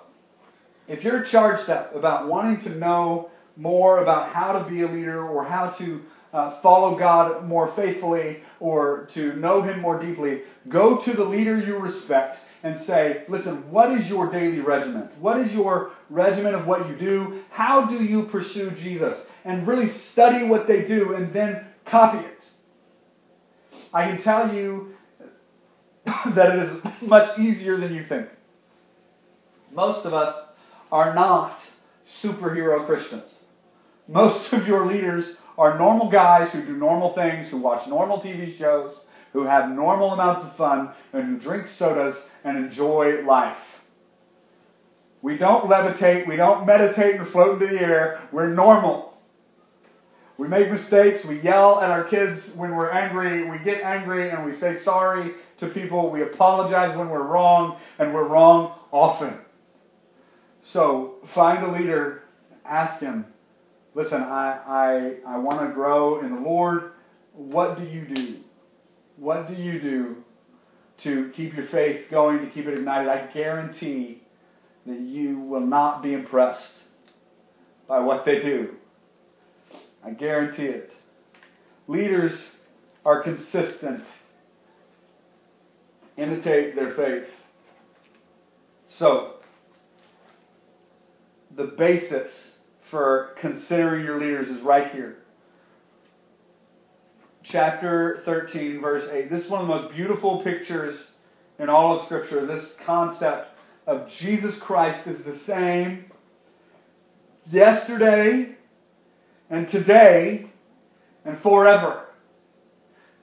if 0.88 1.04
you're 1.04 1.24
charged 1.24 1.70
up 1.72 1.94
about 1.96 2.28
wanting 2.28 2.62
to 2.66 2.78
know 2.78 3.32
more 3.58 4.04
about 4.04 4.30
how 4.30 4.54
to 4.54 4.70
be 4.70 4.84
a 4.84 4.88
leader 4.88 5.28
or 5.28 5.44
how 5.44 5.72
to 5.72 6.02
uh, 6.32 6.62
follow 6.62 6.98
God 6.98 7.46
more 7.46 7.74
faithfully 7.76 8.44
or 8.60 9.10
to 9.16 9.34
know 9.34 9.64
Him 9.64 9.80
more 9.80 10.00
deeply, 10.00 10.44
go 10.70 11.04
to 11.04 11.14
the 11.14 11.24
leader 11.24 11.60
you 11.60 11.78
respect 11.80 12.38
and 12.62 12.80
say, 12.86 13.24
listen, 13.28 13.70
what 13.72 13.92
is 13.92 14.08
your 14.08 14.30
daily 14.32 14.60
regimen? 14.60 15.10
What 15.20 15.40
is 15.40 15.52
your 15.52 15.94
regimen 16.12 16.54
of 16.54 16.68
what 16.68 16.88
you 16.88 16.96
do? 16.96 17.42
How 17.50 17.88
do 17.88 18.04
you 18.04 18.28
pursue 18.28 18.70
Jesus? 18.72 19.18
And 19.46 19.68
really 19.68 19.92
study 20.12 20.46
what 20.46 20.68
they 20.68 20.86
do 20.86 21.16
and 21.16 21.34
then 21.34 21.66
copy 21.90 22.26
it. 22.26 22.44
I 23.94 24.06
can 24.06 24.22
tell 24.22 24.54
you 24.54 24.94
that 26.06 26.56
it 26.56 26.64
is 26.70 26.84
much 27.02 27.38
easier 27.40 27.78
than 27.78 27.94
you 27.94 28.06
think. 28.08 28.28
Most 29.72 30.06
of 30.06 30.14
us 30.14 30.36
are 30.92 31.14
not 31.14 31.60
superhero 32.22 32.86
Christians. 32.86 33.36
Most 34.08 34.52
of 34.54 34.68
your 34.68 34.88
leaders 34.88 35.36
are 35.58 35.78
normal 35.78 36.10
guys 36.10 36.52
who 36.52 36.66
do 36.66 36.76
normal 36.76 37.14
things, 37.14 37.50
who 37.50 37.58
watch 37.58 37.88
normal 37.88 38.20
TV 38.22 38.58
shows, 38.58 39.02
who 39.34 39.44
have 39.44 39.70
normal 39.70 40.14
amounts 40.14 40.44
of 40.44 40.56
fun, 40.56 40.92
and 41.14 41.26
who 41.26 41.40
drink 41.40 41.68
sodas 41.68 42.16
and 42.44 42.58
enjoy 42.58 43.24
life. 43.26 43.58
We 45.22 45.38
don't 45.38 45.70
levitate, 45.70 46.28
we 46.28 46.38
don't 46.38 46.66
meditate 46.66 47.16
and 47.16 47.30
float 47.30 47.62
into 47.62 47.74
the 47.74 47.82
air. 47.82 48.22
We're 48.32 48.48
normal. 48.48 49.09
We 50.40 50.48
make 50.48 50.72
mistakes, 50.72 51.26
we 51.26 51.42
yell 51.42 51.82
at 51.82 51.92
our 51.92 52.06
kids 52.06 52.42
when 52.56 52.74
we're 52.74 52.92
angry, 52.92 53.50
we 53.50 53.60
get 53.60 53.82
angry 53.82 54.30
and 54.30 54.46
we 54.46 54.56
say 54.56 54.80
sorry 54.84 55.34
to 55.58 55.68
people, 55.68 56.10
we 56.10 56.24
apologize 56.24 56.98
when 56.98 57.10
we're 57.10 57.28
wrong, 57.28 57.78
and 58.00 58.14
we're 58.14 58.26
wrong 58.26 58.80
often. 58.90 59.38
So 60.64 61.16
find 61.36 61.66
a 61.66 61.70
leader, 61.70 62.24
ask 62.64 63.02
him, 63.02 63.26
listen, 63.96 64.22
I, 64.22 65.18
I, 65.28 65.34
I 65.36 65.38
want 65.40 65.60
to 65.60 65.74
grow 65.74 66.22
in 66.22 66.34
the 66.34 66.42
Lord. 66.42 66.94
What 67.34 67.78
do 67.78 67.84
you 67.84 68.06
do? 68.06 68.38
What 69.18 69.46
do 69.46 69.56
you 69.56 69.82
do 69.82 70.24
to 71.00 71.32
keep 71.36 71.54
your 71.54 71.68
faith 71.68 72.06
going, 72.10 72.40
to 72.40 72.50
keep 72.50 72.66
it 72.66 72.76
ignited? 72.76 73.10
I 73.10 73.28
guarantee 73.34 74.22
that 74.86 75.02
you 75.02 75.38
will 75.38 75.60
not 75.60 76.02
be 76.02 76.14
impressed 76.14 76.72
by 77.90 78.00
what 78.00 78.24
they 78.24 78.40
do. 78.40 78.79
I 80.04 80.12
guarantee 80.12 80.66
it. 80.66 80.92
Leaders 81.88 82.32
are 83.06 83.24
consistent. 83.24 84.04
Imitate 86.18 86.76
their 86.76 86.94
faith. 86.94 87.30
So, 88.88 89.36
the 91.56 91.66
basis 91.78 92.32
for 92.90 93.36
considering 93.40 94.06
your 94.06 94.20
leaders 94.20 94.48
is 94.50 94.62
right 94.62 94.92
here. 94.92 95.18
Chapter 97.44 98.22
13, 98.26 98.82
verse 98.82 99.10
8. 99.12 99.30
This 99.30 99.46
is 99.46 99.50
one 99.50 99.62
of 99.62 99.68
the 99.68 99.76
most 99.76 99.96
beautiful 99.96 100.44
pictures 100.44 101.00
in 101.58 101.70
all 101.70 102.00
of 102.00 102.06
Scripture. 102.06 102.46
This 102.46 102.66
concept 102.86 103.50
of 103.88 104.10
Jesus 104.10 104.58
Christ 104.60 105.08
is 105.08 105.24
the 105.24 105.40
same 105.40 106.06
yesterday 107.52 108.56
and 109.50 109.70
today 109.70 110.50
and 111.26 111.40
forever. 111.42 112.06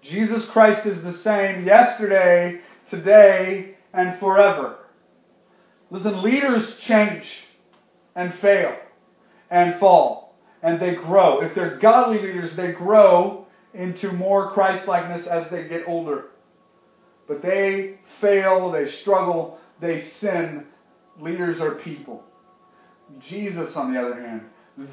Jesus 0.02 0.44
Christ 0.46 0.86
is 0.86 1.02
the 1.02 1.18
same 1.18 1.64
yesterday, 1.64 2.60
today, 2.90 3.76
and 3.92 4.18
forever. 4.20 4.78
Listen, 5.90 6.22
leaders 6.22 6.76
change 6.78 7.44
and 8.14 8.34
fail 8.34 8.76
and 9.50 9.78
fall 9.78 10.26
and 10.62 10.80
they 10.80 10.94
grow. 10.96 11.42
If 11.42 11.54
they're 11.54 11.78
godly 11.78 12.20
leaders, 12.20 12.56
they 12.56 12.72
grow 12.72 13.46
into 13.74 14.12
more 14.12 14.50
Christ 14.50 14.88
likeness 14.88 15.26
as 15.26 15.48
they 15.50 15.68
get 15.68 15.84
older. 15.86 16.26
But 17.28 17.42
they 17.42 17.98
fail, 18.20 18.70
they 18.72 18.90
struggle, 18.90 19.58
they 19.80 20.08
sin. 20.18 20.66
Leaders 21.20 21.60
are 21.60 21.76
people. 21.76 22.24
Jesus, 23.20 23.76
on 23.76 23.92
the 23.92 24.00
other 24.00 24.20
hand, 24.20 24.42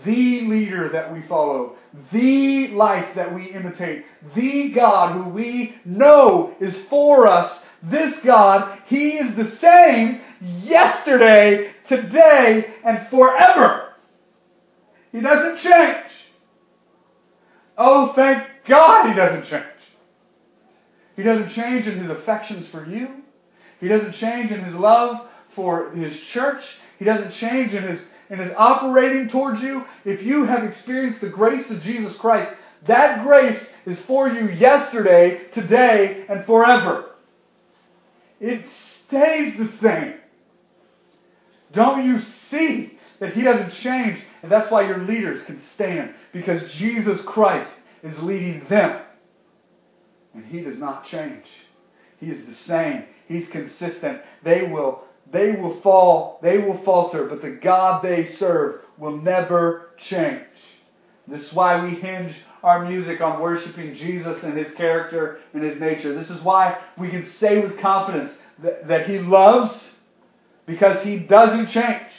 the 0.05 0.41
leader 0.41 0.89
that 0.89 1.11
we 1.11 1.21
follow, 1.23 1.75
the 2.11 2.69
life 2.69 3.15
that 3.15 3.33
we 3.33 3.51
imitate, 3.51 4.05
the 4.35 4.71
God 4.71 5.13
who 5.13 5.29
we 5.29 5.75
know 5.85 6.55
is 6.59 6.75
for 6.89 7.27
us, 7.27 7.61
this 7.83 8.15
God, 8.23 8.79
He 8.87 9.17
is 9.17 9.35
the 9.35 9.55
same 9.57 10.21
yesterday, 10.39 11.71
today, 11.87 12.73
and 12.85 13.07
forever. 13.09 13.93
He 15.11 15.19
doesn't 15.19 15.59
change. 15.59 16.05
Oh, 17.77 18.13
thank 18.13 18.47
God 18.65 19.09
He 19.09 19.15
doesn't 19.15 19.45
change. 19.45 19.65
He 21.17 21.23
doesn't 21.23 21.49
change 21.49 21.87
in 21.87 21.99
His 21.99 22.09
affections 22.09 22.67
for 22.69 22.85
you. 22.85 23.09
He 23.81 23.89
doesn't 23.89 24.13
change 24.13 24.51
in 24.51 24.63
His 24.63 24.75
love 24.75 25.27
for 25.55 25.91
His 25.91 26.17
church. 26.21 26.63
He 26.99 27.05
doesn't 27.05 27.31
change 27.31 27.73
in 27.73 27.83
His 27.83 27.99
and 28.29 28.41
is 28.41 28.51
operating 28.57 29.29
towards 29.29 29.61
you, 29.61 29.85
if 30.05 30.23
you 30.23 30.45
have 30.45 30.63
experienced 30.63 31.21
the 31.21 31.29
grace 31.29 31.69
of 31.69 31.81
Jesus 31.81 32.15
Christ, 32.17 32.53
that 32.87 33.23
grace 33.23 33.59
is 33.85 33.99
for 34.01 34.27
you 34.27 34.49
yesterday, 34.49 35.45
today, 35.53 36.25
and 36.29 36.45
forever. 36.45 37.11
It 38.39 38.65
stays 39.05 39.57
the 39.57 39.71
same. 39.79 40.15
Don't 41.71 42.05
you 42.05 42.19
see 42.49 42.97
that 43.19 43.33
He 43.33 43.41
doesn't 43.41 43.71
change? 43.71 44.19
And 44.41 44.51
that's 44.51 44.69
why 44.71 44.85
your 44.85 44.99
leaders 44.99 45.43
can 45.43 45.61
stand, 45.73 46.13
because 46.33 46.73
Jesus 46.73 47.21
Christ 47.21 47.71
is 48.03 48.17
leading 48.19 48.65
them. 48.67 49.01
And 50.33 50.45
He 50.45 50.61
does 50.61 50.79
not 50.79 51.05
change. 51.05 51.45
He 52.19 52.27
is 52.27 52.45
the 52.45 52.55
same. 52.55 53.05
He's 53.27 53.47
consistent. 53.49 54.21
They 54.43 54.63
will 54.63 55.03
they 55.33 55.51
will 55.53 55.81
fall, 55.81 56.39
they 56.41 56.59
will 56.59 56.77
falter, 56.83 57.25
but 57.25 57.41
the 57.41 57.49
God 57.49 58.03
they 58.03 58.27
serve 58.27 58.81
will 58.97 59.17
never 59.17 59.89
change. 59.97 60.45
This 61.27 61.47
is 61.47 61.53
why 61.53 61.83
we 61.83 61.95
hinge 61.95 62.35
our 62.61 62.85
music 62.85 63.19
on 63.19 63.41
worshiping 63.41 63.95
Jesus 63.95 64.43
and 64.43 64.55
His 64.55 64.73
character 64.75 65.39
and 65.53 65.63
His 65.63 65.79
nature. 65.79 66.13
This 66.13 66.29
is 66.29 66.41
why 66.43 66.77
we 66.97 67.09
can 67.09 67.25
say 67.39 67.61
with 67.61 67.79
confidence 67.79 68.31
that, 68.59 68.87
that 68.87 69.07
He 69.07 69.19
loves 69.19 69.73
because 70.67 71.03
He 71.03 71.17
doesn't 71.17 71.67
change. 71.67 72.11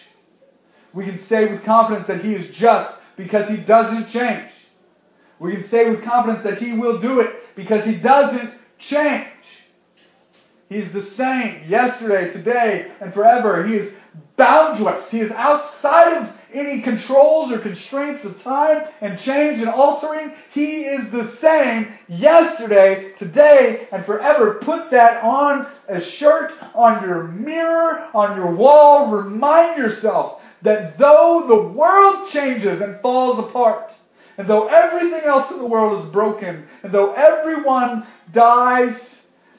We 0.93 1.05
can 1.05 1.25
say 1.27 1.51
with 1.51 1.63
confidence 1.65 2.09
that 2.09 2.25
He 2.25 2.35
is 2.35 2.55
just 2.57 2.93
because 3.17 3.49
He 3.49 3.59
doesn't 3.59 4.09
change. 4.09 4.51
We 5.39 5.53
can 5.53 5.69
say 5.69 5.89
with 5.89 6.03
confidence 6.03 6.43
that 6.45 6.59
He 6.59 6.77
will 6.77 7.01
do 7.01 7.21
it 7.21 7.31
because 7.55 7.85
He 7.85 7.95
doesn't 7.95 8.55
change. 8.79 9.29
He's 10.69 10.93
the 10.93 11.05
same 11.11 11.69
yesterday, 11.69 12.33
today, 12.33 12.91
and 13.01 13.13
forever. 13.13 13.67
He 13.67 13.75
is 13.75 13.93
boundless. 14.37 15.11
He 15.11 15.21
is 15.21 15.31
outside 15.33 16.23
of 16.23 16.31
any 16.53 16.83
controls 16.83 17.53
or 17.53 17.59
constraints 17.59 18.25
of 18.25 18.41
time 18.43 18.87
and 19.01 19.19
change 19.19 19.61
and 19.61 19.69
altering. 19.69 20.33
He 20.53 20.83
is 20.83 21.11
the 21.11 21.37
same 21.39 21.93
yesterday, 22.09 23.13
today, 23.19 23.89
and 23.93 24.07
forever. 24.07 24.55
Put 24.63 24.91
that 24.93 25.23
on 25.23 25.67
a 25.89 26.01
shirt, 26.01 26.53
on 26.75 27.07
your 27.07 27.25
mirror, 27.25 28.09
on 28.15 28.37
your 28.37 28.55
wall. 28.55 29.11
Remind 29.11 29.77
yourself 29.77 30.41
that 30.63 30.97
though 30.97 31.45
the 31.47 31.69
world 31.77 32.31
changes 32.31 32.81
and 32.81 33.01
falls 33.01 33.39
apart, 33.39 33.91
and 34.39 34.49
though 34.49 34.67
everything 34.69 35.23
else 35.25 35.51
in 35.51 35.59
the 35.59 35.67
world 35.67 36.05
is 36.05 36.11
broken, 36.13 36.67
and 36.83 36.93
though 36.93 37.13
everyone 37.13 38.07
dies 38.33 38.97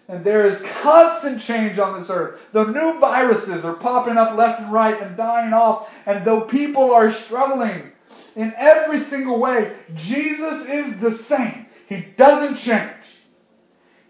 and 0.07 0.23
there 0.23 0.45
is 0.45 0.61
constant 0.83 1.41
change 1.41 1.79
on 1.79 1.99
this 1.99 2.09
earth. 2.09 2.39
Though 2.51 2.65
new 2.65 2.99
viruses 2.99 3.65
are 3.65 3.75
popping 3.75 4.17
up 4.17 4.37
left 4.37 4.61
and 4.61 4.71
right 4.71 5.01
and 5.01 5.17
dying 5.17 5.53
off, 5.53 5.87
and 6.05 6.25
though 6.25 6.41
people 6.41 6.93
are 6.93 7.11
struggling 7.11 7.91
in 8.35 8.53
every 8.55 9.03
single 9.05 9.39
way, 9.39 9.75
Jesus 9.95 10.67
is 10.67 11.01
the 11.01 11.23
same. 11.27 11.65
He 11.87 12.05
doesn't 12.17 12.57
change. 12.57 12.91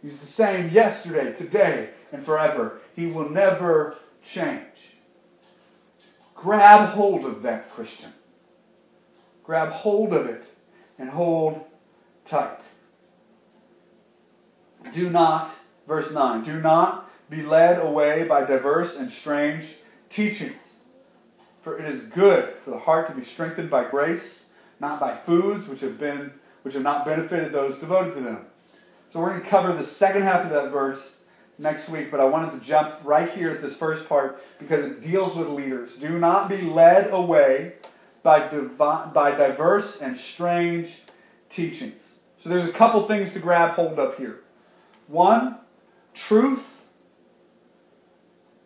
He's 0.01 0.19
the 0.19 0.33
same 0.33 0.69
yesterday, 0.69 1.37
today, 1.37 1.91
and 2.11 2.25
forever. 2.25 2.79
He 2.95 3.07
will 3.07 3.29
never 3.29 3.95
change. 4.33 4.61
Grab 6.35 6.89
hold 6.89 7.25
of 7.25 7.41
that, 7.43 7.71
Christian. 7.73 8.11
Grab 9.43 9.69
hold 9.69 10.13
of 10.13 10.25
it 10.25 10.43
and 10.99 11.09
hold 11.09 11.61
tight. 12.29 12.59
Do 14.93 15.09
not 15.09 15.51
Verse 15.87 16.11
9 16.11 16.43
Do 16.43 16.61
not 16.61 17.09
be 17.29 17.41
led 17.41 17.79
away 17.79 18.23
by 18.23 18.45
diverse 18.45 18.95
and 18.95 19.11
strange 19.11 19.65
teachings, 20.09 20.55
for 21.63 21.79
it 21.79 21.85
is 21.85 22.09
good 22.13 22.55
for 22.63 22.71
the 22.71 22.79
heart 22.79 23.09
to 23.09 23.15
be 23.15 23.25
strengthened 23.25 23.69
by 23.69 23.89
grace, 23.89 24.23
not 24.79 24.99
by 24.99 25.19
foods 25.25 25.67
which 25.67 25.81
have 25.81 25.99
been 25.99 26.31
which 26.63 26.73
have 26.73 26.83
not 26.83 27.05
benefited 27.05 27.53
those 27.53 27.79
devoted 27.79 28.15
to 28.15 28.21
them. 28.21 28.45
So 29.13 29.19
we're 29.19 29.29
going 29.29 29.43
to 29.43 29.49
cover 29.49 29.73
the 29.73 29.87
second 29.95 30.23
half 30.23 30.45
of 30.45 30.49
that 30.49 30.71
verse 30.71 30.99
next 31.59 31.89
week, 31.89 32.09
but 32.09 32.19
I 32.19 32.25
wanted 32.25 32.59
to 32.59 32.65
jump 32.65 32.95
right 33.03 33.31
here 33.31 33.51
at 33.51 33.61
this 33.61 33.77
first 33.77 34.09
part 34.09 34.39
because 34.59 34.83
it 34.83 35.01
deals 35.01 35.37
with 35.37 35.47
leaders. 35.47 35.91
Do 35.99 36.17
not 36.17 36.49
be 36.49 36.61
led 36.61 37.11
away 37.11 37.73
by, 38.23 38.49
by 38.49 39.31
diverse 39.37 39.99
and 40.01 40.17
strange 40.33 40.89
teachings. 41.55 42.01
So 42.43 42.49
there's 42.49 42.67
a 42.67 42.73
couple 42.73 43.07
things 43.07 43.31
to 43.33 43.39
grab 43.39 43.75
hold 43.75 43.99
of 43.99 44.17
here. 44.17 44.39
One, 45.07 45.59
Truth 46.15 46.63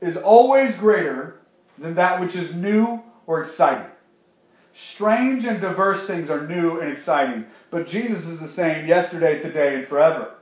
is 0.01 0.15
always 0.15 0.75
greater 0.77 1.41
than 1.77 1.95
that 1.95 2.21
which 2.21 2.35
is 2.35 2.55
new 2.55 3.01
or 3.27 3.43
exciting. 3.43 3.89
Strange 4.93 5.45
and 5.45 5.59
diverse 5.59 6.05
things 6.07 6.29
are 6.29 6.47
new 6.47 6.79
and 6.79 6.91
exciting, 6.91 7.45
but 7.71 7.87
Jesus 7.87 8.25
is 8.25 8.39
the 8.39 8.49
same 8.49 8.87
yesterday, 8.87 9.41
today, 9.41 9.75
and 9.75 9.87
forever. 9.87 10.35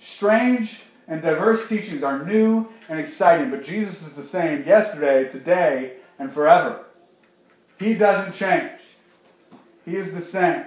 Strange 0.00 0.80
and 1.06 1.22
diverse 1.22 1.66
teachings 1.68 2.02
are 2.02 2.24
new 2.24 2.66
and 2.88 3.00
exciting, 3.00 3.50
but 3.50 3.62
Jesus 3.62 4.02
is 4.02 4.12
the 4.12 4.26
same 4.26 4.64
yesterday, 4.64 5.30
today, 5.30 5.94
and 6.18 6.32
forever. 6.32 6.84
He 7.78 7.94
doesn't 7.94 8.34
change. 8.34 8.80
He 9.84 9.96
is 9.96 10.12
the 10.12 10.30
same. 10.30 10.64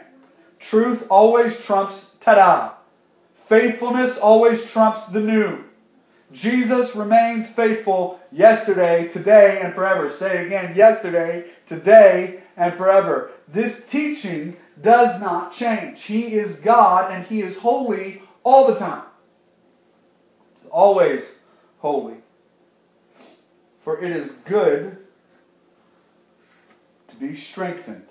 Truth 0.59 1.03
always 1.09 1.57
trumps 1.65 2.07
ta-da. 2.21 2.73
Faithfulness 3.51 4.17
always 4.17 4.63
trumps 4.71 5.05
the 5.11 5.19
new. 5.19 5.61
Jesus 6.31 6.95
remains 6.95 7.53
faithful 7.53 8.17
yesterday, 8.31 9.09
today, 9.09 9.59
and 9.61 9.75
forever. 9.75 10.09
Say 10.17 10.45
again, 10.45 10.73
yesterday, 10.73 11.47
today, 11.67 12.43
and 12.55 12.73
forever. 12.77 13.31
This 13.53 13.75
teaching 13.91 14.55
does 14.81 15.19
not 15.19 15.51
change. 15.51 16.01
He 16.01 16.27
is 16.27 16.57
God 16.61 17.11
and 17.11 17.25
He 17.25 17.41
is 17.41 17.57
holy 17.57 18.21
all 18.45 18.67
the 18.71 18.79
time. 18.79 19.03
Always 20.69 21.21
holy. 21.79 22.19
For 23.83 24.01
it 24.01 24.15
is 24.15 24.31
good 24.47 24.95
to 27.09 27.15
be 27.17 27.37
strengthened. 27.37 28.05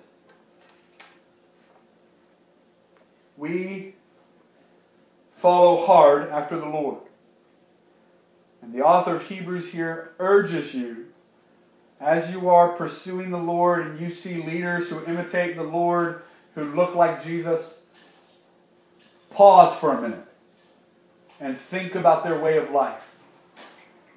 We 3.39 3.95
follow 5.41 5.87
hard 5.87 6.29
after 6.29 6.59
the 6.59 6.67
Lord. 6.67 6.99
And 8.63 8.75
the 8.75 8.81
author 8.81 9.17
of 9.17 9.23
Hebrews 9.23 9.73
here 9.73 10.13
urges 10.19 10.75
you 10.75 11.07
as 12.01 12.31
you 12.31 12.49
are 12.49 12.77
pursuing 12.77 13.31
the 13.31 13.39
Lord 13.39 13.87
and 13.87 14.01
you 14.01 14.15
see 14.15 14.43
leaders 14.43 14.89
who 14.89 15.05
imitate 15.05 15.57
the 15.57 15.63
Lord, 15.63 16.23
who 16.55 16.65
look 16.65 16.95
like 16.95 17.25
Jesus, 17.25 17.61
pause 19.31 19.79
for 19.81 19.97
a 19.97 20.01
minute 20.01 20.25
and 21.41 21.59
think 21.71 21.95
about 21.95 22.25
their 22.25 22.41
way 22.41 22.59
of 22.59 22.71
life. 22.71 23.03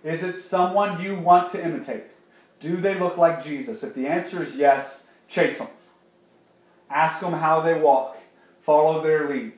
Is 0.04 0.22
it 0.22 0.50
someone 0.50 1.02
you 1.02 1.18
want 1.20 1.54
to 1.54 1.64
imitate? 1.64 2.04
Do 2.60 2.82
they 2.82 3.00
look 3.00 3.18
like 3.18 3.44
Jesus? 3.44 3.84
If 3.84 3.96
the 3.96 4.08
answer 4.08 4.44
is 4.44 4.56
yes, 4.56 4.88
chase 5.30 5.58
them. 5.58 5.70
Ask 6.90 7.22
them 7.22 7.34
how 7.34 7.62
they 7.62 7.80
walk. 7.80 8.18
Follow 8.66 9.02
their 9.02 9.30
lead. 9.30 9.54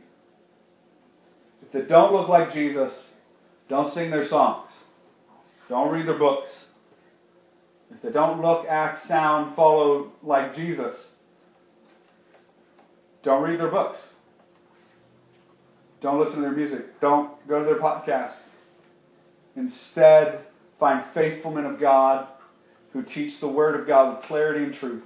If 1.66 1.72
they 1.72 1.82
don't 1.82 2.14
look 2.14 2.30
like 2.30 2.54
Jesus, 2.54 2.94
don't 3.68 3.94
sing 3.94 4.12
their 4.12 4.28
songs. 4.28 4.70
Don't 5.70 5.92
read 5.92 6.08
their 6.08 6.20
books. 6.20 6.48
If 7.92 8.02
they 8.02 8.12
don't 8.12 8.42
look, 8.42 8.66
act, 8.68 9.08
sound, 9.08 9.56
follow 9.56 10.12
like 10.22 10.56
Jesus, 10.56 10.96
don't 13.24 13.44
read 13.44 13.60
their 13.60 13.70
books. 13.70 13.98
Don't 16.02 16.20
listen 16.20 16.36
to 16.36 16.42
their 16.42 16.52
music. 16.52 17.00
Don't 17.02 17.32
go 17.48 17.60
to 17.60 17.66
their 17.66 17.80
podcast. 17.80 18.34
Instead, 19.56 20.42
find 20.80 21.04
faithful 21.14 21.52
men 21.52 21.66
of 21.66 21.80
God 21.80 22.28
who 22.94 23.02
teach 23.02 23.40
the 23.40 23.48
Word 23.48 23.80
of 23.80 23.88
God 23.88 24.16
with 24.16 24.26
clarity 24.26 24.66
and 24.66 24.74
truth 24.74 25.04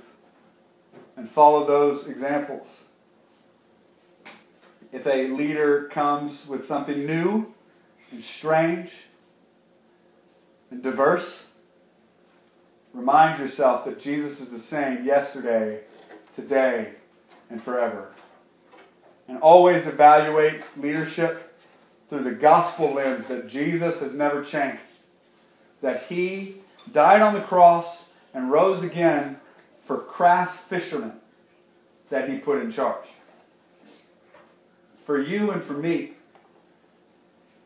and 1.15 1.29
follow 1.31 1.65
those 1.67 2.07
examples. 2.07 2.67
If 4.91 5.05
a 5.05 5.27
leader 5.27 5.89
comes 5.91 6.45
with 6.47 6.65
something 6.65 7.05
new 7.05 7.53
and 8.11 8.23
strange 8.23 8.91
and 10.71 10.81
diverse, 10.81 11.43
remind 12.93 13.39
yourself 13.39 13.85
that 13.85 13.99
Jesus 13.99 14.39
is 14.39 14.49
the 14.49 14.59
same 14.59 15.05
yesterday, 15.05 15.81
today, 16.35 16.93
and 17.49 17.63
forever. 17.63 18.13
And 19.27 19.39
always 19.39 19.85
evaluate 19.85 20.61
leadership 20.75 21.53
through 22.09 22.23
the 22.23 22.31
gospel 22.31 22.95
lens 22.95 23.27
that 23.27 23.47
Jesus 23.47 23.99
has 23.99 24.13
never 24.13 24.43
changed. 24.43 24.81
That 25.81 26.03
he 26.03 26.61
died 26.91 27.21
on 27.21 27.35
the 27.35 27.43
cross 27.43 28.05
and 28.33 28.51
rose 28.51 28.83
again 28.83 29.37
for 29.85 29.97
crass 29.97 30.57
fishermen 30.67 31.13
that 32.09 32.27
he 32.27 32.39
put 32.39 32.61
in 32.61 32.71
charge. 32.71 33.05
For 35.09 35.19
you 35.19 35.49
and 35.49 35.63
for 35.63 35.73
me, 35.73 36.11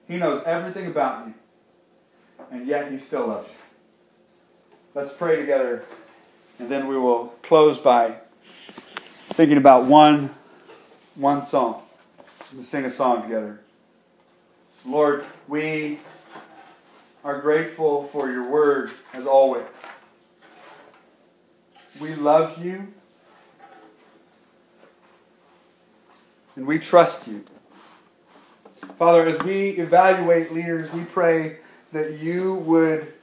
he 0.08 0.16
knows 0.16 0.42
everything 0.46 0.88
about 0.88 1.28
me, 1.28 1.34
and 2.50 2.66
yet 2.66 2.90
he 2.90 2.98
still 2.98 3.28
loves 3.28 3.50
you. 3.50 3.56
Let's 4.96 5.12
pray 5.18 5.36
together, 5.36 5.84
and 6.58 6.72
then 6.72 6.88
we 6.88 6.98
will 6.98 7.34
close 7.44 7.78
by 7.80 8.16
thinking 9.36 9.58
about 9.58 9.88
one, 9.88 10.34
one 11.16 11.46
song. 11.50 11.84
We'll 12.54 12.64
sing 12.64 12.86
a 12.86 12.96
song 12.96 13.24
together. 13.24 13.60
Lord, 14.86 15.26
we 15.50 16.00
are 17.26 17.42
grateful 17.42 18.08
for 18.14 18.32
your 18.32 18.50
word 18.50 18.90
as 19.14 19.26
always. 19.26 19.66
We 22.00 22.16
love 22.16 22.64
you. 22.64 22.88
And 26.56 26.68
we 26.68 26.80
trust 26.80 27.28
you. 27.28 27.44
Father, 29.00 29.26
as 29.26 29.42
we 29.44 29.70
evaluate 29.72 30.52
leaders, 30.52 30.92
we 30.94 31.04
pray 31.06 31.58
that 31.94 32.20
you 32.20 32.56
would 32.66 33.14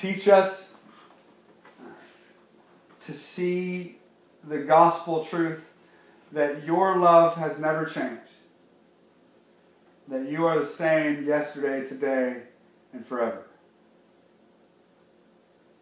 teach 0.00 0.28
us 0.28 0.54
to 3.06 3.16
see 3.16 3.98
the 4.48 4.58
gospel 4.58 5.26
truth 5.26 5.60
that 6.32 6.64
your 6.64 6.98
love 6.98 7.36
has 7.36 7.58
never 7.58 7.86
changed. 7.86 8.20
That 10.08 10.30
you 10.30 10.46
are 10.46 10.58
the 10.58 10.72
same 10.76 11.26
yesterday, 11.26 11.88
today, 11.88 12.42
and 12.92 13.06
forever. 13.06 13.42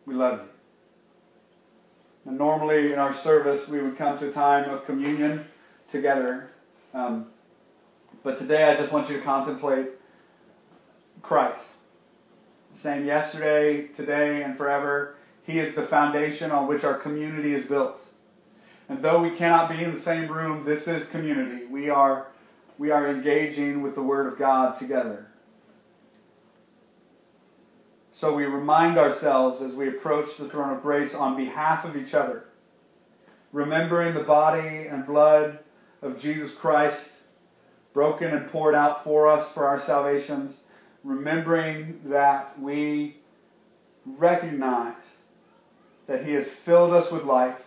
We 0.07 0.15
love 0.15 0.41
you. 0.41 2.31
And 2.31 2.39
normally 2.39 2.93
in 2.93 2.99
our 2.99 3.21
service, 3.23 3.69
we 3.69 3.81
would 3.83 3.99
come 3.99 4.19
to 4.19 4.31
a 4.31 4.33
time 4.33 4.71
of 4.71 4.85
communion 4.87 5.45
together. 5.91 6.51
Um, 6.95 7.27
but 8.23 8.39
today, 8.39 8.65
I 8.65 8.77
just 8.77 8.93
want 8.93 9.09
you 9.09 9.19
to 9.19 9.23
contemplate 9.23 9.89
Christ. 11.23 11.63
Same 12.75 13.05
yesterday, 13.05 13.89
today, 13.97 14.43
and 14.43 14.57
forever. 14.57 15.15
He 15.45 15.59
is 15.59 15.75
the 15.75 15.87
foundation 15.87 16.51
on 16.51 16.69
which 16.69 16.85
our 16.85 16.99
community 16.99 17.55
is 17.55 17.67
built. 17.67 18.01
And 18.89 19.03
though 19.03 19.21
we 19.21 19.37
cannot 19.37 19.71
be 19.71 19.83
in 19.83 19.95
the 19.95 20.01
same 20.01 20.31
room, 20.31 20.65
this 20.65 20.87
is 20.87 21.09
community. 21.09 21.67
We 21.67 21.89
are, 21.89 22.29
we 22.79 22.91
are 22.91 23.11
engaging 23.11 23.83
with 23.83 23.95
the 23.95 24.03
Word 24.03 24.33
of 24.33 24.39
God 24.39 24.79
together. 24.79 25.27
So 28.13 28.35
we 28.35 28.45
remind 28.45 28.99
ourselves 28.99 29.61
as 29.61 29.75
we 29.75 29.89
approach 29.89 30.37
the 30.39 30.49
throne 30.49 30.75
of 30.75 30.83
grace 30.83 31.15
on 31.15 31.37
behalf 31.37 31.85
of 31.85 31.97
each 31.97 32.15
other, 32.15 32.45
remembering 33.53 34.15
the 34.15 34.23
body 34.23 34.87
and 34.87 35.07
blood 35.07 35.59
of 36.03 36.21
Jesus 36.21 36.53
Christ, 36.61 36.99
broken 37.93 38.29
and 38.29 38.51
poured 38.51 38.75
out 38.75 39.05
for 39.05 39.29
us 39.29 39.53
for 39.55 39.67
our 39.67 39.81
salvations, 39.83 40.57
remembering 41.03 42.01
that 42.07 42.61
we 42.61 43.17
recognize 44.05 44.95
that 46.07 46.25
He 46.25 46.33
has 46.33 46.47
filled 46.65 46.93
us 46.93 47.11
with 47.11 47.25
life, 47.25 47.59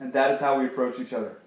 and 0.00 0.12
that 0.12 0.32
is 0.32 0.40
how 0.40 0.58
we 0.58 0.66
approach 0.66 0.98
each 1.00 1.12
other. 1.12 1.38